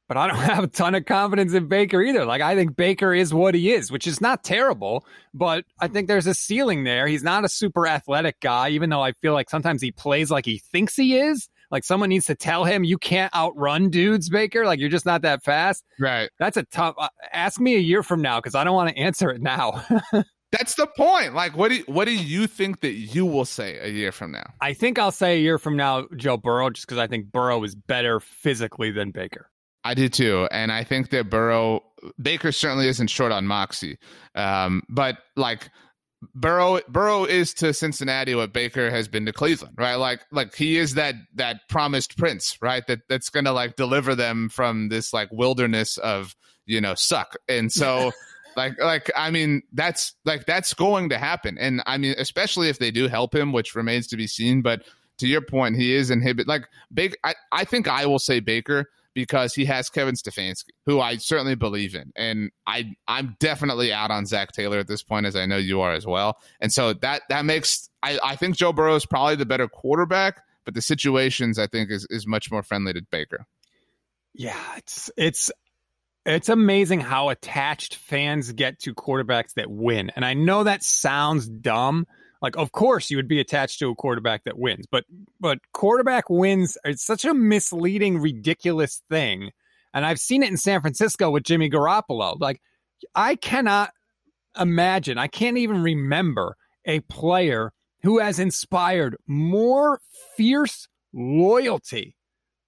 but 0.07 0.19
I 0.19 0.27
don't 0.27 0.37
have 0.53 0.65
a 0.65 0.69
ton 0.69 0.95
of 0.95 1.07
confidence 1.07 1.55
in 1.55 1.67
Baker 1.67 2.03
either. 2.03 2.27
Like 2.27 2.43
I 2.43 2.55
think 2.55 2.77
Baker 2.77 3.15
is 3.15 3.33
what 3.33 3.55
he 3.55 3.73
is, 3.73 3.91
which 3.91 4.07
is 4.07 4.21
not 4.21 4.45
terrible, 4.45 5.07
but 5.33 5.65
I 5.81 5.89
think 5.89 6.09
there's 6.09 6.27
a 6.27 6.35
ceiling 6.35 6.85
there. 6.85 7.07
He's 7.07 7.23
not 7.23 7.47
a 7.47 7.49
super 7.49 7.87
athletic 7.87 8.39
guy, 8.39 8.69
even 8.69 8.91
though 8.91 9.03
I 9.03 9.13
feel 9.13 9.33
like 9.33 9.49
sometimes 9.49 9.81
he 9.81 9.93
plays 9.93 10.31
like 10.31 10.45
he 10.45 10.59
thinks 10.59 10.95
he 10.95 11.17
is. 11.17 11.49
Like 11.75 11.83
someone 11.83 12.09
needs 12.09 12.27
to 12.27 12.37
tell 12.37 12.63
him 12.63 12.85
you 12.85 12.99
can't 12.99 13.35
outrun 13.35 13.91
dudes, 13.91 14.29
Baker. 14.29 14.65
Like 14.65 14.79
you're 14.79 14.89
just 14.89 15.05
not 15.05 15.23
that 15.23 15.43
fast. 15.43 15.83
Right. 15.99 16.31
That's 16.39 16.57
a 16.57 16.63
tough. 16.63 16.95
Uh, 16.97 17.09
ask 17.33 17.59
me 17.59 17.75
a 17.75 17.81
year 17.81 18.05
from 18.05 18.23
now 18.23 18.39
because 18.39 18.55
I 18.55 18.63
don't 18.63 18.75
want 18.75 18.91
to 18.91 18.97
answer 18.97 19.29
it 19.29 19.43
now. 19.43 19.85
That's 20.53 20.77
the 20.77 20.87
point. 20.97 21.35
Like, 21.35 21.57
what 21.57 21.71
do 21.71 21.79
you, 21.79 21.85
what 21.89 22.05
do 22.05 22.15
you 22.15 22.47
think 22.47 22.81
that 22.83 22.93
you 22.93 23.27
will 23.27 23.45
say 23.45 23.77
a 23.81 23.89
year 23.89 24.13
from 24.13 24.31
now? 24.31 24.45
I 24.61 24.73
think 24.73 25.01
I'll 25.01 25.11
say 25.11 25.35
a 25.35 25.41
year 25.41 25.59
from 25.59 25.77
now, 25.77 26.07
Joe 26.15 26.37
Burrow, 26.37 26.71
just 26.71 26.87
because 26.87 26.99
I 26.99 27.09
think 27.09 27.33
Burrow 27.33 27.65
is 27.65 27.75
better 27.75 28.21
physically 28.21 28.93
than 28.93 29.11
Baker. 29.11 29.51
I 29.83 29.95
do 29.95 30.09
too, 30.09 30.47
and 30.53 30.71
I 30.71 30.85
think 30.85 31.11
that 31.11 31.29
Burrow 31.29 31.83
Baker 32.23 32.53
certainly 32.53 32.87
isn't 32.87 33.09
short 33.09 33.33
on 33.33 33.49
moxie, 33.49 33.99
um, 34.37 34.85
but 34.89 35.19
like 35.35 35.71
Burrow 36.35 36.81
Burrow 36.89 37.25
is 37.25 37.55
to 37.55 37.75
Cincinnati 37.75 38.35
what 38.35 38.53
Baker 38.53 38.91
has 38.91 39.09
been 39.09 39.27
to 39.27 39.33
Cleveland, 39.33 39.75
right? 39.77 39.97
Like 39.97 40.21
like 40.31 40.55
he 40.55 40.79
is 40.79 40.95
that 40.95 41.15
that 41.35 41.69
promised 41.69 42.17
prince, 42.17 42.57
right? 42.61 42.87
That 42.87 43.01
that's 43.09 43.31
gonna 43.31 43.53
like 43.53 43.77
deliver 43.77 44.15
them 44.15 44.49
from 44.49 44.89
this 44.89 45.13
like 45.13 45.29
wilderness 45.33 45.99
of 45.99 46.35
you 46.67 46.81
know 46.81 46.95
suck, 46.95 47.37
and 47.49 47.71
so. 47.73 48.13
Like, 48.57 48.81
like, 48.81 49.11
I 49.17 49.33
mean, 49.33 49.63
that's 49.73 50.15
like 50.25 50.47
that's 50.47 50.75
going 50.75 51.09
to 51.09 51.19
happen, 51.19 51.59
and 51.59 51.83
I 51.87 51.99
mean, 51.99 52.15
especially 52.19 52.69
if 52.69 52.79
they 52.79 52.93
do 52.93 53.09
help 53.09 53.35
him, 53.35 53.51
which 53.51 53.75
remains 53.75 54.07
to 54.07 54.17
be 54.17 54.29
seen. 54.29 54.63
But 54.63 54.85
to 55.19 55.27
your 55.27 55.41
point, 55.41 55.75
he 55.75 55.93
is 55.93 56.09
inhibit. 56.09 56.47
Like, 56.47 56.69
Baker, 56.93 57.17
I, 57.25 57.35
I 57.51 57.65
think 57.65 57.89
I 57.89 58.07
will 58.07 58.21
say 58.21 58.39
Baker 58.39 58.91
because 59.15 59.55
he 59.55 59.65
has 59.65 59.89
Kevin 59.89 60.15
Stefanski, 60.15 60.71
who 60.87 61.01
I 61.01 61.17
certainly 61.17 61.55
believe 61.55 61.95
in, 61.95 62.13
and 62.17 62.51
I 62.67 62.95
I'm 63.07 63.37
definitely 63.39 63.93
out 63.93 64.11
on 64.11 64.27
Zac 64.27 64.53
Taylor 64.53 64.79
at 64.79 64.89
this 64.89 65.03
point, 65.03 65.27
as 65.27 65.37
I 65.37 65.47
know 65.47 65.57
you 65.57 65.81
are 65.81 65.93
as 65.93 66.07
well. 66.07 66.39
And 66.61 66.73
so 66.73 66.93
that 66.95 67.23
that 67.29 67.45
makes 67.45 67.89
I, 68.03 68.19
I 68.23 68.37
think 68.37 68.57
Joe 68.57 68.73
Burrow 68.73 68.97
is 68.97 69.07
probably 69.07 69.37
the 69.37 69.47
better 69.47 69.69
quarterback, 69.69 70.43
but 70.65 70.75
the 70.75 70.83
situations 70.83 71.59
I 71.59 71.67
think 71.67 71.91
is 71.91 72.07
is 72.11 72.27
much 72.27 72.51
more 72.51 72.63
friendly 72.63 72.93
to 72.93 73.03
Baker. 73.11 73.47
Yeah, 74.35 74.61
it's 74.77 75.11
it's 75.17 75.53
it's 76.27 76.49
amazing 76.49 77.01
how 77.01 77.29
attached 77.29 77.97
fans 77.97 78.53
get 78.53 78.81
to 78.81 78.95
quarterbacks 78.95 79.55
that 79.55 79.71
win. 79.71 80.11
And 80.17 80.25
I 80.25 80.35
know 80.35 80.65
that 80.65 80.83
sounds 80.83 81.49
dumb. 81.49 82.07
Like, 82.45 82.59
of 82.59 82.73
course, 82.73 83.11
you 83.11 83.17
would 83.17 83.27
be 83.27 83.41
attached 83.41 83.79
to 83.79 83.89
a 83.89 83.95
quarterback 83.95 84.45
that 84.45 84.59
wins, 84.59 84.85
but 84.91 85.07
but 85.41 85.61
quarterback 85.73 86.29
wins 86.29 86.77
it's 86.85 87.03
such 87.03 87.25
a 87.25 87.33
misleading, 87.33 88.19
ridiculous 88.19 89.01
thing. 89.09 89.51
And 89.95 90.05
I've 90.05 90.21
seen 90.21 90.43
it 90.43 90.51
in 90.51 90.59
San 90.59 90.83
Francisco 90.83 91.31
with 91.31 91.45
Jimmy 91.45 91.71
Garoppolo. 91.71 92.39
Like, 92.39 92.61
I 93.15 93.37
cannot 93.37 93.93
imagine, 94.61 95.17
I 95.17 95.27
can't 95.27 95.57
even 95.57 95.83
remember 95.83 96.59
a 96.85 97.01
player 97.01 97.73
who 98.03 98.19
has 98.19 98.39
inspired 98.39 99.17
more 99.27 100.03
fierce 100.37 100.87
loyalty 101.15 102.15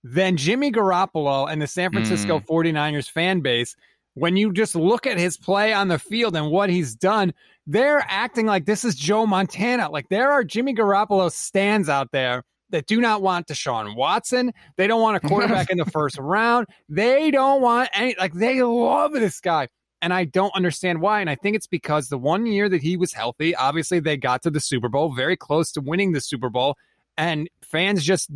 than 0.03 0.39
Jimmy 0.39 0.72
Garoppolo 0.72 1.53
and 1.53 1.61
the 1.61 1.66
San 1.66 1.93
Francisco 1.93 2.39
mm. 2.39 2.47
49ers 2.47 3.11
fan 3.11 3.41
base. 3.41 3.77
When 4.14 4.39
you 4.39 4.55
just 4.55 4.74
look 4.74 5.07
at 5.07 5.18
his 5.18 5.37
play 5.37 5.74
on 5.74 5.89
the 5.89 5.99
field 5.99 6.35
and 6.35 6.51
what 6.51 6.70
he's 6.70 6.95
done, 6.95 7.35
they're 7.66 8.04
acting 8.08 8.46
like 8.46 8.64
this 8.66 8.84
is 8.84 8.94
Joe 8.94 9.26
Montana. 9.26 9.90
Like 9.90 10.08
there 10.08 10.30
are 10.30 10.44
Jimmy 10.44 10.74
Garoppolo 10.74 11.30
stands 11.30 11.88
out 11.88 12.12
there 12.12 12.44
that 12.70 12.86
do 12.86 13.00
not 13.00 13.22
want 13.22 13.46
Deshaun 13.46 13.96
Watson. 13.96 14.52
They 14.76 14.86
don't 14.86 15.00
want 15.00 15.22
a 15.22 15.28
quarterback 15.28 15.70
in 15.70 15.78
the 15.78 15.84
first 15.90 16.18
round. 16.18 16.66
They 16.88 17.30
don't 17.30 17.62
want 17.62 17.90
any, 17.92 18.14
like, 18.18 18.34
they 18.34 18.62
love 18.62 19.12
this 19.12 19.40
guy. 19.40 19.68
And 20.02 20.12
I 20.12 20.24
don't 20.24 20.54
understand 20.54 21.00
why. 21.00 21.20
And 21.20 21.30
I 21.30 21.36
think 21.36 21.56
it's 21.56 21.66
because 21.66 22.08
the 22.08 22.18
one 22.18 22.46
year 22.46 22.68
that 22.68 22.82
he 22.82 22.96
was 22.96 23.12
healthy, 23.12 23.54
obviously 23.54 23.98
they 23.98 24.16
got 24.16 24.42
to 24.42 24.50
the 24.50 24.60
Super 24.60 24.88
Bowl, 24.88 25.14
very 25.14 25.36
close 25.36 25.72
to 25.72 25.80
winning 25.80 26.12
the 26.12 26.20
Super 26.20 26.50
Bowl. 26.50 26.76
And 27.16 27.48
fans 27.62 28.04
just 28.04 28.30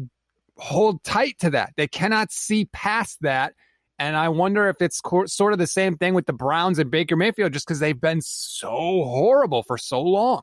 hold 0.57 1.03
tight 1.05 1.39
to 1.41 1.51
that. 1.51 1.73
They 1.77 1.87
cannot 1.87 2.33
see 2.33 2.67
past 2.67 3.19
that. 3.23 3.55
And 4.01 4.17
I 4.17 4.31
wonder 4.31 4.67
if 4.71 4.81
it's 4.81 4.99
co- 5.03 5.27
sort 5.27 5.53
of 5.53 5.59
the 5.59 5.67
same 5.67 5.99
thing 5.99 6.15
with 6.15 6.25
the 6.25 6.33
Browns 6.33 6.79
and 6.79 6.91
Baker 6.91 7.17
Mayfield, 7.17 7.53
just 7.53 7.67
because 7.67 7.81
they've 7.81 8.01
been 8.01 8.23
so 8.23 8.71
horrible 8.71 9.63
for 9.63 9.77
so 9.77 10.01
long. 10.01 10.41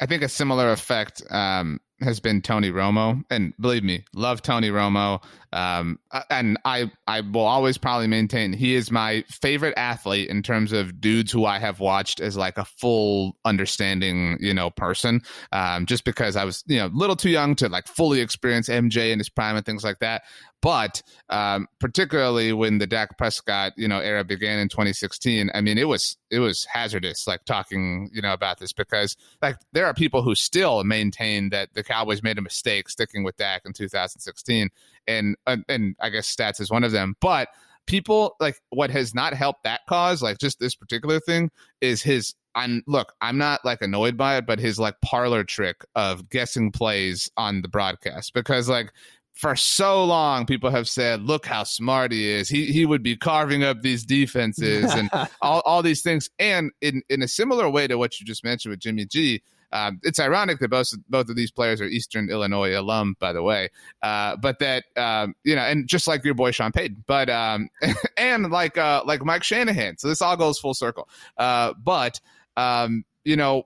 I 0.00 0.06
think 0.06 0.22
a 0.22 0.28
similar 0.28 0.72
effect 0.72 1.22
um, 1.30 1.78
has 2.00 2.20
been 2.20 2.42
Tony 2.42 2.70
Romo, 2.70 3.24
and 3.30 3.54
believe 3.58 3.82
me, 3.82 4.04
love 4.14 4.42
Tony 4.42 4.70
Romo. 4.70 5.22
Um, 5.52 5.98
and 6.28 6.58
I, 6.64 6.90
I 7.06 7.22
will 7.22 7.46
always 7.46 7.78
probably 7.78 8.08
maintain 8.08 8.52
he 8.52 8.74
is 8.74 8.90
my 8.90 9.24
favorite 9.30 9.72
athlete 9.78 10.28
in 10.28 10.42
terms 10.42 10.72
of 10.72 11.00
dudes 11.00 11.32
who 11.32 11.46
I 11.46 11.58
have 11.58 11.80
watched 11.80 12.20
as 12.20 12.36
like 12.36 12.58
a 12.58 12.64
full 12.64 13.36
understanding, 13.44 14.36
you 14.40 14.52
know, 14.52 14.68
person. 14.68 15.22
Um, 15.52 15.86
just 15.86 16.04
because 16.04 16.36
I 16.36 16.44
was, 16.44 16.62
you 16.66 16.76
know, 16.76 16.86
a 16.86 16.94
little 16.94 17.16
too 17.16 17.30
young 17.30 17.54
to 17.56 17.68
like 17.68 17.86
fully 17.86 18.20
experience 18.20 18.68
MJ 18.68 19.12
in 19.12 19.18
his 19.18 19.30
prime 19.30 19.56
and 19.56 19.64
things 19.64 19.84
like 19.84 20.00
that. 20.00 20.24
But 20.62 21.02
um, 21.28 21.68
particularly 21.78 22.52
when 22.52 22.78
the 22.78 22.86
Dak 22.86 23.16
Prescott, 23.18 23.72
you 23.76 23.86
know, 23.86 24.00
era 24.00 24.24
began 24.24 24.58
in 24.58 24.68
2016, 24.68 25.50
I 25.54 25.60
mean, 25.60 25.78
it 25.78 25.86
was 25.86 26.16
it 26.30 26.40
was 26.40 26.66
hazardous, 26.68 27.26
like 27.26 27.44
talking, 27.44 28.10
you 28.12 28.20
know, 28.20 28.32
about 28.32 28.58
this 28.58 28.72
because 28.72 29.16
like 29.40 29.56
there 29.72 29.86
are 29.86 29.94
people 29.94 30.22
who 30.22 30.34
still 30.34 30.82
maintain 30.82 31.50
that 31.50 31.74
the 31.74 31.84
Cowboys 31.86 32.22
made 32.22 32.38
a 32.38 32.42
mistake 32.42 32.88
sticking 32.88 33.24
with 33.24 33.36
Dak 33.36 33.62
in 33.64 33.72
2016, 33.72 34.68
and 35.06 35.36
uh, 35.46 35.56
and 35.68 35.96
I 36.00 36.10
guess 36.10 36.34
stats 36.34 36.60
is 36.60 36.70
one 36.70 36.84
of 36.84 36.92
them. 36.92 37.14
But 37.20 37.48
people 37.86 38.36
like 38.40 38.60
what 38.70 38.90
has 38.90 39.14
not 39.14 39.34
helped 39.34 39.64
that 39.64 39.80
cause, 39.88 40.22
like 40.22 40.38
just 40.38 40.58
this 40.60 40.74
particular 40.74 41.20
thing, 41.20 41.50
is 41.80 42.02
his. 42.02 42.34
I'm 42.54 42.82
look, 42.86 43.12
I'm 43.20 43.36
not 43.36 43.64
like 43.66 43.82
annoyed 43.82 44.16
by 44.16 44.38
it, 44.38 44.46
but 44.46 44.58
his 44.58 44.78
like 44.78 44.94
parlor 45.02 45.44
trick 45.44 45.84
of 45.94 46.30
guessing 46.30 46.72
plays 46.72 47.30
on 47.36 47.60
the 47.60 47.68
broadcast 47.68 48.32
because 48.32 48.66
like 48.66 48.92
for 49.36 49.54
so 49.54 50.02
long 50.02 50.46
people 50.46 50.70
have 50.70 50.88
said 50.88 51.20
look 51.20 51.44
how 51.44 51.62
smart 51.62 52.10
he 52.10 52.26
is 52.26 52.48
he 52.48 52.64
he 52.72 52.86
would 52.86 53.02
be 53.02 53.14
carving 53.14 53.62
up 53.62 53.82
these 53.82 54.04
defenses 54.04 54.90
and 54.94 55.10
all, 55.42 55.60
all 55.66 55.82
these 55.82 56.02
things 56.02 56.30
and 56.38 56.72
in 56.80 57.02
in 57.10 57.22
a 57.22 57.28
similar 57.28 57.68
way 57.68 57.86
to 57.86 57.98
what 57.98 58.18
you 58.18 58.24
just 58.24 58.42
mentioned 58.42 58.70
with 58.70 58.80
jimmy 58.80 59.04
g 59.04 59.42
um, 59.72 60.00
it's 60.02 60.20
ironic 60.20 60.58
that 60.60 60.68
both 60.68 60.88
both 61.08 61.28
of 61.28 61.36
these 61.36 61.50
players 61.50 61.80
are 61.80 61.86
Eastern 61.86 62.30
Illinois 62.30 62.78
alum, 62.78 63.16
by 63.18 63.32
the 63.32 63.42
way. 63.42 63.70
Uh, 64.02 64.36
but 64.36 64.58
that 64.60 64.84
um, 64.96 65.34
you 65.44 65.56
know, 65.56 65.62
and 65.62 65.88
just 65.88 66.06
like 66.06 66.24
your 66.24 66.34
boy 66.34 66.50
Sean 66.50 66.72
Payton, 66.72 67.04
but 67.06 67.28
um, 67.28 67.68
and 68.16 68.50
like 68.50 68.78
uh, 68.78 69.02
like 69.04 69.24
Mike 69.24 69.44
Shanahan. 69.44 69.98
So 69.98 70.08
this 70.08 70.22
all 70.22 70.36
goes 70.36 70.58
full 70.58 70.74
circle. 70.74 71.08
Uh, 71.36 71.74
but 71.82 72.20
um, 72.56 73.04
you 73.24 73.36
know, 73.36 73.64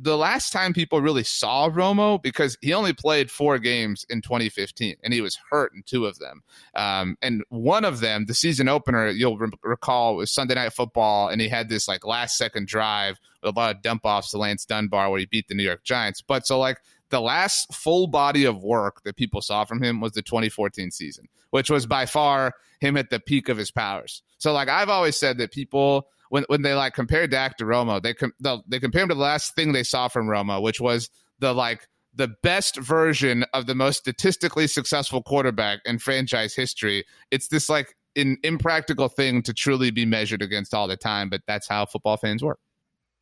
the 0.00 0.16
last 0.16 0.52
time 0.52 0.72
people 0.72 1.00
really 1.00 1.24
saw 1.24 1.68
Romo 1.68 2.20
because 2.20 2.56
he 2.60 2.72
only 2.72 2.92
played 2.92 3.30
four 3.30 3.58
games 3.58 4.04
in 4.08 4.20
2015 4.20 4.96
and 5.02 5.12
he 5.12 5.20
was 5.20 5.38
hurt 5.50 5.72
in 5.74 5.82
two 5.84 6.06
of 6.06 6.18
them. 6.18 6.42
Um, 6.74 7.16
and 7.22 7.42
one 7.48 7.84
of 7.84 8.00
them, 8.00 8.26
the 8.26 8.34
season 8.34 8.68
opener, 8.68 9.08
you'll 9.08 9.38
re- 9.38 9.50
recall 9.62 10.16
was 10.16 10.32
Sunday 10.32 10.54
Night 10.54 10.72
Football, 10.72 11.28
and 11.28 11.40
he 11.40 11.48
had 11.48 11.68
this 11.68 11.88
like 11.88 12.06
last 12.06 12.36
second 12.36 12.68
drive 12.68 13.18
with 13.42 13.56
a 13.56 13.58
lot 13.58 13.74
of 13.74 13.82
dump 13.82 14.02
offs 14.04 14.30
to 14.30 14.38
Lance 14.38 14.64
Dunbar 14.64 15.10
where 15.10 15.20
he 15.20 15.26
beat 15.26 15.48
the 15.48 15.54
New 15.54 15.64
York 15.64 15.84
Giants. 15.84 16.20
But 16.20 16.46
so 16.46 16.58
like 16.58 16.78
the 17.10 17.20
last 17.20 17.72
full 17.74 18.06
body 18.06 18.44
of 18.44 18.62
work 18.62 19.02
that 19.04 19.16
people 19.16 19.40
saw 19.40 19.64
from 19.64 19.82
him 19.82 20.00
was 20.00 20.12
the 20.12 20.22
2014 20.22 20.90
season, 20.90 21.28
which 21.50 21.70
was 21.70 21.86
by 21.86 22.06
far 22.06 22.54
him 22.80 22.96
at 22.96 23.10
the 23.10 23.20
peak 23.20 23.48
of 23.48 23.56
his 23.56 23.70
powers. 23.70 24.22
So 24.38 24.52
like 24.52 24.68
I've 24.68 24.88
always 24.88 25.16
said 25.16 25.38
that 25.38 25.52
people 25.52 26.08
when 26.32 26.44
when 26.48 26.62
they 26.62 26.72
like 26.72 26.94
compare 26.94 27.26
Dak 27.26 27.58
to 27.58 27.64
Romo, 27.64 28.02
they 28.02 28.14
com- 28.14 28.32
they 28.66 28.80
compare 28.80 29.02
him 29.02 29.10
to 29.10 29.14
the 29.14 29.20
last 29.20 29.54
thing 29.54 29.72
they 29.72 29.82
saw 29.82 30.08
from 30.08 30.28
Romo, 30.28 30.62
which 30.62 30.80
was 30.80 31.10
the 31.40 31.52
like 31.52 31.86
the 32.14 32.28
best 32.42 32.78
version 32.78 33.44
of 33.52 33.66
the 33.66 33.74
most 33.74 33.98
statistically 33.98 34.66
successful 34.66 35.22
quarterback 35.22 35.80
in 35.84 35.98
franchise 35.98 36.54
history. 36.54 37.04
It's 37.30 37.48
this 37.48 37.68
like 37.68 37.94
an 38.16 38.38
impractical 38.42 39.10
thing 39.10 39.42
to 39.42 39.52
truly 39.52 39.90
be 39.90 40.06
measured 40.06 40.40
against 40.40 40.72
all 40.72 40.88
the 40.88 40.96
time, 40.96 41.28
but 41.28 41.42
that's 41.46 41.68
how 41.68 41.84
football 41.84 42.16
fans 42.16 42.42
work. 42.42 42.60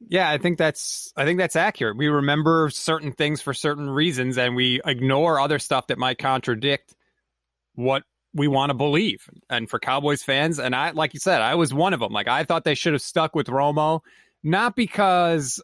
Yeah, 0.09 0.31
I 0.31 0.39
think 0.39 0.57
that's 0.57 1.13
I 1.17 1.25
think 1.25 1.39
that's 1.39 1.57
accurate. 1.57 1.97
We 1.97 2.07
remember 2.07 2.71
certain 2.71 3.11
things 3.11 3.43
for 3.43 3.53
certain 3.53 3.91
reasons 3.91 4.39
and 4.39 4.55
we 4.55 4.81
ignore 4.87 5.41
other 5.41 5.59
stuff 5.59 5.89
that 5.89 5.99
might 5.99 6.19
contradict 6.19 6.95
what 7.75 8.05
we 8.35 8.49
want 8.49 8.70
to 8.70 8.74
believe. 8.74 9.28
And 9.49 9.68
for 9.68 9.78
Cowboys 9.78 10.22
fans, 10.22 10.59
and 10.59 10.74
I, 10.74 10.91
like 10.91 11.14
you 11.14 11.20
said, 11.20 11.41
I 11.43 11.55
was 11.55 11.74
one 11.74 11.95
of 11.95 12.01
them. 12.01 12.12
Like 12.12 12.28
I 12.28 12.45
thought 12.45 12.64
they 12.64 12.74
should 12.74 12.93
have 12.93 13.03
stuck 13.03 13.35
with 13.35 13.49
Romo, 13.49 14.01
not 14.43 14.76
because 14.76 15.62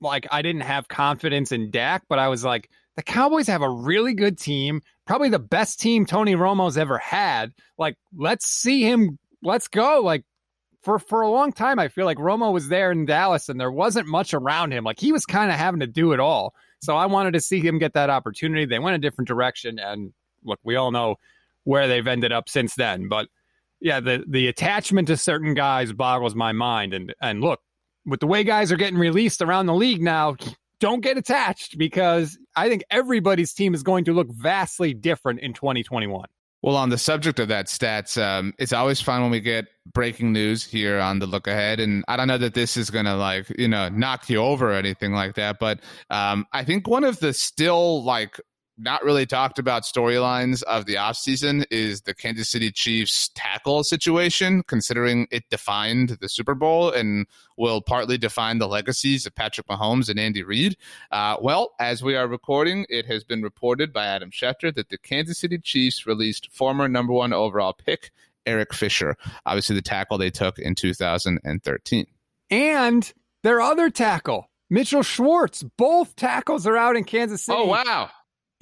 like 0.00 0.26
I 0.30 0.42
didn't 0.42 0.62
have 0.62 0.88
confidence 0.88 1.52
in 1.52 1.70
Dak, 1.70 2.04
but 2.08 2.18
I 2.18 2.28
was 2.28 2.44
like, 2.44 2.70
the 2.96 3.02
Cowboys 3.02 3.46
have 3.46 3.62
a 3.62 3.70
really 3.70 4.14
good 4.14 4.38
team, 4.38 4.82
probably 5.06 5.28
the 5.28 5.38
best 5.38 5.80
team 5.80 6.06
Tony 6.06 6.34
Romo's 6.34 6.76
ever 6.76 6.98
had. 6.98 7.52
Like, 7.78 7.96
let's 8.16 8.46
see 8.46 8.82
him. 8.82 9.18
Let's 9.42 9.68
go. 9.68 10.00
Like 10.02 10.24
for 10.82 10.98
for 10.98 11.22
a 11.22 11.30
long 11.30 11.52
time, 11.52 11.78
I 11.78 11.88
feel 11.88 12.04
like 12.04 12.18
Romo 12.18 12.52
was 12.52 12.68
there 12.68 12.92
in 12.92 13.06
Dallas, 13.06 13.48
and 13.48 13.60
there 13.60 13.72
wasn't 13.72 14.06
much 14.06 14.34
around 14.34 14.72
him. 14.72 14.84
Like 14.84 15.00
he 15.00 15.12
was 15.12 15.24
kind 15.24 15.50
of 15.50 15.58
having 15.58 15.80
to 15.80 15.86
do 15.86 16.12
it 16.12 16.20
all. 16.20 16.54
So 16.82 16.96
I 16.96 17.06
wanted 17.06 17.34
to 17.34 17.40
see 17.40 17.60
him 17.60 17.78
get 17.78 17.92
that 17.94 18.10
opportunity. 18.10 18.64
They 18.64 18.78
went 18.78 18.96
a 18.96 18.98
different 18.98 19.28
direction, 19.28 19.78
and 19.78 20.12
look, 20.44 20.60
we 20.64 20.76
all 20.76 20.90
know 20.90 21.16
where 21.64 21.88
they've 21.88 22.06
ended 22.06 22.32
up 22.32 22.48
since 22.48 22.74
then. 22.74 23.08
But 23.08 23.28
yeah, 23.80 24.00
the 24.00 24.24
the 24.28 24.48
attachment 24.48 25.08
to 25.08 25.16
certain 25.16 25.54
guys 25.54 25.92
boggles 25.92 26.34
my 26.34 26.52
mind. 26.52 26.94
And 26.94 27.14
and 27.20 27.40
look, 27.40 27.60
with 28.04 28.20
the 28.20 28.26
way 28.26 28.44
guys 28.44 28.72
are 28.72 28.76
getting 28.76 28.98
released 28.98 29.42
around 29.42 29.66
the 29.66 29.74
league 29.74 30.02
now, 30.02 30.36
don't 30.80 31.00
get 31.00 31.16
attached 31.16 31.78
because 31.78 32.38
I 32.56 32.68
think 32.68 32.82
everybody's 32.90 33.52
team 33.52 33.74
is 33.74 33.82
going 33.82 34.04
to 34.06 34.12
look 34.12 34.28
vastly 34.30 34.94
different 34.94 35.40
in 35.40 35.52
2021. 35.52 36.26
Well, 36.62 36.76
on 36.76 36.90
the 36.90 36.98
subject 36.98 37.38
of 37.38 37.48
that 37.48 37.66
stats, 37.66 38.20
um, 38.22 38.52
it's 38.58 38.74
always 38.74 39.00
fun 39.00 39.22
when 39.22 39.30
we 39.30 39.40
get 39.40 39.68
breaking 39.94 40.32
news 40.32 40.62
here 40.62 40.98
on 40.98 41.18
the 41.18 41.26
look 41.26 41.46
ahead. 41.46 41.80
And 41.80 42.04
I 42.06 42.18
don't 42.18 42.28
know 42.28 42.36
that 42.36 42.52
this 42.52 42.76
is 42.76 42.90
going 42.90 43.06
to 43.06 43.16
like, 43.16 43.46
you 43.58 43.68
know, 43.68 43.88
knock 43.88 44.28
you 44.28 44.38
over 44.38 44.70
or 44.70 44.74
anything 44.74 45.14
like 45.14 45.36
that. 45.36 45.58
But 45.58 45.80
um, 46.10 46.46
I 46.52 46.64
think 46.64 46.86
one 46.86 47.04
of 47.04 47.18
the 47.18 47.32
still 47.32 48.04
like 48.04 48.38
not 48.80 49.04
really 49.04 49.26
talked 49.26 49.58
about 49.58 49.82
storylines 49.82 50.62
of 50.64 50.86
the 50.86 50.94
offseason 50.94 51.64
is 51.70 52.02
the 52.02 52.14
Kansas 52.14 52.48
City 52.48 52.70
Chiefs 52.70 53.30
tackle 53.34 53.84
situation, 53.84 54.62
considering 54.66 55.26
it 55.30 55.44
defined 55.50 56.18
the 56.20 56.28
Super 56.28 56.54
Bowl 56.54 56.90
and 56.90 57.26
will 57.56 57.82
partly 57.82 58.18
define 58.18 58.58
the 58.58 58.68
legacies 58.68 59.26
of 59.26 59.34
Patrick 59.34 59.68
Mahomes 59.68 60.08
and 60.08 60.18
Andy 60.18 60.42
Reid. 60.42 60.76
Uh, 61.10 61.36
well, 61.40 61.72
as 61.78 62.02
we 62.02 62.16
are 62.16 62.26
recording, 62.26 62.86
it 62.88 63.06
has 63.06 63.22
been 63.24 63.42
reported 63.42 63.92
by 63.92 64.06
Adam 64.06 64.30
Schefter 64.30 64.74
that 64.74 64.88
the 64.88 64.98
Kansas 64.98 65.38
City 65.38 65.58
Chiefs 65.58 66.06
released 66.06 66.50
former 66.52 66.88
number 66.88 67.12
one 67.12 67.32
overall 67.32 67.72
pick 67.72 68.10
Eric 68.46 68.72
Fisher, 68.72 69.16
obviously 69.46 69.76
the 69.76 69.82
tackle 69.82 70.18
they 70.18 70.30
took 70.30 70.58
in 70.58 70.74
2013. 70.74 72.06
And 72.50 73.12
their 73.42 73.60
other 73.60 73.90
tackle, 73.90 74.50
Mitchell 74.68 75.02
Schwartz. 75.02 75.62
Both 75.76 76.16
tackles 76.16 76.66
are 76.66 76.76
out 76.76 76.96
in 76.96 77.04
Kansas 77.04 77.44
City. 77.44 77.58
Oh, 77.58 77.66
wow. 77.66 78.10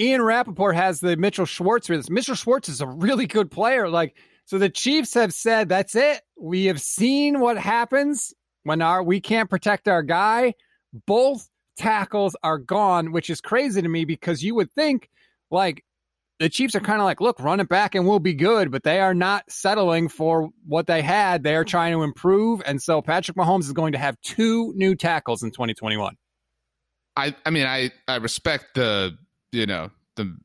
Ian 0.01 0.23
Rapoport 0.23 0.77
has 0.77 1.01
the 1.01 1.17
Mitchell 1.17 1.45
Schwartz 1.45 1.89
this. 1.89 2.09
Mitchell 2.09 2.37
Schwartz 2.37 2.69
is 2.69 2.81
a 2.81 2.87
really 2.87 3.27
good 3.27 3.51
player. 3.51 3.89
Like, 3.89 4.17
so 4.45 4.59
the 4.59 4.69
Chiefs 4.69 5.15
have 5.15 5.35
said, 5.35 5.69
that's 5.69 5.97
it. 5.97 6.23
We 6.41 6.67
have 6.67 6.81
seen 6.81 7.41
what 7.41 7.59
happens 7.59 8.33
when 8.63 8.81
our 8.81 9.03
we 9.03 9.21
can't 9.21 9.51
protect 9.51 9.89
our 9.89 10.03
guy. 10.03 10.55
Both 11.07 11.49
tackles 11.77 12.37
are 12.43 12.59
gone, 12.59 13.13
which 13.13 13.29
is 13.29 13.41
crazy 13.41 13.83
to 13.83 13.89
me 13.89 14.05
because 14.05 14.43
you 14.43 14.55
would 14.55 14.73
think 14.73 15.11
like 15.51 15.85
the 16.39 16.49
Chiefs 16.49 16.77
are 16.77 16.81
kind 16.81 17.01
of 17.01 17.05
like, 17.05 17.21
look, 17.21 17.41
run 17.41 17.59
it 17.59 17.69
back 17.69 17.97
and 17.97 18.07
we'll 18.07 18.21
be 18.21 18.35
good, 18.35 18.71
but 18.71 18.85
they 18.85 19.01
are 19.01 19.15
not 19.15 19.51
settling 19.51 20.09
for 20.09 20.51
what 20.67 20.87
they 20.87 21.03
had. 21.03 21.43
They 21.43 21.57
are 21.57 21.65
trying 21.65 21.93
to 21.93 22.03
improve. 22.03 22.63
And 22.65 22.81
so 22.81 23.03
Patrick 23.03 23.37
Mahomes 23.37 23.63
is 23.65 23.73
going 23.73 23.93
to 23.93 23.99
have 23.99 24.21
two 24.21 24.73
new 24.77 24.95
tackles 24.95 25.43
in 25.43 25.51
2021. 25.51 26.17
I, 27.17 27.35
I 27.45 27.51
mean, 27.51 27.67
I, 27.67 27.91
I 28.07 28.17
respect 28.17 28.75
the 28.77 29.19
you 29.53 29.67
know 29.67 29.91
the 30.17 30.37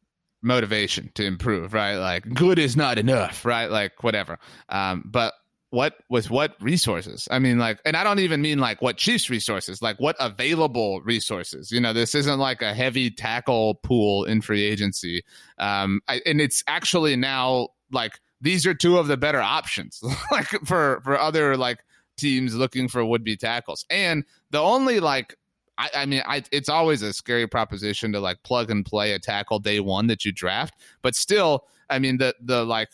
motivation 0.42 1.10
to 1.16 1.26
improve 1.26 1.74
right? 1.74 1.96
Like 1.96 2.32
good 2.34 2.60
is 2.60 2.76
not 2.76 2.98
enough 2.98 3.46
right? 3.46 3.70
Like 3.72 4.04
whatever. 4.04 4.40
Um 4.70 5.04
but 5.06 5.34
what 5.70 5.96
with 6.10 6.30
what 6.30 6.56
resources? 6.62 7.28
I 7.32 7.40
mean 7.40 7.58
like 7.58 7.80
and 7.86 7.98
i 7.98 8.04
don't 8.04 8.20
even 8.20 8.42
mean 8.42 8.60
like 8.60 8.82
what 8.82 8.98
chiefs 8.98 9.30
resources 9.30 9.82
like 9.82 10.00
what 10.00 10.16
available 10.20 11.02
resources? 11.02 11.72
You 11.72 11.80
know 11.80 11.94
this 11.94 12.14
isn't 12.14 12.40
like 12.40 12.62
a 12.62 12.74
heavy 12.74 13.10
tackle 13.10 13.76
pool 13.76 14.26
in 14.26 14.42
free 14.42 14.64
agency. 14.64 15.24
Um 15.58 16.02
I, 16.08 16.22
and 16.26 16.42
it's 16.42 16.64
actually 16.68 17.16
now 17.16 17.70
like 17.92 18.20
these 18.42 18.68
are 18.68 18.74
two 18.74 18.98
of 18.98 19.08
the 19.08 19.18
better 19.18 19.42
options 19.42 20.04
like 20.32 20.48
for 20.66 21.02
for 21.04 21.18
other 21.18 21.56
like 21.58 21.80
teams 22.18 22.56
looking 22.56 22.88
for 22.88 23.04
would 23.04 23.24
be 23.24 23.38
tackles. 23.38 23.86
And 23.90 24.26
the 24.52 24.60
only 24.60 25.00
like 25.00 25.36
I, 25.78 25.90
I, 25.96 26.06
mean, 26.06 26.22
I, 26.26 26.44
it's 26.52 26.70
always 26.70 27.02
a 27.02 27.14
scary 27.14 27.48
proposition 27.48 28.12
to 28.14 28.20
like 28.20 28.44
plug 28.44 28.70
and 28.70 28.86
play 28.86 29.14
a 29.14 29.20
tackle 29.20 29.60
day 29.60 29.80
one 29.80 30.08
that 30.08 30.24
you 30.26 30.32
draft, 30.32 30.76
but 31.02 31.16
still, 31.16 31.66
I 31.90 32.00
mean, 32.00 32.18
the 32.18 32.36
the 32.42 32.64
like 32.64 32.90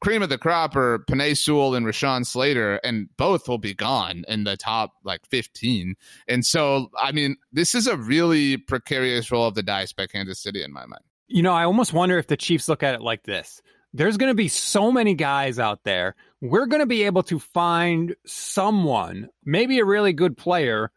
cream 0.00 0.22
of 0.22 0.28
the 0.28 0.38
crop 0.38 0.76
are 0.76 0.98
Penei 1.10 1.36
Sewell 1.36 1.74
and 1.74 1.86
Rashawn 1.86 2.26
Slater, 2.26 2.76
and 2.84 3.08
both 3.16 3.48
will 3.48 3.58
be 3.58 3.74
gone 3.74 4.24
in 4.28 4.44
the 4.44 4.56
top 4.56 4.92
like 5.02 5.26
15. 5.30 5.94
And 6.28 6.44
so, 6.44 6.90
I 6.98 7.10
mean, 7.10 7.36
this 7.52 7.74
is 7.74 7.86
a 7.86 7.96
really 7.96 8.58
precarious 8.58 9.30
roll 9.30 9.46
of 9.46 9.54
the 9.54 9.62
dice 9.62 9.92
by 9.92 10.06
Kansas 10.06 10.38
City 10.38 10.62
in 10.62 10.72
my 10.72 10.86
mind. 10.86 11.02
You 11.26 11.42
know, 11.42 11.54
I 11.54 11.64
almost 11.64 11.92
wonder 11.92 12.18
if 12.18 12.26
the 12.26 12.36
Chiefs 12.36 12.68
look 12.68 12.82
at 12.82 12.94
it 12.94 13.00
like 13.00 13.24
this. 13.24 13.62
There's 13.94 14.16
going 14.16 14.30
to 14.30 14.34
be 14.34 14.48
so 14.48 14.92
many 14.92 15.14
guys 15.14 15.58
out 15.58 15.84
there. 15.84 16.16
We're 16.40 16.66
going 16.66 16.80
to 16.80 16.86
be 16.86 17.04
able 17.04 17.22
to 17.24 17.38
find 17.38 18.14
someone, 18.26 19.30
maybe 19.44 19.78
a 19.78 19.84
really 19.84 20.12
good 20.12 20.36
player 20.36 20.90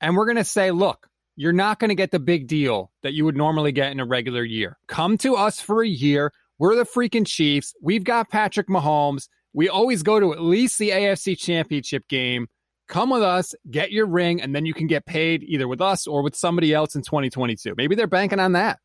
and 0.00 0.16
we're 0.16 0.26
going 0.26 0.36
to 0.36 0.44
say, 0.44 0.70
look, 0.70 1.08
you're 1.36 1.52
not 1.52 1.78
going 1.78 1.90
to 1.90 1.94
get 1.94 2.10
the 2.10 2.18
big 2.18 2.48
deal 2.48 2.90
that 3.02 3.12
you 3.12 3.24
would 3.24 3.36
normally 3.36 3.72
get 3.72 3.92
in 3.92 4.00
a 4.00 4.04
regular 4.04 4.42
year. 4.42 4.76
Come 4.88 5.16
to 5.18 5.36
us 5.36 5.60
for 5.60 5.82
a 5.82 5.88
year. 5.88 6.32
We're 6.58 6.74
the 6.74 6.84
freaking 6.84 7.26
Chiefs. 7.26 7.74
We've 7.80 8.02
got 8.04 8.28
Patrick 8.28 8.68
Mahomes. 8.68 9.28
We 9.52 9.68
always 9.68 10.02
go 10.02 10.18
to 10.18 10.32
at 10.32 10.40
least 10.40 10.78
the 10.78 10.90
AFC 10.90 11.38
championship 11.38 12.08
game. 12.08 12.48
Come 12.88 13.10
with 13.10 13.22
us, 13.22 13.54
get 13.70 13.92
your 13.92 14.06
ring, 14.06 14.40
and 14.40 14.54
then 14.54 14.64
you 14.64 14.72
can 14.72 14.86
get 14.86 15.04
paid 15.04 15.42
either 15.42 15.68
with 15.68 15.80
us 15.80 16.06
or 16.06 16.22
with 16.22 16.34
somebody 16.34 16.72
else 16.72 16.94
in 16.94 17.02
2022. 17.02 17.74
Maybe 17.76 17.94
they're 17.94 18.06
banking 18.06 18.40
on 18.40 18.52
that. 18.52 18.78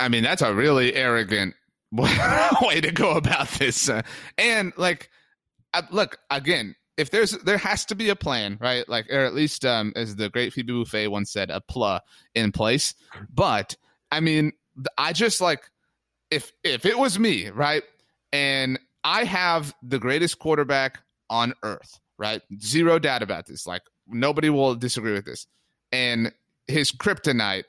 I 0.00 0.08
mean, 0.08 0.22
that's 0.22 0.42
a 0.42 0.54
really 0.54 0.94
arrogant 0.94 1.54
way 1.92 2.80
to 2.80 2.90
go 2.92 3.12
about 3.12 3.48
this. 3.50 3.88
Uh, 3.88 4.02
and 4.38 4.72
like, 4.76 5.10
uh, 5.74 5.82
look, 5.90 6.18
again, 6.30 6.74
if 6.96 7.10
there's 7.10 7.32
there 7.38 7.58
has 7.58 7.84
to 7.86 7.94
be 7.94 8.10
a 8.10 8.16
plan, 8.16 8.58
right? 8.60 8.88
Like, 8.88 9.10
or 9.10 9.20
at 9.20 9.34
least 9.34 9.64
um, 9.64 9.92
as 9.96 10.16
the 10.16 10.28
great 10.28 10.52
Phoebe 10.52 10.72
Buffay 10.72 11.08
once 11.08 11.32
said, 11.32 11.50
a 11.50 11.60
pla 11.60 12.00
in 12.34 12.52
place. 12.52 12.94
But 13.32 13.76
I 14.10 14.20
mean, 14.20 14.52
I 14.98 15.12
just 15.12 15.40
like 15.40 15.62
if 16.30 16.52
if 16.62 16.86
it 16.86 16.98
was 16.98 17.18
me, 17.18 17.50
right, 17.50 17.82
and 18.32 18.78
I 19.04 19.24
have 19.24 19.74
the 19.82 19.98
greatest 19.98 20.38
quarterback 20.38 20.98
on 21.30 21.54
earth, 21.62 21.98
right? 22.18 22.42
Zero 22.60 22.98
doubt 22.98 23.22
about 23.22 23.46
this. 23.46 23.66
Like 23.66 23.82
nobody 24.06 24.50
will 24.50 24.74
disagree 24.74 25.12
with 25.12 25.24
this. 25.24 25.46
And 25.90 26.32
his 26.66 26.92
kryptonite 26.92 27.64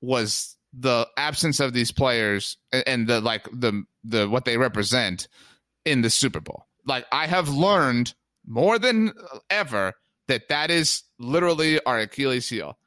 was 0.00 0.56
the 0.72 1.06
absence 1.16 1.60
of 1.60 1.72
these 1.72 1.92
players 1.92 2.56
and 2.72 3.06
the 3.06 3.20
like 3.20 3.44
the 3.52 3.84
the 4.02 4.28
what 4.28 4.44
they 4.44 4.56
represent 4.56 5.28
in 5.84 6.02
the 6.02 6.10
Super 6.10 6.40
Bowl. 6.40 6.66
Like 6.86 7.06
I 7.12 7.26
have 7.26 7.48
learned 7.48 8.14
more 8.46 8.78
than 8.78 9.12
ever 9.50 9.94
that 10.28 10.48
that 10.48 10.70
is 10.70 11.02
literally 11.18 11.82
our 11.84 12.00
Achilles 12.00 12.48
heel. 12.48 12.78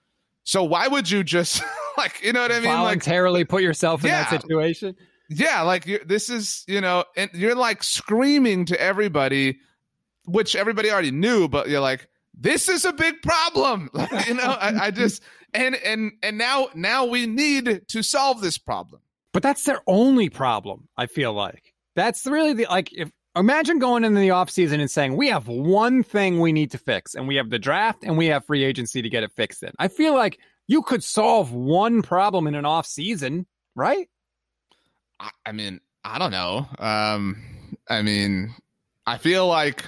So 0.44 0.64
why 0.64 0.88
would 0.88 1.10
you 1.10 1.24
just 1.24 1.62
like 1.98 2.22
you 2.24 2.34
know 2.34 2.42
what 2.42 2.52
I 2.52 2.56
mean? 2.56 2.64
Voluntarily 2.64 3.42
like, 3.42 3.50
put 3.50 3.64
yourself 3.64 4.04
in 4.04 4.10
yeah, 4.10 4.30
that 4.30 4.42
situation. 4.42 4.96
Yeah, 5.30 5.62
like 5.62 5.86
this 6.06 6.30
is 6.30 6.64
you 6.68 6.82
know, 6.82 7.04
and 7.16 7.30
you're 7.34 7.56
like 7.56 7.84
screaming 7.84 8.66
to 8.66 8.80
everybody, 8.80 9.60
which 10.26 10.56
everybody 10.56 10.90
already 10.90 11.12
knew, 11.12 11.48
but 11.48 11.70
you're 11.70 11.82
like 11.82 12.08
this 12.40 12.70
is 12.70 12.86
a 12.86 12.94
big 12.94 13.22
problem. 13.22 13.90
you 14.28 14.36
know, 14.36 14.44
I, 14.44 14.86
I 14.86 14.92
just 14.92 15.24
and 15.54 15.76
and 15.76 16.14
and 16.24 16.38
now 16.38 16.70
now 16.76 17.06
we 17.06 17.26
need 17.26 17.88
to 17.88 18.04
solve 18.04 18.42
this 18.42 18.58
problem. 18.58 19.02
But 19.34 19.44
that's 19.44 19.66
their 19.66 19.82
only 19.86 20.30
problem, 20.30 20.88
I 20.98 21.06
feel 21.08 21.34
like. 21.34 21.74
That's 21.96 22.26
really 22.26 22.54
the 22.54 22.68
like 22.70 22.94
if 22.94 23.12
imagine 23.40 23.80
going 23.80 24.04
into 24.04 24.20
the 24.20 24.30
offseason 24.30 24.80
and 24.80 24.90
saying, 24.90 25.16
We 25.16 25.28
have 25.30 25.48
one 25.48 26.04
thing 26.04 26.40
we 26.40 26.52
need 26.52 26.72
to 26.72 26.78
fix, 26.78 27.16
and 27.16 27.28
we 27.28 27.36
have 27.36 27.50
the 27.50 27.60
draft 27.60 28.04
and 28.04 28.18
we 28.18 28.28
have 28.28 28.46
free 28.46 28.64
agency 28.64 29.02
to 29.02 29.10
get 29.10 29.24
it 29.24 29.32
fixed 29.36 29.64
in. 29.64 29.72
I 29.80 29.88
feel 29.88 30.14
like 30.14 30.40
you 30.68 30.82
could 30.82 31.04
solve 31.04 31.54
one 31.54 32.02
problem 32.02 32.48
in 32.48 32.56
an 32.56 32.66
offseason, 32.66 33.46
right? 33.76 34.10
I, 35.46 35.52
mean, 35.52 35.80
I 36.04 36.20
don't 36.20 36.32
know. 36.32 36.68
Um, 36.80 37.42
I 37.90 38.02
mean, 38.02 38.54
I 39.06 39.18
feel 39.18 39.48
like 39.48 39.84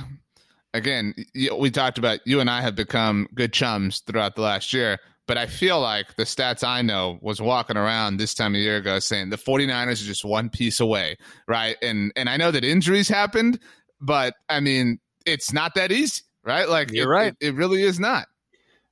again, 0.73 1.13
we 1.57 1.71
talked 1.71 1.97
about 1.97 2.19
you 2.25 2.39
and 2.39 2.49
I 2.49 2.61
have 2.61 2.75
become 2.75 3.27
good 3.33 3.53
chums 3.53 3.99
throughout 4.01 4.35
the 4.35 4.41
last 4.41 4.73
year. 4.73 4.99
But 5.29 5.37
I 5.37 5.45
feel 5.45 5.79
like 5.79 6.15
the 6.15 6.23
stats 6.23 6.67
I 6.67 6.81
know 6.81 7.19
was 7.21 7.39
walking 7.39 7.77
around 7.77 8.17
this 8.17 8.33
time 8.33 8.55
a 8.55 8.57
year 8.57 8.77
ago 8.77 8.97
saying 8.97 9.29
the 9.29 9.37
49ers 9.37 10.01
are 10.01 10.07
just 10.07 10.25
one 10.25 10.49
piece 10.49 10.79
away, 10.79 11.17
right? 11.47 11.77
And 11.83 12.11
and 12.15 12.27
I 12.27 12.37
know 12.37 12.49
that 12.49 12.63
injuries 12.63 13.07
happened, 13.07 13.59
but 14.01 14.33
I 14.49 14.59
mean, 14.59 14.97
it's 15.27 15.53
not 15.53 15.75
that 15.75 15.91
easy, 15.91 16.23
right? 16.43 16.67
Like 16.67 16.91
you're 16.91 17.05
it, 17.05 17.15
right. 17.15 17.35
It, 17.39 17.49
it 17.49 17.53
really 17.53 17.83
is 17.83 17.99
not. 17.99 18.25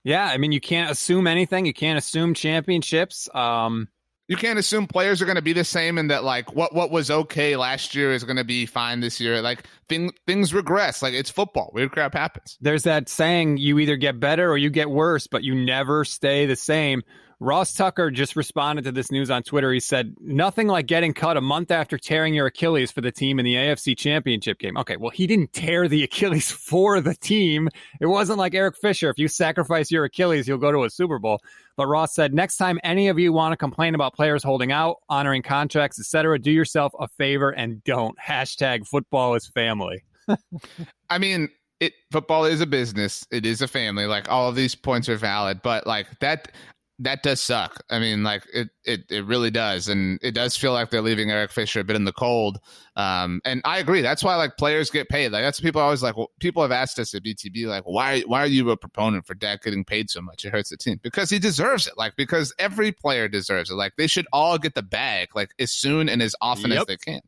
Yeah, 0.04 0.28
I 0.28 0.38
mean, 0.38 0.52
you 0.52 0.62
can't 0.62 0.92
assume 0.92 1.26
anything. 1.26 1.66
You 1.66 1.74
can't 1.74 1.98
assume 1.98 2.36
championships. 2.36 3.28
Um, 3.34 3.88
you 4.28 4.36
can't 4.36 4.59
assume 4.59 4.88
players 4.88 5.21
are 5.21 5.25
going 5.25 5.38
to 5.38 5.41
be 5.41 5.53
the 5.53 5.63
same 5.63 5.97
and 5.97 6.11
that 6.11 6.23
like 6.23 6.53
what 6.53 6.73
what 6.73 6.91
was 6.91 7.09
okay 7.09 7.55
last 7.55 7.95
year 7.95 8.11
is 8.11 8.23
going 8.23 8.38
to 8.38 8.43
be 8.43 8.65
fine 8.65 8.99
this 8.99 9.19
year. 9.19 9.41
Like 9.41 9.63
thing, 9.88 10.11
things 10.25 10.53
regress. 10.53 11.01
Like 11.01 11.13
it's 11.13 11.30
football. 11.30 11.71
Weird 11.73 11.91
crap 11.91 12.13
happens. 12.13 12.57
There's 12.61 12.84
that 12.84 13.09
saying 13.09 13.57
you 13.57 13.80
either 13.80 13.95
get 13.95 14.19
better 14.19 14.49
or 14.49 14.57
you 14.57 14.69
get 14.69 14.89
worse 14.89 15.28
but 15.28 15.43
you 15.43 15.55
never 15.55 16.03
stay 16.03 16.45
the 16.45 16.55
same 16.55 17.03
Ross 17.40 17.74
Tucker 17.74 18.10
just 18.10 18.36
responded 18.36 18.86
to 18.86 18.92
this 18.92 19.12
news 19.12 19.30
on 19.30 19.44
Twitter. 19.44 19.72
He 19.72 19.80
said, 19.80 20.16
Nothing 20.20 20.68
like 20.68 20.88
getting 20.88 21.14
cut 21.14 21.38
a 21.38 21.42
month 21.42 21.70
after 21.70 21.98
tearing 21.98 22.34
your 22.34 22.48
Achilles 22.48 22.92
for 22.92 23.02
the 23.02 23.12
team 23.12 23.38
in 23.38 23.46
the 23.46 23.54
AFC 23.54 23.96
championship 23.96 24.58
game. 24.58 24.76
Okay, 24.78 24.98
well, 24.98 25.12
he 25.12 25.28
didn't 25.28 25.54
tear 25.54 25.88
the 25.88 26.04
Achilles 26.04 26.52
for 26.68 27.00
the 27.00 27.14
team. 27.14 27.70
It 28.02 28.08
wasn't 28.08 28.40
like 28.40 28.56
Eric 28.56 28.76
Fisher. 28.78 29.10
If 29.10 29.20
you 29.20 29.28
sacrifice 29.28 29.92
your 29.92 30.06
Achilles, 30.06 30.48
you'll 30.48 30.58
go 30.58 30.72
to 30.72 30.84
a 30.84 30.90
Super 30.90 31.20
Bowl. 31.20 31.40
But 31.76 31.86
Ross 31.86 32.16
said, 32.16 32.34
Next 32.34 32.58
time 32.58 32.80
any 32.84 33.08
of 33.08 33.20
you 33.20 33.32
want 33.32 33.54
to 33.54 33.58
complain 33.58 33.94
about 33.94 34.16
players 34.16 34.44
holding 34.44 34.72
out, 34.72 34.98
honoring 35.08 35.44
contracts, 35.44 36.00
etc., 36.00 36.40
do 36.40 36.52
yourself 36.52 36.94
a 37.00 37.08
favor 37.08 37.52
and 37.52 37.84
don't. 37.84 38.18
Hashtag 38.18 38.88
football 38.88 39.36
is 39.36 39.46
family. 39.46 40.04
I 41.10 41.20
mean, 41.20 41.50
it 41.80 41.94
football 42.12 42.46
is 42.46 42.62
a 42.62 42.66
business. 42.66 43.26
It 43.30 43.46
is 43.46 43.62
a 43.62 43.68
family. 43.68 44.08
Like 44.08 44.30
all 44.30 44.50
of 44.50 44.56
these 44.56 44.74
points 44.74 45.08
are 45.08 45.18
valid, 45.18 45.62
but 45.62 45.86
like 45.86 46.08
that 46.20 46.52
that 47.00 47.22
does 47.22 47.39
suck. 47.39 47.84
I 47.89 48.00
mean, 48.00 48.24
like 48.24 48.43
it, 48.52 48.70
it, 48.84 49.02
it 49.12 49.26
really 49.26 49.52
does, 49.52 49.88
and 49.88 50.20
it 50.24 50.32
does 50.32 50.58
feel 50.58 50.74
like 50.74 50.89
they're 50.89 51.02
leaving 51.02 51.30
Eric 51.30 51.52
Fisher 51.52 51.82
a 51.82 51.84
bit 51.84 51.95
in 51.95 52.06
the 52.06 52.12
cold. 52.12 52.60
Um, 52.95 53.39
and 53.45 53.62
I 53.66 53.78
agree. 53.78 54.02
That's 54.02 54.24
why 54.24 54.36
like 54.36 54.58
players 54.58 54.89
get 54.89 55.08
paid. 55.08 55.32
Like 55.32 55.43
that's 55.43 55.60
people 55.60 55.80
always 55.80 56.02
like. 56.02 56.18
Well, 56.18 56.32
people 56.39 56.64
have 56.64 56.72
asked 56.72 56.98
us 56.98 57.14
at 57.14 57.24
BTB 57.24 57.68
like, 57.68 57.84
why, 57.84 58.22
why 58.22 58.41
are 58.41 58.48
you 58.48 58.72
a 58.72 58.78
proponent 58.78 59.28
for 59.28 59.36
Dak 59.36 59.64
getting 59.64 59.86
paid 59.86 60.10
so 60.10 60.22
much? 60.22 60.43
It 60.43 60.52
hurts 60.52 60.70
the 60.70 60.78
team 60.78 61.00
because 61.04 61.30
he 61.30 61.38
deserves 61.38 61.86
it. 61.86 61.93
Like 61.98 62.16
because 62.16 62.54
every 62.58 62.91
player 62.91 63.28
deserves 63.28 63.70
it. 63.70 63.76
Like 63.76 63.93
they 63.98 64.08
should 64.08 64.26
all 64.34 64.58
get 64.58 64.74
the 64.74 64.84
bag 64.84 65.30
like 65.36 65.52
as 65.60 65.72
soon 65.72 66.10
and 66.10 66.22
as 66.22 66.36
often 66.41 66.72
yep. 66.72 66.82
as 66.82 66.86
they 66.88 66.98
can. 66.98 67.22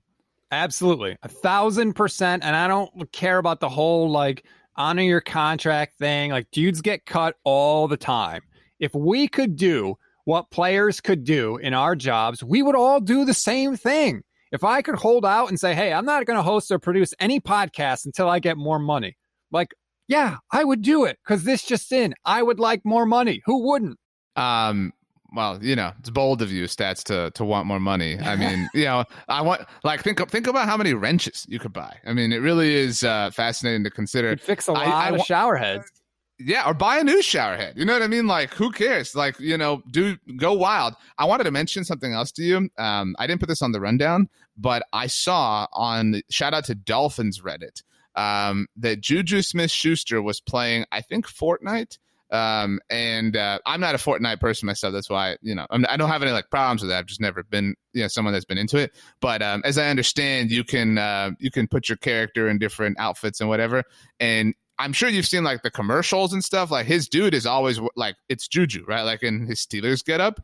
Absolutely, 0.52 1.16
a 1.22 1.28
thousand 1.28 1.94
percent. 1.94 2.44
And 2.44 2.56
I 2.56 2.68
don't 2.68 3.12
care 3.12 3.38
about 3.38 3.60
the 3.60 3.70
whole 3.70 4.10
like 4.10 4.46
honor 4.76 5.04
your 5.04 5.22
contract 5.22 6.00
thing. 6.00 6.32
Like 6.32 6.50
dudes 6.50 6.82
get 6.82 7.06
cut 7.06 7.36
all 7.44 7.88
the 7.88 7.98
time 7.98 8.42
if 8.80 8.94
we 8.94 9.28
could 9.28 9.56
do 9.56 9.96
what 10.26 10.52
players 10.52 11.02
could 11.02 11.24
do 11.24 11.58
in 11.58 11.74
our 11.74 11.96
jobs, 11.96 12.44
we 12.44 12.62
would 12.62 12.76
all 12.76 13.00
do 13.00 13.26
the 13.26 13.34
same 13.34 13.76
thing. 13.76 14.22
If 14.52 14.64
I 14.64 14.82
could 14.82 14.96
hold 14.96 15.26
out 15.26 15.50
and 15.50 15.60
say, 15.60 15.76
hey, 15.76 15.94
I'm 15.94 16.06
not 16.06 16.26
going 16.26 16.38
to 16.38 16.44
host 16.44 16.72
or 16.72 16.80
produce 16.80 17.14
any 17.20 17.40
podcast 17.40 18.06
until 18.06 18.30
I 18.30 18.40
get 18.40 18.58
more 18.58 18.80
money, 18.80 19.16
like, 19.52 19.72
yeah, 20.08 20.38
I 20.52 20.64
would 20.64 20.82
do 20.82 21.06
it 21.06 21.20
because 21.24 21.44
this 21.44 21.64
just 21.64 21.92
in. 21.92 22.16
I 22.26 22.42
would 22.42 22.60
like 22.60 22.82
more 22.84 23.06
money. 23.06 23.42
Who 23.46 23.68
wouldn't? 23.70 23.98
Um, 24.36 24.92
well, 25.34 25.64
you 25.64 25.76
know, 25.76 25.92
it's 26.00 26.10
bold 26.10 26.42
of 26.42 26.52
you, 26.52 26.66
stats, 26.66 27.04
to 27.06 27.30
to 27.36 27.46
want 27.46 27.68
more 27.68 27.80
money. 27.80 28.20
I 28.20 28.36
mean, 28.36 28.68
you 28.74 28.86
know, 28.86 29.04
I 29.28 29.42
want 29.44 29.62
like 29.84 30.02
think 30.02 30.28
think 30.30 30.48
about 30.48 30.68
how 30.68 30.78
many 30.78 30.96
wrenches 30.96 31.46
you 31.48 31.60
could 31.60 31.74
buy. 31.74 31.98
I 32.08 32.14
mean, 32.14 32.34
it 32.34 32.38
really 32.38 32.74
is 32.74 33.04
uh, 33.04 33.30
fascinating 33.30 33.84
to 33.84 33.92
consider. 33.92 34.30
You'd 34.30 34.42
fix 34.42 34.68
a 34.68 34.72
lot 34.72 34.88
I, 34.88 35.10
of 35.10 35.22
I, 35.22 35.24
shower 35.24 35.56
heads 35.56 35.92
yeah, 36.40 36.68
or 36.68 36.74
buy 36.74 36.98
a 36.98 37.04
new 37.04 37.22
shower 37.22 37.58
head. 37.58 37.74
You 37.76 37.86
know 37.86 37.94
what 37.94 38.02
I 38.02 38.08
mean? 38.08 38.26
Like, 38.26 38.54
who 38.54 38.72
cares? 38.72 39.14
Like, 39.14 39.40
you 39.40 39.58
know, 39.58 39.84
do 39.92 40.18
go 40.38 40.54
wild. 40.54 40.96
I 41.18 41.26
wanted 41.26 41.44
to 41.44 41.52
mention 41.52 41.84
something 41.84 42.14
else 42.14 42.32
to 42.34 42.44
you. 42.44 42.70
Um, 42.78 43.16
I 43.20 43.28
didn't 43.28 43.42
put 43.42 43.50
this 43.50 43.62
on 43.62 43.74
the 43.74 43.82
rundown, 43.82 44.30
but 44.58 44.84
I 44.94 45.08
saw 45.08 45.68
on 45.74 46.22
shout 46.30 46.54
out 46.54 46.66
to 46.66 46.76
Dolphins 46.76 47.42
Reddit 47.42 47.84
um, 48.16 48.68
that 48.78 49.02
Juju 49.02 49.42
Smith 49.42 49.72
Schuster 49.72 50.22
was 50.22 50.40
playing, 50.40 50.86
I 50.92 51.02
think, 51.02 51.28
Fortnite. 51.28 51.98
Um, 52.32 52.80
and 52.92 53.36
uh, 53.36 53.58
I'm 53.66 53.80
not 53.82 53.96
a 53.96 53.98
Fortnite 53.98 54.40
person 54.40 54.68
myself. 54.68 54.94
That's 54.94 55.10
why, 55.10 55.38
you 55.42 55.56
know, 55.56 55.66
I'm, 55.72 55.84
I 55.90 55.98
do 55.98 56.04
not 56.04 56.12
have 56.12 56.22
any 56.22 56.32
like 56.32 56.52
problems 56.52 56.82
with 56.82 56.92
that. 56.92 57.00
I've 57.00 57.08
just 57.08 57.22
never 57.22 57.44
been, 57.44 57.74
you 57.94 58.04
know, 58.04 58.08
someone 58.08 58.34
that's 58.34 58.46
been 58.46 58.60
into 58.60 58.78
it. 58.78 58.92
But 59.20 59.42
um, 59.42 59.64
as 59.66 59.80
I 59.80 59.90
understand, 59.90 60.52
you 60.52 60.64
can 60.64 61.00
uh, 61.00 61.32
you 61.40 61.50
can 61.50 61.68
put 61.68 61.90
your 61.90 61.98
character 61.98 62.48
in 62.48 62.60
different 62.60 63.00
outfits 63.00 63.40
and 63.40 63.50
whatever. 63.50 63.84
And 64.20 64.54
I'm 64.80 64.94
sure 64.94 65.10
you've 65.10 65.28
seen 65.28 65.44
like 65.44 65.62
the 65.62 65.70
commercials 65.70 66.34
and 66.34 66.44
stuff. 66.44 66.72
Like 66.72 66.86
his 66.86 67.08
dude 67.08 67.34
is 67.34 67.46
always 67.46 67.80
like 67.96 68.16
it's 68.30 68.48
Juju, 68.48 68.86
right? 68.88 69.04
Like 69.04 69.22
in 69.22 69.46
his 69.46 69.60
Steelers 69.60 70.04
getup, 70.04 70.40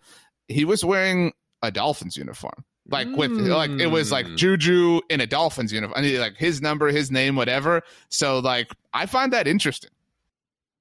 he 0.48 0.66
was 0.66 0.84
wearing 0.84 1.32
a 1.64 1.72
Dolphins 1.72 2.18
uniform. 2.18 2.66
Like 2.88 3.08
with 3.16 3.32
mm. 3.32 3.48
like 3.48 3.72
it 3.72 3.88
was 3.88 4.12
like 4.12 4.28
hmm. 4.28 4.36
Juju 4.36 5.02
in 5.10 5.20
a 5.20 5.26
Dolphins 5.26 5.74
uniform. 5.74 5.98
I 5.98 6.02
mean, 6.02 6.20
like 6.20 6.36
his 6.38 6.62
number, 6.62 6.90
his 6.90 7.10
name, 7.10 7.36
whatever. 7.36 7.82
So 8.10 8.40
like 8.40 8.72
I 8.94 9.08
find 9.08 9.34
that 9.34 9.48
interesting. 9.48 9.90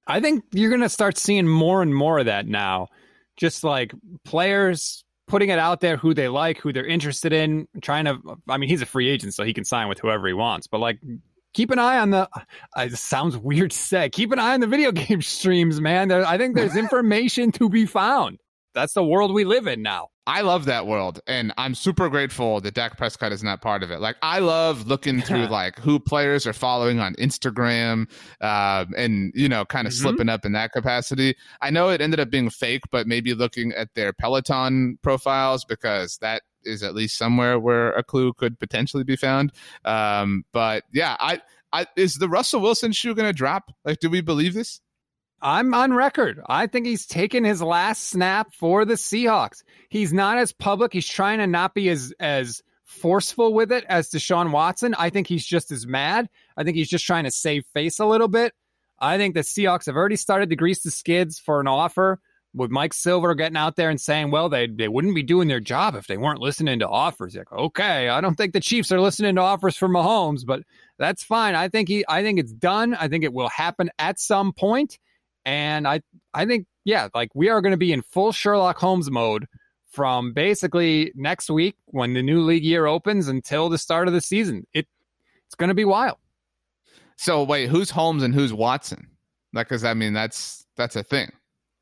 I 0.05 0.19
think 0.19 0.43
you're 0.51 0.69
gonna 0.69 0.89
start 0.89 1.17
seeing 1.17 1.47
more 1.47 1.81
and 1.81 1.95
more 1.95 2.19
of 2.19 2.27
that 2.27 2.45
now. 2.47 2.89
Just 3.37 3.63
like 3.63 3.91
players 4.23 5.03
putting 5.27 5.49
it 5.49 5.57
out 5.57 5.81
there 5.81 5.97
who 5.97 6.13
they 6.13 6.27
like, 6.27 6.59
who 6.59 6.71
they're 6.71 6.85
interested 6.85 7.33
in, 7.33 7.67
trying 7.81 8.05
to 8.05 8.19
I 8.47 8.57
mean, 8.57 8.69
he's 8.69 8.83
a 8.83 8.85
free 8.85 9.09
agent, 9.09 9.33
so 9.33 9.43
he 9.43 9.53
can 9.53 9.65
sign 9.65 9.87
with 9.87 9.97
whoever 9.97 10.27
he 10.27 10.33
wants. 10.33 10.67
But 10.67 10.81
like 10.81 10.99
keep 11.55 11.71
an 11.71 11.79
eye 11.79 11.97
on 11.97 12.11
the. 12.11 12.29
Uh, 12.35 12.81
it 12.81 12.95
sounds 12.97 13.35
weird 13.35 13.71
to 13.71 13.77
say. 13.77 14.09
Keep 14.09 14.31
an 14.33 14.39
eye 14.39 14.53
on 14.53 14.59
the 14.59 14.67
video 14.67 14.91
game 14.91 15.21
streams, 15.21 15.81
man. 15.81 16.09
There, 16.09 16.25
I 16.25 16.37
think 16.37 16.55
there's 16.55 16.75
information 16.77 17.51
to 17.53 17.69
be 17.69 17.87
found. 17.87 18.39
That's 18.75 18.93
the 18.93 19.03
world 19.03 19.33
we 19.33 19.45
live 19.45 19.67
in 19.67 19.81
now. 19.81 20.09
I 20.27 20.41
love 20.41 20.65
that 20.65 20.87
world, 20.87 21.21
and 21.27 21.53
I'm 21.55 21.75
super 21.75 22.09
grateful 22.09 22.59
that 22.59 22.73
Dak 22.73 22.97
Prescott 22.97 23.31
is 23.31 23.43
not 23.43 23.61
part 23.61 23.83
of 23.83 23.91
it. 23.91 24.01
Like, 24.01 24.17
I 24.23 24.39
love 24.39 24.87
looking 24.87 25.21
through 25.21 25.45
like 25.49 25.79
who 25.79 25.99
players 25.99 26.45
are 26.45 26.53
following 26.53 26.99
on 26.99 27.13
Instagram, 27.15 28.09
uh, 28.41 28.85
and 28.97 29.31
you 29.35 29.47
know, 29.47 29.63
kind 29.65 29.87
of 29.87 29.93
mm-hmm. 29.93 30.01
slipping 30.01 30.29
up 30.29 30.43
in 30.43 30.51
that 30.53 30.73
capacity. 30.73 31.35
I 31.61 31.69
know 31.69 31.89
it 31.89 32.01
ended 32.01 32.19
up 32.19 32.29
being 32.29 32.49
fake, 32.49 32.81
but 32.91 33.07
maybe 33.07 33.33
looking 33.33 33.71
at 33.73 33.93
their 33.93 34.11
Peloton 34.11 34.97
profiles 35.01 35.63
because 35.63 36.17
that 36.17 36.41
is 36.65 36.83
at 36.83 36.95
least 36.95 37.17
somewhere 37.17 37.59
where 37.59 37.91
a 37.93 38.03
clue 38.03 38.33
could 38.33 38.59
potentially 38.59 39.03
be 39.03 39.15
found. 39.15 39.51
Um, 39.83 40.45
but 40.51 40.83
yeah, 40.93 41.15
I, 41.19 41.41
I 41.71 41.87
is 41.95 42.15
the 42.15 42.29
Russell 42.29 42.61
Wilson 42.61 42.91
shoe 42.91 43.15
going 43.15 43.27
to 43.29 43.33
drop? 43.33 43.71
Like, 43.83 43.99
do 43.99 44.09
we 44.09 44.21
believe 44.21 44.53
this? 44.53 44.81
I'm 45.41 45.73
on 45.73 45.93
record. 45.93 46.41
I 46.47 46.67
think 46.67 46.85
he's 46.85 47.05
taken 47.05 47.43
his 47.43 47.61
last 47.61 48.05
snap 48.05 48.53
for 48.53 48.85
the 48.85 48.95
Seahawks. 48.95 49.63
He's 49.89 50.13
not 50.13 50.37
as 50.37 50.51
public. 50.51 50.93
He's 50.93 51.07
trying 51.07 51.39
to 51.39 51.47
not 51.47 51.75
be 51.75 51.89
as 51.89 52.13
as 52.19 52.63
forceful 52.83 53.53
with 53.53 53.71
it 53.71 53.83
as 53.89 54.09
Deshaun 54.09 54.51
Watson. 54.51 54.95
I 54.97 55.09
think 55.09 55.27
he's 55.27 55.45
just 55.45 55.71
as 55.71 55.85
mad. 55.85 56.29
I 56.55 56.63
think 56.63 56.77
he's 56.77 56.89
just 56.89 57.05
trying 57.05 57.25
to 57.25 57.31
save 57.31 57.65
face 57.73 57.99
a 57.99 58.05
little 58.05 58.27
bit. 58.27 58.53
I 58.99 59.17
think 59.17 59.33
the 59.35 59.41
Seahawks 59.41 59.87
have 59.87 59.95
already 59.95 60.15
started 60.15 60.49
to 60.49 60.55
grease 60.55 60.81
the 60.81 60.91
skids 60.91 61.37
for 61.37 61.59
an 61.59 61.67
offer 61.67 62.19
with 62.55 62.71
Mike 62.71 62.93
Silver 62.93 63.35
getting 63.35 63.57
out 63.57 63.75
there 63.75 63.89
and 63.89 63.99
saying, 63.99 64.31
well, 64.31 64.49
they, 64.49 64.67
they 64.67 64.87
wouldn't 64.87 65.15
be 65.15 65.23
doing 65.23 65.47
their 65.47 65.59
job 65.59 65.95
if 65.95 66.07
they 66.07 66.17
weren't 66.17 66.39
listening 66.39 66.79
to 66.79 66.87
offers. 66.87 67.35
Like, 67.35 67.51
okay, 67.51 68.09
I 68.09 68.21
don't 68.21 68.35
think 68.35 68.53
the 68.53 68.59
Chiefs 68.59 68.91
are 68.91 69.01
listening 69.01 69.35
to 69.35 69.41
offers 69.41 69.75
for 69.75 69.89
Mahomes, 69.89 70.45
but 70.45 70.63
that's 70.97 71.23
fine. 71.23 71.55
I 71.55 71.67
think 71.67 71.89
he 71.89 72.05
I 72.07 72.23
think 72.23 72.39
it's 72.39 72.53
done. 72.53 72.95
I 72.95 73.09
think 73.09 73.23
it 73.23 73.33
will 73.33 73.49
happen 73.49 73.89
at 73.99 74.19
some. 74.19 74.53
And 75.45 75.87
I 75.87 76.01
I 76.33 76.45
think, 76.45 76.65
yeah, 76.85 77.09
like 77.13 77.29
we 77.35 77.49
are 77.49 77.61
going 77.61 77.71
to 77.71 77.77
be 77.77 77.91
in 77.91 78.01
full 78.01 78.31
Sherlock 78.31 78.77
Holmes 78.77 79.11
mode 79.11 79.47
from 79.91 80.33
basically 80.33 81.11
next 81.15 81.49
week 81.49 81.75
when 81.87 82.13
the 82.13 82.23
new 82.23 82.41
league 82.41 82.63
year 82.63 82.85
opens 82.85 83.27
until 83.27 83.69
the 83.69 83.77
start 83.77 84.07
of 84.07 84.13
the 84.13 84.21
season. 84.21 84.65
It 84.73 84.87
it's 85.45 85.55
going 85.55 85.69
to 85.69 85.75
be 85.75 85.85
wild. 85.85 86.17
So 87.17 87.43
wait, 87.43 87.69
who's 87.69 87.89
Holmes 87.89 88.23
and 88.23 88.33
who's 88.33 88.53
Watson? 88.53 89.09
Like, 89.53 89.69
cause 89.69 89.83
I 89.83 89.93
mean, 89.93 90.13
that's 90.13 90.65
that's 90.75 90.95
a 90.95 91.03
thing. 91.03 91.31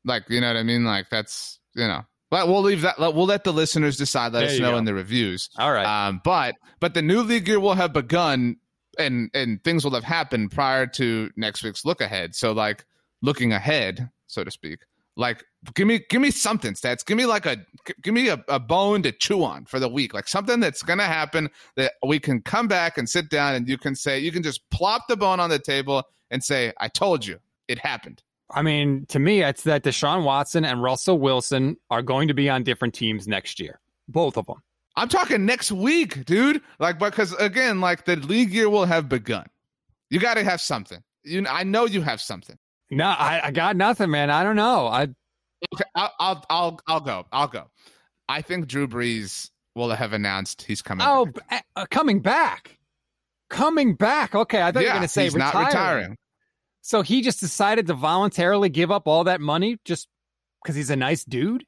Like, 0.04 0.24
you 0.28 0.40
know 0.40 0.48
what 0.48 0.56
I 0.56 0.62
mean? 0.62 0.84
Like 0.84 1.10
that's 1.10 1.58
you 1.74 1.86
know. 1.86 2.02
But 2.30 2.48
we'll 2.48 2.62
leave 2.62 2.80
that. 2.82 2.98
We'll 2.98 3.26
let 3.26 3.44
the 3.44 3.52
listeners 3.52 3.96
decide. 3.96 4.32
Let 4.32 4.40
there 4.40 4.50
us 4.50 4.58
know 4.58 4.72
go. 4.72 4.78
in 4.78 4.84
the 4.84 4.94
reviews. 4.94 5.50
All 5.58 5.72
right. 5.72 5.86
Um, 5.86 6.20
but 6.24 6.56
but 6.80 6.94
the 6.94 7.02
new 7.02 7.22
league 7.22 7.46
year 7.46 7.60
will 7.60 7.74
have 7.74 7.92
begun, 7.92 8.56
and 8.98 9.30
and 9.34 9.62
things 9.62 9.84
will 9.84 9.94
have 9.94 10.04
happened 10.04 10.50
prior 10.50 10.86
to 10.88 11.30
next 11.36 11.62
week's 11.62 11.84
look 11.84 12.00
ahead. 12.00 12.34
So 12.34 12.52
like 12.52 12.84
looking 13.22 13.52
ahead, 13.52 14.10
so 14.26 14.42
to 14.42 14.50
speak. 14.50 14.80
Like, 15.16 15.44
give 15.74 15.86
me 15.86 16.00
give 16.10 16.20
me 16.20 16.30
something, 16.30 16.74
stats. 16.74 17.06
Give 17.06 17.16
me 17.16 17.24
like 17.24 17.46
a 17.46 17.58
give 18.02 18.14
me 18.14 18.28
a, 18.28 18.44
a 18.48 18.58
bone 18.58 19.02
to 19.04 19.12
chew 19.12 19.44
on 19.44 19.64
for 19.64 19.78
the 19.78 19.88
week, 19.88 20.12
like 20.12 20.26
something 20.26 20.58
that's 20.58 20.82
gonna 20.82 21.04
happen 21.04 21.50
that 21.76 21.92
we 22.04 22.18
can 22.18 22.42
come 22.42 22.66
back 22.66 22.98
and 22.98 23.08
sit 23.08 23.30
down 23.30 23.54
and 23.54 23.68
you 23.68 23.78
can 23.78 23.94
say 23.94 24.18
you 24.18 24.32
can 24.32 24.42
just 24.42 24.68
plop 24.70 25.06
the 25.08 25.16
bone 25.16 25.38
on 25.38 25.50
the 25.50 25.58
table 25.60 26.02
and 26.32 26.42
say, 26.42 26.72
"I 26.78 26.88
told 26.88 27.24
you, 27.24 27.38
it 27.68 27.78
happened." 27.78 28.22
I 28.50 28.62
mean, 28.62 29.06
to 29.08 29.18
me, 29.18 29.42
it's 29.42 29.62
that 29.62 29.82
Deshaun 29.82 30.24
Watson 30.24 30.64
and 30.64 30.82
Russell 30.82 31.18
Wilson 31.18 31.76
are 31.90 32.02
going 32.02 32.28
to 32.28 32.34
be 32.34 32.48
on 32.48 32.62
different 32.62 32.94
teams 32.94 33.26
next 33.26 33.58
year, 33.58 33.80
both 34.08 34.36
of 34.36 34.46
them. 34.46 34.62
I'm 34.96 35.08
talking 35.08 35.44
next 35.44 35.72
week, 35.72 36.24
dude. 36.24 36.62
Like, 36.78 36.98
because 36.98 37.32
again, 37.34 37.80
like 37.80 38.04
the 38.04 38.16
league 38.16 38.50
year 38.50 38.68
will 38.68 38.84
have 38.84 39.08
begun. 39.08 39.46
You 40.10 40.20
got 40.20 40.34
to 40.34 40.44
have 40.44 40.60
something. 40.60 41.02
You, 41.24 41.44
I 41.48 41.64
know 41.64 41.86
you 41.86 42.02
have 42.02 42.20
something. 42.20 42.56
No, 42.90 43.06
I, 43.06 43.40
I 43.44 43.50
got 43.50 43.76
nothing, 43.76 44.10
man. 44.10 44.30
I 44.30 44.44
don't 44.44 44.56
know. 44.56 44.86
I 44.86 45.08
okay, 45.74 45.84
I'll, 45.94 46.12
I'll, 46.20 46.44
I'll, 46.50 46.80
I'll 46.86 47.00
go. 47.00 47.26
I'll 47.32 47.48
go. 47.48 47.70
I 48.28 48.42
think 48.42 48.68
Drew 48.68 48.86
Brees 48.86 49.50
will 49.74 49.90
have 49.90 50.12
announced 50.12 50.62
he's 50.62 50.82
coming. 50.82 51.06
Oh, 51.08 51.26
back. 51.26 51.64
Uh, 51.74 51.86
coming 51.90 52.20
back, 52.20 52.78
coming 53.50 53.94
back. 53.94 54.34
Okay, 54.34 54.62
I 54.62 54.70
thought 54.70 54.80
yeah, 54.80 54.88
you 54.88 54.88
were 54.88 54.92
going 54.92 55.02
to 55.02 55.08
say 55.08 55.24
he's 55.24 55.34
retiring. 55.34 55.54
not 55.54 55.66
retiring. 55.66 56.16
So 56.84 57.00
he 57.00 57.22
just 57.22 57.40
decided 57.40 57.86
to 57.86 57.94
voluntarily 57.94 58.68
give 58.68 58.90
up 58.90 59.08
all 59.08 59.24
that 59.24 59.40
money 59.40 59.78
just 59.86 60.06
because 60.62 60.76
he's 60.76 60.90
a 60.90 60.96
nice 60.96 61.24
dude. 61.24 61.64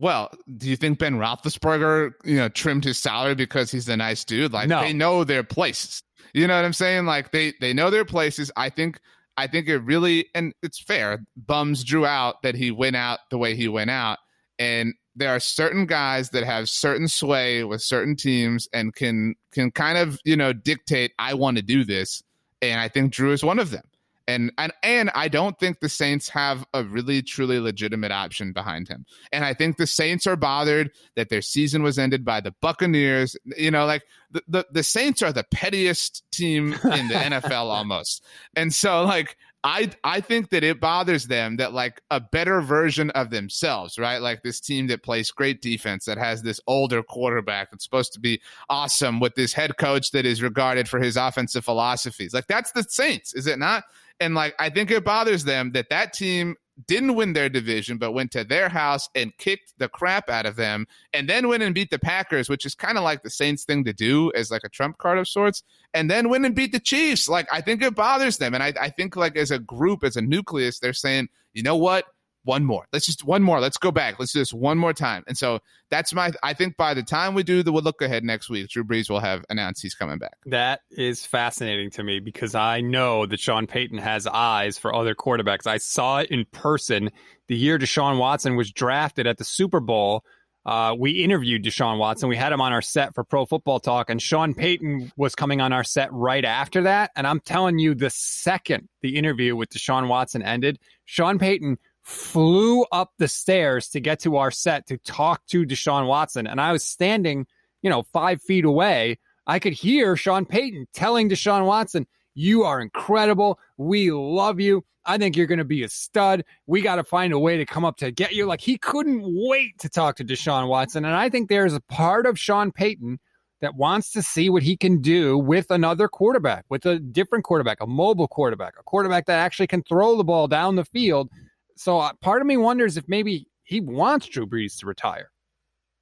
Well, 0.00 0.28
do 0.56 0.68
you 0.68 0.74
think 0.74 0.98
Ben 0.98 1.14
Roethlisberger, 1.14 2.14
you 2.24 2.36
know, 2.36 2.48
trimmed 2.48 2.82
his 2.82 2.98
salary 2.98 3.36
because 3.36 3.70
he's 3.70 3.88
a 3.88 3.96
nice 3.96 4.24
dude? 4.24 4.52
Like 4.52 4.68
no. 4.68 4.80
they 4.80 4.92
know 4.92 5.22
their 5.22 5.44
places. 5.44 6.02
You 6.34 6.48
know 6.48 6.56
what 6.56 6.64
I'm 6.64 6.72
saying? 6.72 7.06
Like 7.06 7.30
they 7.30 7.54
they 7.60 7.72
know 7.72 7.90
their 7.90 8.04
places. 8.04 8.50
I 8.56 8.68
think 8.68 8.98
I 9.36 9.46
think 9.46 9.68
it 9.68 9.78
really 9.78 10.26
and 10.34 10.52
it's 10.64 10.82
fair. 10.82 11.24
Bums 11.36 11.84
drew 11.84 12.04
out 12.04 12.42
that 12.42 12.56
he 12.56 12.72
went 12.72 12.96
out 12.96 13.20
the 13.30 13.38
way 13.38 13.54
he 13.54 13.68
went 13.68 13.90
out, 13.90 14.18
and 14.58 14.94
there 15.14 15.30
are 15.30 15.38
certain 15.38 15.86
guys 15.86 16.30
that 16.30 16.42
have 16.42 16.68
certain 16.68 17.06
sway 17.06 17.62
with 17.62 17.82
certain 17.82 18.16
teams 18.16 18.68
and 18.72 18.96
can 18.96 19.36
can 19.52 19.70
kind 19.70 19.96
of 19.96 20.18
you 20.24 20.36
know 20.36 20.52
dictate. 20.52 21.12
I 21.20 21.34
want 21.34 21.56
to 21.56 21.62
do 21.62 21.84
this, 21.84 22.20
and 22.60 22.80
I 22.80 22.88
think 22.88 23.12
Drew 23.12 23.30
is 23.30 23.44
one 23.44 23.60
of 23.60 23.70
them. 23.70 23.84
And, 24.28 24.52
and 24.58 24.72
and 24.82 25.10
I 25.14 25.28
don't 25.28 25.58
think 25.58 25.80
the 25.80 25.88
Saints 25.88 26.28
have 26.30 26.66
a 26.74 26.82
really 26.82 27.22
truly 27.22 27.60
legitimate 27.60 28.10
option 28.10 28.52
behind 28.52 28.88
him. 28.88 29.06
And 29.32 29.44
I 29.44 29.54
think 29.54 29.76
the 29.76 29.86
Saints 29.86 30.26
are 30.26 30.36
bothered 30.36 30.90
that 31.14 31.28
their 31.28 31.42
season 31.42 31.82
was 31.82 31.98
ended 31.98 32.24
by 32.24 32.40
the 32.40 32.54
Buccaneers. 32.60 33.36
You 33.56 33.70
know, 33.70 33.86
like 33.86 34.02
the, 34.32 34.42
the, 34.48 34.66
the 34.72 34.82
Saints 34.82 35.22
are 35.22 35.32
the 35.32 35.44
pettiest 35.44 36.24
team 36.32 36.72
in 36.72 37.08
the 37.08 37.14
NFL 37.14 37.70
almost. 37.70 38.24
And 38.56 38.74
so 38.74 39.04
like 39.04 39.36
I 39.66 39.90
I 40.04 40.20
think 40.20 40.50
that 40.50 40.62
it 40.62 40.80
bothers 40.80 41.26
them 41.26 41.56
that 41.56 41.72
like 41.72 42.00
a 42.12 42.20
better 42.20 42.60
version 42.60 43.10
of 43.10 43.30
themselves, 43.30 43.98
right? 43.98 44.18
Like 44.18 44.44
this 44.44 44.60
team 44.60 44.86
that 44.86 45.02
plays 45.02 45.32
great 45.32 45.60
defense 45.60 46.04
that 46.04 46.18
has 46.18 46.42
this 46.42 46.60
older 46.68 47.02
quarterback 47.02 47.72
that's 47.72 47.82
supposed 47.82 48.12
to 48.12 48.20
be 48.20 48.40
awesome 48.70 49.18
with 49.18 49.34
this 49.34 49.52
head 49.52 49.76
coach 49.76 50.12
that 50.12 50.24
is 50.24 50.40
regarded 50.40 50.88
for 50.88 51.00
his 51.00 51.16
offensive 51.16 51.64
philosophies. 51.64 52.32
Like 52.32 52.46
that's 52.46 52.70
the 52.72 52.84
Saints, 52.84 53.34
is 53.34 53.48
it 53.48 53.58
not? 53.58 53.82
And 54.20 54.34
like, 54.34 54.54
I 54.58 54.70
think 54.70 54.90
it 54.90 55.04
bothers 55.04 55.44
them 55.44 55.72
that 55.72 55.90
that 55.90 56.12
team 56.12 56.56
didn't 56.86 57.14
win 57.14 57.32
their 57.32 57.48
division, 57.48 57.96
but 57.96 58.12
went 58.12 58.30
to 58.32 58.44
their 58.44 58.68
house 58.68 59.08
and 59.14 59.36
kicked 59.38 59.72
the 59.78 59.88
crap 59.88 60.28
out 60.28 60.44
of 60.44 60.56
them, 60.56 60.86
and 61.14 61.28
then 61.28 61.48
went 61.48 61.62
and 61.62 61.74
beat 61.74 61.90
the 61.90 61.98
Packers, 61.98 62.50
which 62.50 62.66
is 62.66 62.74
kind 62.74 62.98
of 62.98 63.04
like 63.04 63.22
the 63.22 63.30
Saints 63.30 63.64
thing 63.64 63.84
to 63.84 63.94
do 63.94 64.30
as 64.34 64.50
like 64.50 64.62
a 64.64 64.68
trump 64.68 64.98
card 64.98 65.16
of 65.18 65.26
sorts, 65.26 65.62
and 65.94 66.10
then 66.10 66.28
went 66.28 66.44
and 66.44 66.54
beat 66.54 66.72
the 66.72 66.80
Chiefs. 66.80 67.28
Like, 67.28 67.48
I 67.50 67.62
think 67.62 67.82
it 67.82 67.94
bothers 67.94 68.36
them. 68.36 68.52
And 68.52 68.62
I, 68.62 68.74
I 68.78 68.90
think, 68.90 69.16
like, 69.16 69.36
as 69.36 69.50
a 69.50 69.58
group, 69.58 70.04
as 70.04 70.16
a 70.16 70.20
nucleus, 70.20 70.78
they're 70.78 70.92
saying, 70.92 71.28
you 71.54 71.62
know 71.62 71.76
what? 71.76 72.04
One 72.46 72.64
more. 72.64 72.86
Let's 72.92 73.04
just 73.04 73.24
one 73.24 73.42
more. 73.42 73.60
Let's 73.60 73.76
go 73.76 73.90
back. 73.90 74.18
Let's 74.18 74.32
do 74.32 74.38
this 74.38 74.54
one 74.54 74.78
more 74.78 74.92
time. 74.92 75.24
And 75.26 75.36
so 75.36 75.58
that's 75.90 76.14
my. 76.14 76.32
I 76.42 76.54
think 76.54 76.76
by 76.76 76.94
the 76.94 77.02
time 77.02 77.34
we 77.34 77.42
do 77.42 77.62
the 77.62 77.72
look 77.72 78.00
ahead 78.00 78.24
next 78.24 78.48
week, 78.48 78.68
Drew 78.68 78.84
Brees 78.84 79.10
will 79.10 79.20
have 79.20 79.44
announced 79.50 79.82
he's 79.82 79.94
coming 79.94 80.18
back. 80.18 80.36
That 80.46 80.80
is 80.90 81.26
fascinating 81.26 81.90
to 81.92 82.02
me 82.02 82.20
because 82.20 82.54
I 82.54 82.80
know 82.80 83.26
that 83.26 83.40
Sean 83.40 83.66
Payton 83.66 83.98
has 83.98 84.26
eyes 84.26 84.78
for 84.78 84.94
other 84.94 85.14
quarterbacks. 85.14 85.66
I 85.66 85.78
saw 85.78 86.18
it 86.18 86.30
in 86.30 86.46
person 86.52 87.10
the 87.48 87.56
year 87.56 87.78
Deshaun 87.78 88.18
Watson 88.18 88.56
was 88.56 88.72
drafted 88.72 89.26
at 89.26 89.38
the 89.38 89.44
Super 89.44 89.80
Bowl. 89.80 90.24
Uh, 90.66 90.96
we 90.98 91.12
interviewed 91.22 91.64
Deshaun 91.64 91.98
Watson. 91.98 92.28
We 92.28 92.36
had 92.36 92.52
him 92.52 92.60
on 92.60 92.72
our 92.72 92.82
set 92.82 93.14
for 93.14 93.22
Pro 93.22 93.46
Football 93.46 93.78
Talk, 93.78 94.10
and 94.10 94.20
Sean 94.20 94.52
Payton 94.52 95.12
was 95.16 95.36
coming 95.36 95.60
on 95.60 95.72
our 95.72 95.84
set 95.84 96.12
right 96.12 96.44
after 96.44 96.82
that. 96.82 97.12
And 97.14 97.24
I'm 97.24 97.38
telling 97.38 97.78
you, 97.78 97.94
the 97.94 98.10
second 98.10 98.88
the 99.00 99.16
interview 99.16 99.54
with 99.54 99.70
Deshaun 99.70 100.08
Watson 100.08 100.42
ended, 100.42 100.80
Sean 101.04 101.38
Payton 101.38 101.78
flew 102.06 102.84
up 102.92 103.10
the 103.18 103.26
stairs 103.26 103.88
to 103.88 103.98
get 103.98 104.20
to 104.20 104.36
our 104.36 104.52
set 104.52 104.86
to 104.86 104.96
talk 104.98 105.44
to 105.46 105.66
Deshaun 105.66 106.06
Watson. 106.06 106.46
And 106.46 106.60
I 106.60 106.70
was 106.70 106.84
standing, 106.84 107.46
you 107.82 107.90
know, 107.90 108.04
five 108.12 108.40
feet 108.40 108.64
away. 108.64 109.18
I 109.44 109.58
could 109.58 109.72
hear 109.72 110.16
Sean 110.16 110.46
Payton 110.46 110.86
telling 110.94 111.28
Deshaun 111.28 111.66
Watson, 111.66 112.06
You 112.32 112.62
are 112.62 112.80
incredible. 112.80 113.58
We 113.76 114.12
love 114.12 114.60
you. 114.60 114.84
I 115.04 115.18
think 115.18 115.36
you're 115.36 115.48
going 115.48 115.58
to 115.58 115.64
be 115.64 115.82
a 115.82 115.88
stud. 115.88 116.44
We 116.68 116.80
got 116.80 116.96
to 116.96 117.04
find 117.04 117.32
a 117.32 117.40
way 117.40 117.56
to 117.56 117.66
come 117.66 117.84
up 117.84 117.96
to 117.98 118.12
get 118.12 118.32
you. 118.32 118.46
Like 118.46 118.60
he 118.60 118.78
couldn't 118.78 119.22
wait 119.24 119.76
to 119.80 119.88
talk 119.88 120.16
to 120.16 120.24
Deshaun 120.24 120.68
Watson. 120.68 121.04
And 121.04 121.14
I 121.14 121.28
think 121.28 121.48
there's 121.48 121.74
a 121.74 121.80
part 121.80 122.24
of 122.26 122.38
Sean 122.38 122.70
Payton 122.70 123.18
that 123.62 123.74
wants 123.74 124.12
to 124.12 124.22
see 124.22 124.48
what 124.48 124.62
he 124.62 124.76
can 124.76 125.00
do 125.00 125.36
with 125.36 125.72
another 125.72 126.06
quarterback, 126.06 126.66
with 126.68 126.86
a 126.86 127.00
different 127.00 127.44
quarterback, 127.44 127.78
a 127.80 127.86
mobile 127.86 128.28
quarterback, 128.28 128.74
a 128.78 128.82
quarterback 128.84 129.26
that 129.26 129.40
actually 129.40 129.66
can 129.66 129.82
throw 129.82 130.16
the 130.16 130.24
ball 130.24 130.46
down 130.46 130.76
the 130.76 130.84
field 130.84 131.30
so 131.76 131.98
uh, 131.98 132.12
part 132.20 132.40
of 132.40 132.46
me 132.46 132.56
wonders 132.56 132.96
if 132.96 133.04
maybe 133.08 133.46
he 133.64 133.80
wants 133.80 134.26
Drew 134.26 134.46
Brees 134.46 134.78
to 134.78 134.86
retire. 134.86 135.30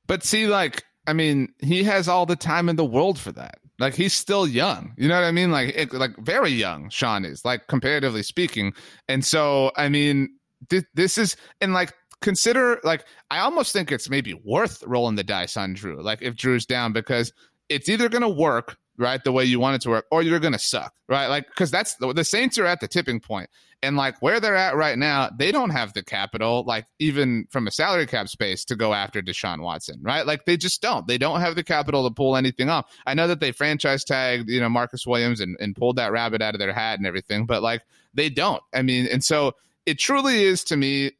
But 0.06 0.22
see, 0.22 0.46
like, 0.46 0.84
I 1.06 1.12
mean, 1.12 1.52
he 1.58 1.82
has 1.84 2.08
all 2.08 2.26
the 2.26 2.36
time 2.36 2.68
in 2.68 2.76
the 2.76 2.84
world 2.84 3.18
for 3.18 3.32
that. 3.32 3.58
Like, 3.78 3.94
he's 3.94 4.12
still 4.12 4.46
young. 4.46 4.94
You 4.96 5.08
know 5.08 5.16
what 5.16 5.24
I 5.24 5.32
mean? 5.32 5.50
Like, 5.50 5.74
it, 5.74 5.92
like 5.92 6.16
very 6.18 6.50
young. 6.50 6.90
Sean 6.90 7.24
is 7.24 7.44
like 7.44 7.66
comparatively 7.66 8.22
speaking. 8.22 8.72
And 9.08 9.24
so, 9.24 9.72
I 9.76 9.88
mean, 9.88 10.28
th- 10.70 10.84
this 10.94 11.18
is 11.18 11.36
and 11.60 11.74
like 11.74 11.92
consider 12.20 12.80
like 12.84 13.04
I 13.30 13.40
almost 13.40 13.72
think 13.72 13.90
it's 13.90 14.08
maybe 14.08 14.34
worth 14.44 14.82
rolling 14.86 15.16
the 15.16 15.24
dice 15.24 15.56
on 15.56 15.74
Drew. 15.74 16.02
Like, 16.02 16.22
if 16.22 16.36
Drew's 16.36 16.66
down 16.66 16.92
because 16.92 17.32
it's 17.68 17.88
either 17.88 18.08
going 18.08 18.22
to 18.22 18.28
work 18.28 18.76
right 18.96 19.24
the 19.24 19.32
way 19.32 19.44
you 19.44 19.58
want 19.58 19.74
it 19.76 19.82
to 19.82 19.90
work 19.90 20.06
or 20.10 20.22
you're 20.22 20.38
to 20.38 20.58
suck 20.58 20.94
right 21.08 21.26
like 21.26 21.46
because 21.48 21.70
that's 21.70 21.94
the, 21.96 22.12
the 22.12 22.24
saints 22.24 22.58
are 22.58 22.66
at 22.66 22.80
the 22.80 22.88
tipping 22.88 23.20
point 23.20 23.48
and 23.84 23.96
like 23.96 24.20
where 24.22 24.40
they're 24.40 24.56
at 24.56 24.76
right 24.76 24.96
now, 24.96 25.30
they 25.36 25.52
don't 25.52 25.70
have 25.70 25.92
the 25.92 26.02
capital, 26.02 26.64
like 26.66 26.86
even 26.98 27.46
from 27.50 27.66
a 27.66 27.70
salary 27.70 28.06
cap 28.06 28.28
space, 28.28 28.64
to 28.64 28.76
go 28.76 28.94
after 28.94 29.20
Deshaun 29.20 29.60
Watson, 29.60 30.00
right? 30.02 30.26
Like 30.26 30.46
they 30.46 30.56
just 30.56 30.80
don't. 30.80 31.06
They 31.06 31.18
don't 31.18 31.40
have 31.40 31.54
the 31.54 31.62
capital 31.62 32.08
to 32.08 32.14
pull 32.14 32.34
anything 32.36 32.70
off. 32.70 32.86
I 33.06 33.12
know 33.12 33.28
that 33.28 33.40
they 33.40 33.52
franchise 33.52 34.02
tagged, 34.02 34.48
you 34.48 34.58
know, 34.58 34.70
Marcus 34.70 35.06
Williams 35.06 35.40
and, 35.40 35.56
and 35.60 35.76
pulled 35.76 35.96
that 35.96 36.12
rabbit 36.12 36.40
out 36.40 36.54
of 36.54 36.60
their 36.60 36.72
hat 36.72 36.98
and 36.98 37.06
everything, 37.06 37.44
but 37.44 37.62
like 37.62 37.82
they 38.14 38.30
don't. 38.30 38.62
I 38.72 38.80
mean, 38.80 39.06
and 39.06 39.22
so 39.22 39.52
it 39.84 39.98
truly 39.98 40.44
is 40.44 40.64
to 40.64 40.76
me, 40.78 41.12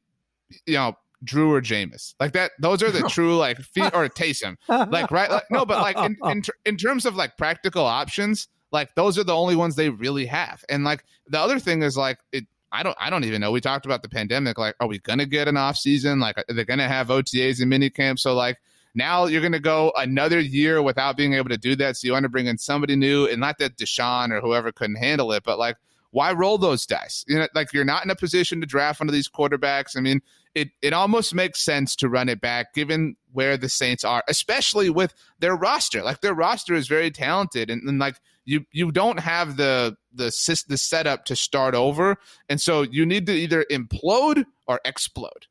you 0.67 0.75
know, 0.75 0.97
Drew 1.25 1.53
or 1.53 1.61
Jameis. 1.61 2.15
Like 2.21 2.33
that, 2.33 2.53
those 2.59 2.83
are 2.83 2.91
the 2.91 3.03
true 3.09 3.37
like 3.37 3.59
feet 3.59 3.95
or 3.95 4.09
Taysom. 4.09 4.57
Like 4.69 5.11
right, 5.11 5.31
like, 5.31 5.45
no, 5.51 5.65
but 5.65 5.81
like 5.81 5.97
in, 5.99 6.17
in 6.25 6.43
in 6.65 6.77
terms 6.77 7.07
of 7.07 7.17
like 7.17 7.37
practical 7.37 7.85
options, 7.85 8.49
like 8.73 8.95
those 8.95 9.19
are 9.19 9.25
the 9.25 9.35
only 9.35 9.57
ones 9.57 9.77
they 9.77 9.91
really 9.91 10.27
have. 10.27 10.65
And 10.69 10.85
like 10.85 11.05
the 11.27 11.41
other 11.41 11.59
thing 11.59 11.83
is 11.83 11.97
like 11.97 12.19
it 12.33 12.47
I 12.73 12.83
don't 12.83 12.97
I 13.01 13.09
don't 13.09 13.25
even 13.25 13.41
know. 13.41 13.53
We 13.53 13.61
talked 13.61 13.87
about 13.87 14.03
the 14.03 14.09
pandemic. 14.09 14.59
Like, 14.59 14.75
are 14.81 14.89
we 14.89 14.99
gonna 14.99 15.27
get 15.27 15.49
an 15.49 15.57
off 15.57 15.77
season? 15.77 16.21
Like, 16.21 16.43
they're 16.49 16.65
gonna 16.65 16.89
have 16.89 17.09
OTAs 17.09 17.61
and 17.61 17.71
mini 17.71 17.89
camps. 17.89 18.23
So 18.23 18.35
like 18.35 18.59
now 18.97 19.27
you're 19.27 19.43
gonna 19.43 19.61
go 19.61 19.93
another 19.97 20.41
year 20.41 20.83
without 20.83 21.17
being 21.17 21.35
able 21.35 21.51
to 21.51 21.57
do 21.57 21.77
that. 21.77 21.97
So 21.97 22.07
you 22.07 22.13
want 22.13 22.25
to 22.25 22.29
bring 22.29 22.47
in 22.47 22.59
somebody 22.59 22.97
new, 22.97 23.27
and 23.27 23.41
not 23.41 23.59
that 23.59 23.77
Deshaun 23.77 24.31
or 24.33 24.41
whoever 24.41 24.73
couldn't 24.73 24.97
handle 24.97 25.33
it, 25.33 25.45
but 25.45 25.59
like 25.59 25.77
why 26.15 26.33
roll 26.33 26.59
those 26.59 26.87
dice? 26.87 27.25
You 27.27 27.41
know, 27.41 27.49
like 27.57 27.73
you're 27.73 27.85
not 27.85 28.05
in 28.05 28.11
a 28.11 28.15
position 28.15 28.61
to 28.61 28.67
draft 28.67 29.01
one 29.01 29.09
of 29.09 29.13
these 29.13 29.29
quarterbacks. 29.29 29.97
I 29.97 30.01
mean, 30.01 30.23
it 30.55 30.71
it 30.83 30.93
almost 30.93 31.35
makes 31.35 31.65
sense 31.65 31.97
to 31.97 32.09
run 32.09 32.29
it 32.29 32.41
back 32.41 32.75
given 32.75 33.17
where 33.33 33.57
the 33.57 33.69
Saints 33.69 34.05
are, 34.05 34.23
especially 34.29 34.89
with 34.91 35.15
their 35.41 35.57
roster. 35.57 36.03
Like 36.03 36.21
their 36.21 36.35
roster 36.35 36.75
is 36.75 36.87
very 36.87 37.11
talented, 37.11 37.71
and, 37.71 37.89
and 37.89 37.99
like 37.99 38.21
you 38.45 38.65
you 38.73 38.93
don't 38.93 39.21
have 39.21 39.57
the 39.57 39.97
the 40.13 40.27
the 40.69 40.79
setup 40.79 41.25
to 41.27 41.37
start 41.37 41.75
over, 41.75 42.17
and 42.49 42.61
so 42.61 42.83
you 42.83 43.05
need 43.05 43.27
to 43.27 43.33
either 43.33 43.65
implode 43.71 44.45
or 44.67 44.81
explode. 44.85 45.47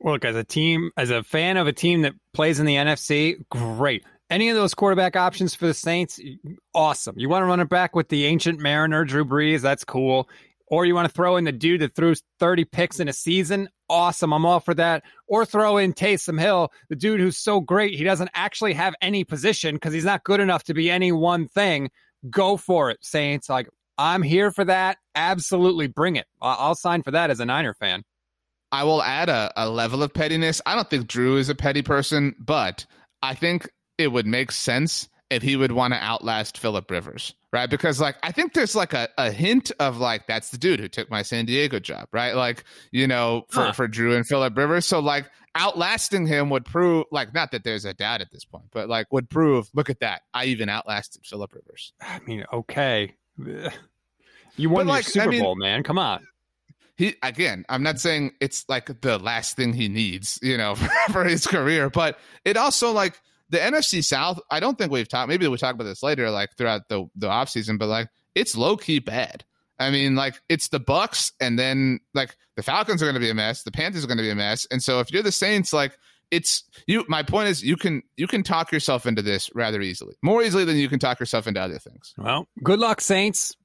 Look, 0.00 0.24
as 0.24 0.36
a 0.36 0.44
team, 0.44 0.90
as 0.96 1.10
a 1.10 1.22
fan 1.22 1.56
of 1.56 1.66
a 1.66 1.72
team 1.72 2.02
that 2.02 2.14
plays 2.32 2.60
in 2.60 2.66
the 2.66 2.76
NFC, 2.76 3.44
great. 3.50 4.04
Any 4.30 4.50
of 4.50 4.56
those 4.56 4.74
quarterback 4.74 5.16
options 5.16 5.54
for 5.54 5.66
the 5.66 5.74
Saints, 5.74 6.20
awesome. 6.74 7.18
You 7.18 7.28
want 7.28 7.42
to 7.42 7.46
run 7.46 7.60
it 7.60 7.70
back 7.70 7.96
with 7.96 8.10
the 8.10 8.26
ancient 8.26 8.60
Mariner, 8.60 9.04
Drew 9.04 9.24
Brees, 9.24 9.62
that's 9.62 9.84
cool. 9.84 10.28
Or 10.70 10.84
you 10.84 10.94
want 10.94 11.08
to 11.08 11.14
throw 11.14 11.36
in 11.36 11.44
the 11.44 11.52
dude 11.52 11.80
that 11.80 11.94
threw 11.94 12.14
30 12.40 12.64
picks 12.66 13.00
in 13.00 13.08
a 13.08 13.12
season, 13.12 13.68
awesome. 13.88 14.32
I'm 14.32 14.44
all 14.44 14.60
for 14.60 14.74
that. 14.74 15.02
Or 15.26 15.44
throw 15.44 15.78
in 15.78 15.94
Taysom 15.94 16.38
Hill, 16.38 16.70
the 16.88 16.96
dude 16.96 17.20
who's 17.20 17.38
so 17.38 17.60
great 17.60 17.94
he 17.94 18.04
doesn't 18.04 18.30
actually 18.34 18.74
have 18.74 18.94
any 19.00 19.24
position 19.24 19.76
because 19.76 19.94
he's 19.94 20.04
not 20.04 20.24
good 20.24 20.40
enough 20.40 20.64
to 20.64 20.74
be 20.74 20.90
any 20.90 21.12
one 21.12 21.48
thing. 21.48 21.90
Go 22.28 22.56
for 22.56 22.90
it, 22.90 22.98
Saints. 23.00 23.48
Like 23.48 23.68
I'm 23.96 24.22
here 24.22 24.50
for 24.50 24.64
that. 24.64 24.98
Absolutely, 25.14 25.86
bring 25.86 26.16
it. 26.16 26.26
I'll 26.40 26.74
sign 26.74 27.02
for 27.02 27.12
that 27.12 27.30
as 27.30 27.40
a 27.40 27.46
Niner 27.46 27.74
fan. 27.74 28.04
I 28.70 28.84
will 28.84 29.02
add 29.02 29.28
a, 29.30 29.50
a 29.56 29.68
level 29.68 30.02
of 30.02 30.12
pettiness. 30.12 30.60
I 30.66 30.74
don't 30.74 30.88
think 30.90 31.08
Drew 31.08 31.38
is 31.38 31.48
a 31.48 31.54
petty 31.54 31.82
person, 31.82 32.34
but 32.38 32.84
I 33.22 33.34
think 33.34 33.70
it 33.96 34.08
would 34.08 34.26
make 34.26 34.52
sense 34.52 35.08
if 35.30 35.42
he 35.42 35.56
would 35.56 35.72
want 35.72 35.92
to 35.92 36.00
outlast 36.00 36.58
Philip 36.58 36.90
Rivers, 36.90 37.34
right? 37.52 37.68
Because 37.68 38.00
like 38.00 38.16
I 38.22 38.32
think 38.32 38.54
there's 38.54 38.74
like 38.74 38.94
a, 38.94 39.08
a 39.18 39.30
hint 39.30 39.70
of 39.78 39.98
like 39.98 40.26
that's 40.26 40.50
the 40.50 40.58
dude 40.58 40.80
who 40.80 40.88
took 40.88 41.10
my 41.10 41.22
San 41.22 41.44
Diego 41.44 41.78
job, 41.78 42.08
right? 42.12 42.34
Like, 42.34 42.64
you 42.90 43.06
know, 43.06 43.44
for, 43.50 43.64
huh. 43.64 43.72
for 43.72 43.88
Drew 43.88 44.14
and 44.14 44.26
Philip 44.26 44.56
Rivers. 44.56 44.86
So 44.86 45.00
like 45.00 45.30
outlasting 45.54 46.26
him 46.26 46.50
would 46.50 46.64
prove 46.64 47.04
like 47.10 47.34
not 47.34 47.50
that 47.52 47.64
there's 47.64 47.84
a 47.84 47.94
doubt 47.94 48.20
at 48.20 48.30
this 48.30 48.44
point, 48.44 48.66
but 48.72 48.88
like 48.88 49.12
would 49.12 49.28
prove, 49.28 49.68
look 49.74 49.90
at 49.90 50.00
that. 50.00 50.22
I 50.32 50.46
even 50.46 50.68
outlasted 50.68 51.26
Philip 51.26 51.52
Rivers. 51.54 51.92
I 52.00 52.20
mean, 52.26 52.44
okay. 52.52 53.14
You 54.56 54.70
won 54.70 54.86
but, 54.86 54.92
like, 54.92 55.04
Super 55.04 55.28
I 55.28 55.30
mean, 55.30 55.42
Bowl, 55.44 55.54
man. 55.54 55.84
Come 55.84 55.98
on 55.98 56.26
he 56.98 57.14
again 57.22 57.64
i'm 57.68 57.82
not 57.82 57.98
saying 57.98 58.32
it's 58.40 58.68
like 58.68 59.00
the 59.00 59.18
last 59.18 59.56
thing 59.56 59.72
he 59.72 59.88
needs 59.88 60.38
you 60.42 60.58
know 60.58 60.74
for, 60.74 60.88
for, 61.12 61.24
his 61.24 61.46
career 61.46 61.88
but 61.88 62.18
it 62.44 62.56
also 62.56 62.92
like 62.92 63.18
the 63.50 63.58
nfc 63.58 64.04
south 64.04 64.40
i 64.50 64.60
don't 64.60 64.78
think 64.78 64.90
we've 64.90 65.08
talked 65.08 65.28
maybe 65.28 65.46
we'll 65.46 65.58
talk 65.58 65.74
about 65.74 65.84
this 65.84 66.02
later 66.02 66.30
like 66.30 66.50
throughout 66.56 66.88
the 66.88 67.06
the 67.16 67.28
offseason 67.28 67.78
but 67.78 67.88
like 67.88 68.08
it's 68.34 68.56
low-key 68.56 68.98
bad 68.98 69.44
i 69.78 69.90
mean 69.90 70.14
like 70.14 70.40
it's 70.48 70.68
the 70.68 70.80
bucks 70.80 71.32
and 71.40 71.58
then 71.58 72.00
like 72.14 72.36
the 72.56 72.62
falcons 72.62 73.02
are 73.02 73.06
going 73.06 73.14
to 73.14 73.20
be 73.20 73.30
a 73.30 73.34
mess 73.34 73.62
the 73.62 73.70
panthers 73.70 74.04
are 74.04 74.08
going 74.08 74.18
to 74.18 74.22
be 74.22 74.30
a 74.30 74.34
mess 74.34 74.66
and 74.70 74.82
so 74.82 75.00
if 75.00 75.12
you're 75.12 75.22
the 75.22 75.32
saints 75.32 75.72
like 75.72 75.98
it's 76.30 76.64
you 76.86 77.04
my 77.08 77.22
point 77.22 77.48
is 77.48 77.62
you 77.62 77.76
can 77.76 78.02
you 78.16 78.26
can 78.26 78.42
talk 78.42 78.70
yourself 78.70 79.06
into 79.06 79.22
this 79.22 79.50
rather 79.54 79.80
easily 79.80 80.14
more 80.22 80.42
easily 80.42 80.64
than 80.64 80.76
you 80.76 80.88
can 80.88 80.98
talk 80.98 81.18
yourself 81.18 81.46
into 81.46 81.60
other 81.60 81.78
things 81.78 82.14
well 82.18 82.46
good 82.62 82.78
luck 82.78 83.00
saints 83.00 83.56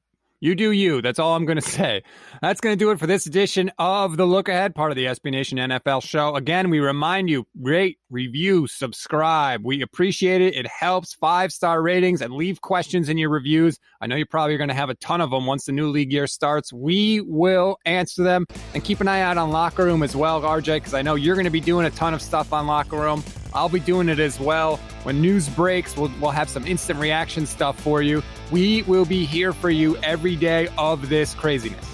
you 0.43 0.55
do 0.55 0.71
you. 0.71 1.01
That's 1.01 1.19
all 1.19 1.37
I'm 1.37 1.45
going 1.45 1.55
to 1.61 1.61
say. 1.61 2.03
That's 2.41 2.59
going 2.59 2.77
to 2.77 2.77
do 2.77 2.91
it 2.91 2.99
for 2.99 3.07
this 3.07 3.25
edition 3.25 3.71
of 3.79 4.17
the 4.17 4.25
Look 4.25 4.49
Ahead, 4.49 4.75
part 4.75 4.91
of 4.91 4.97
the 4.97 5.05
SB 5.05 5.31
Nation 5.31 5.57
NFL 5.57 6.03
show. 6.03 6.35
Again, 6.35 6.69
we 6.69 6.81
remind 6.81 7.29
you 7.29 7.47
rate, 7.57 7.97
review, 8.13 8.67
subscribe. 8.67 9.65
We 9.65 9.81
appreciate 9.81 10.41
it. 10.41 10.55
It 10.55 10.67
helps. 10.67 11.13
Five 11.13 11.51
star 11.51 11.81
ratings 11.81 12.21
and 12.21 12.33
leave 12.33 12.61
questions 12.61 13.09
in 13.09 13.17
your 13.17 13.29
reviews. 13.29 13.77
I 13.99 14.07
know 14.07 14.15
you're 14.15 14.25
probably 14.25 14.55
going 14.55 14.69
to 14.69 14.75
have 14.75 14.89
a 14.89 14.95
ton 14.95 15.19
of 15.19 15.31
them 15.31 15.45
once 15.45 15.65
the 15.65 15.71
new 15.71 15.89
league 15.89 16.13
year 16.13 16.27
starts. 16.27 16.71
We 16.71 17.21
will 17.21 17.77
answer 17.85 18.23
them 18.23 18.45
and 18.73 18.83
keep 18.83 19.01
an 19.01 19.07
eye 19.07 19.21
out 19.21 19.37
on 19.37 19.51
Locker 19.51 19.83
Room 19.83 20.03
as 20.03 20.15
well, 20.15 20.41
RJ, 20.41 20.75
because 20.77 20.93
I 20.93 21.01
know 21.01 21.15
you're 21.15 21.35
going 21.35 21.45
to 21.45 21.51
be 21.51 21.59
doing 21.59 21.85
a 21.85 21.91
ton 21.91 22.13
of 22.13 22.21
stuff 22.21 22.53
on 22.53 22.67
Locker 22.67 22.97
Room. 22.97 23.23
I'll 23.53 23.69
be 23.69 23.79
doing 23.79 24.09
it 24.09 24.19
as 24.19 24.39
well. 24.39 24.77
When 25.03 25.21
news 25.21 25.49
breaks, 25.49 25.97
we'll, 25.97 26.11
we'll 26.21 26.31
have 26.31 26.49
some 26.49 26.65
instant 26.65 26.99
reaction 26.99 27.45
stuff 27.45 27.79
for 27.79 28.01
you. 28.01 28.23
We 28.51 28.83
will 28.83 29.05
be 29.05 29.25
here 29.25 29.53
for 29.53 29.69
you 29.69 29.97
every 29.97 30.35
day 30.35 30.69
of 30.77 31.09
this 31.09 31.33
craziness. 31.33 31.85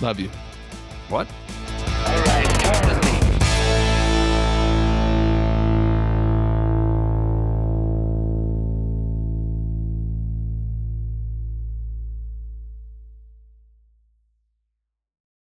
Love 0.00 0.18
you. 0.18 0.30
What? 1.08 1.28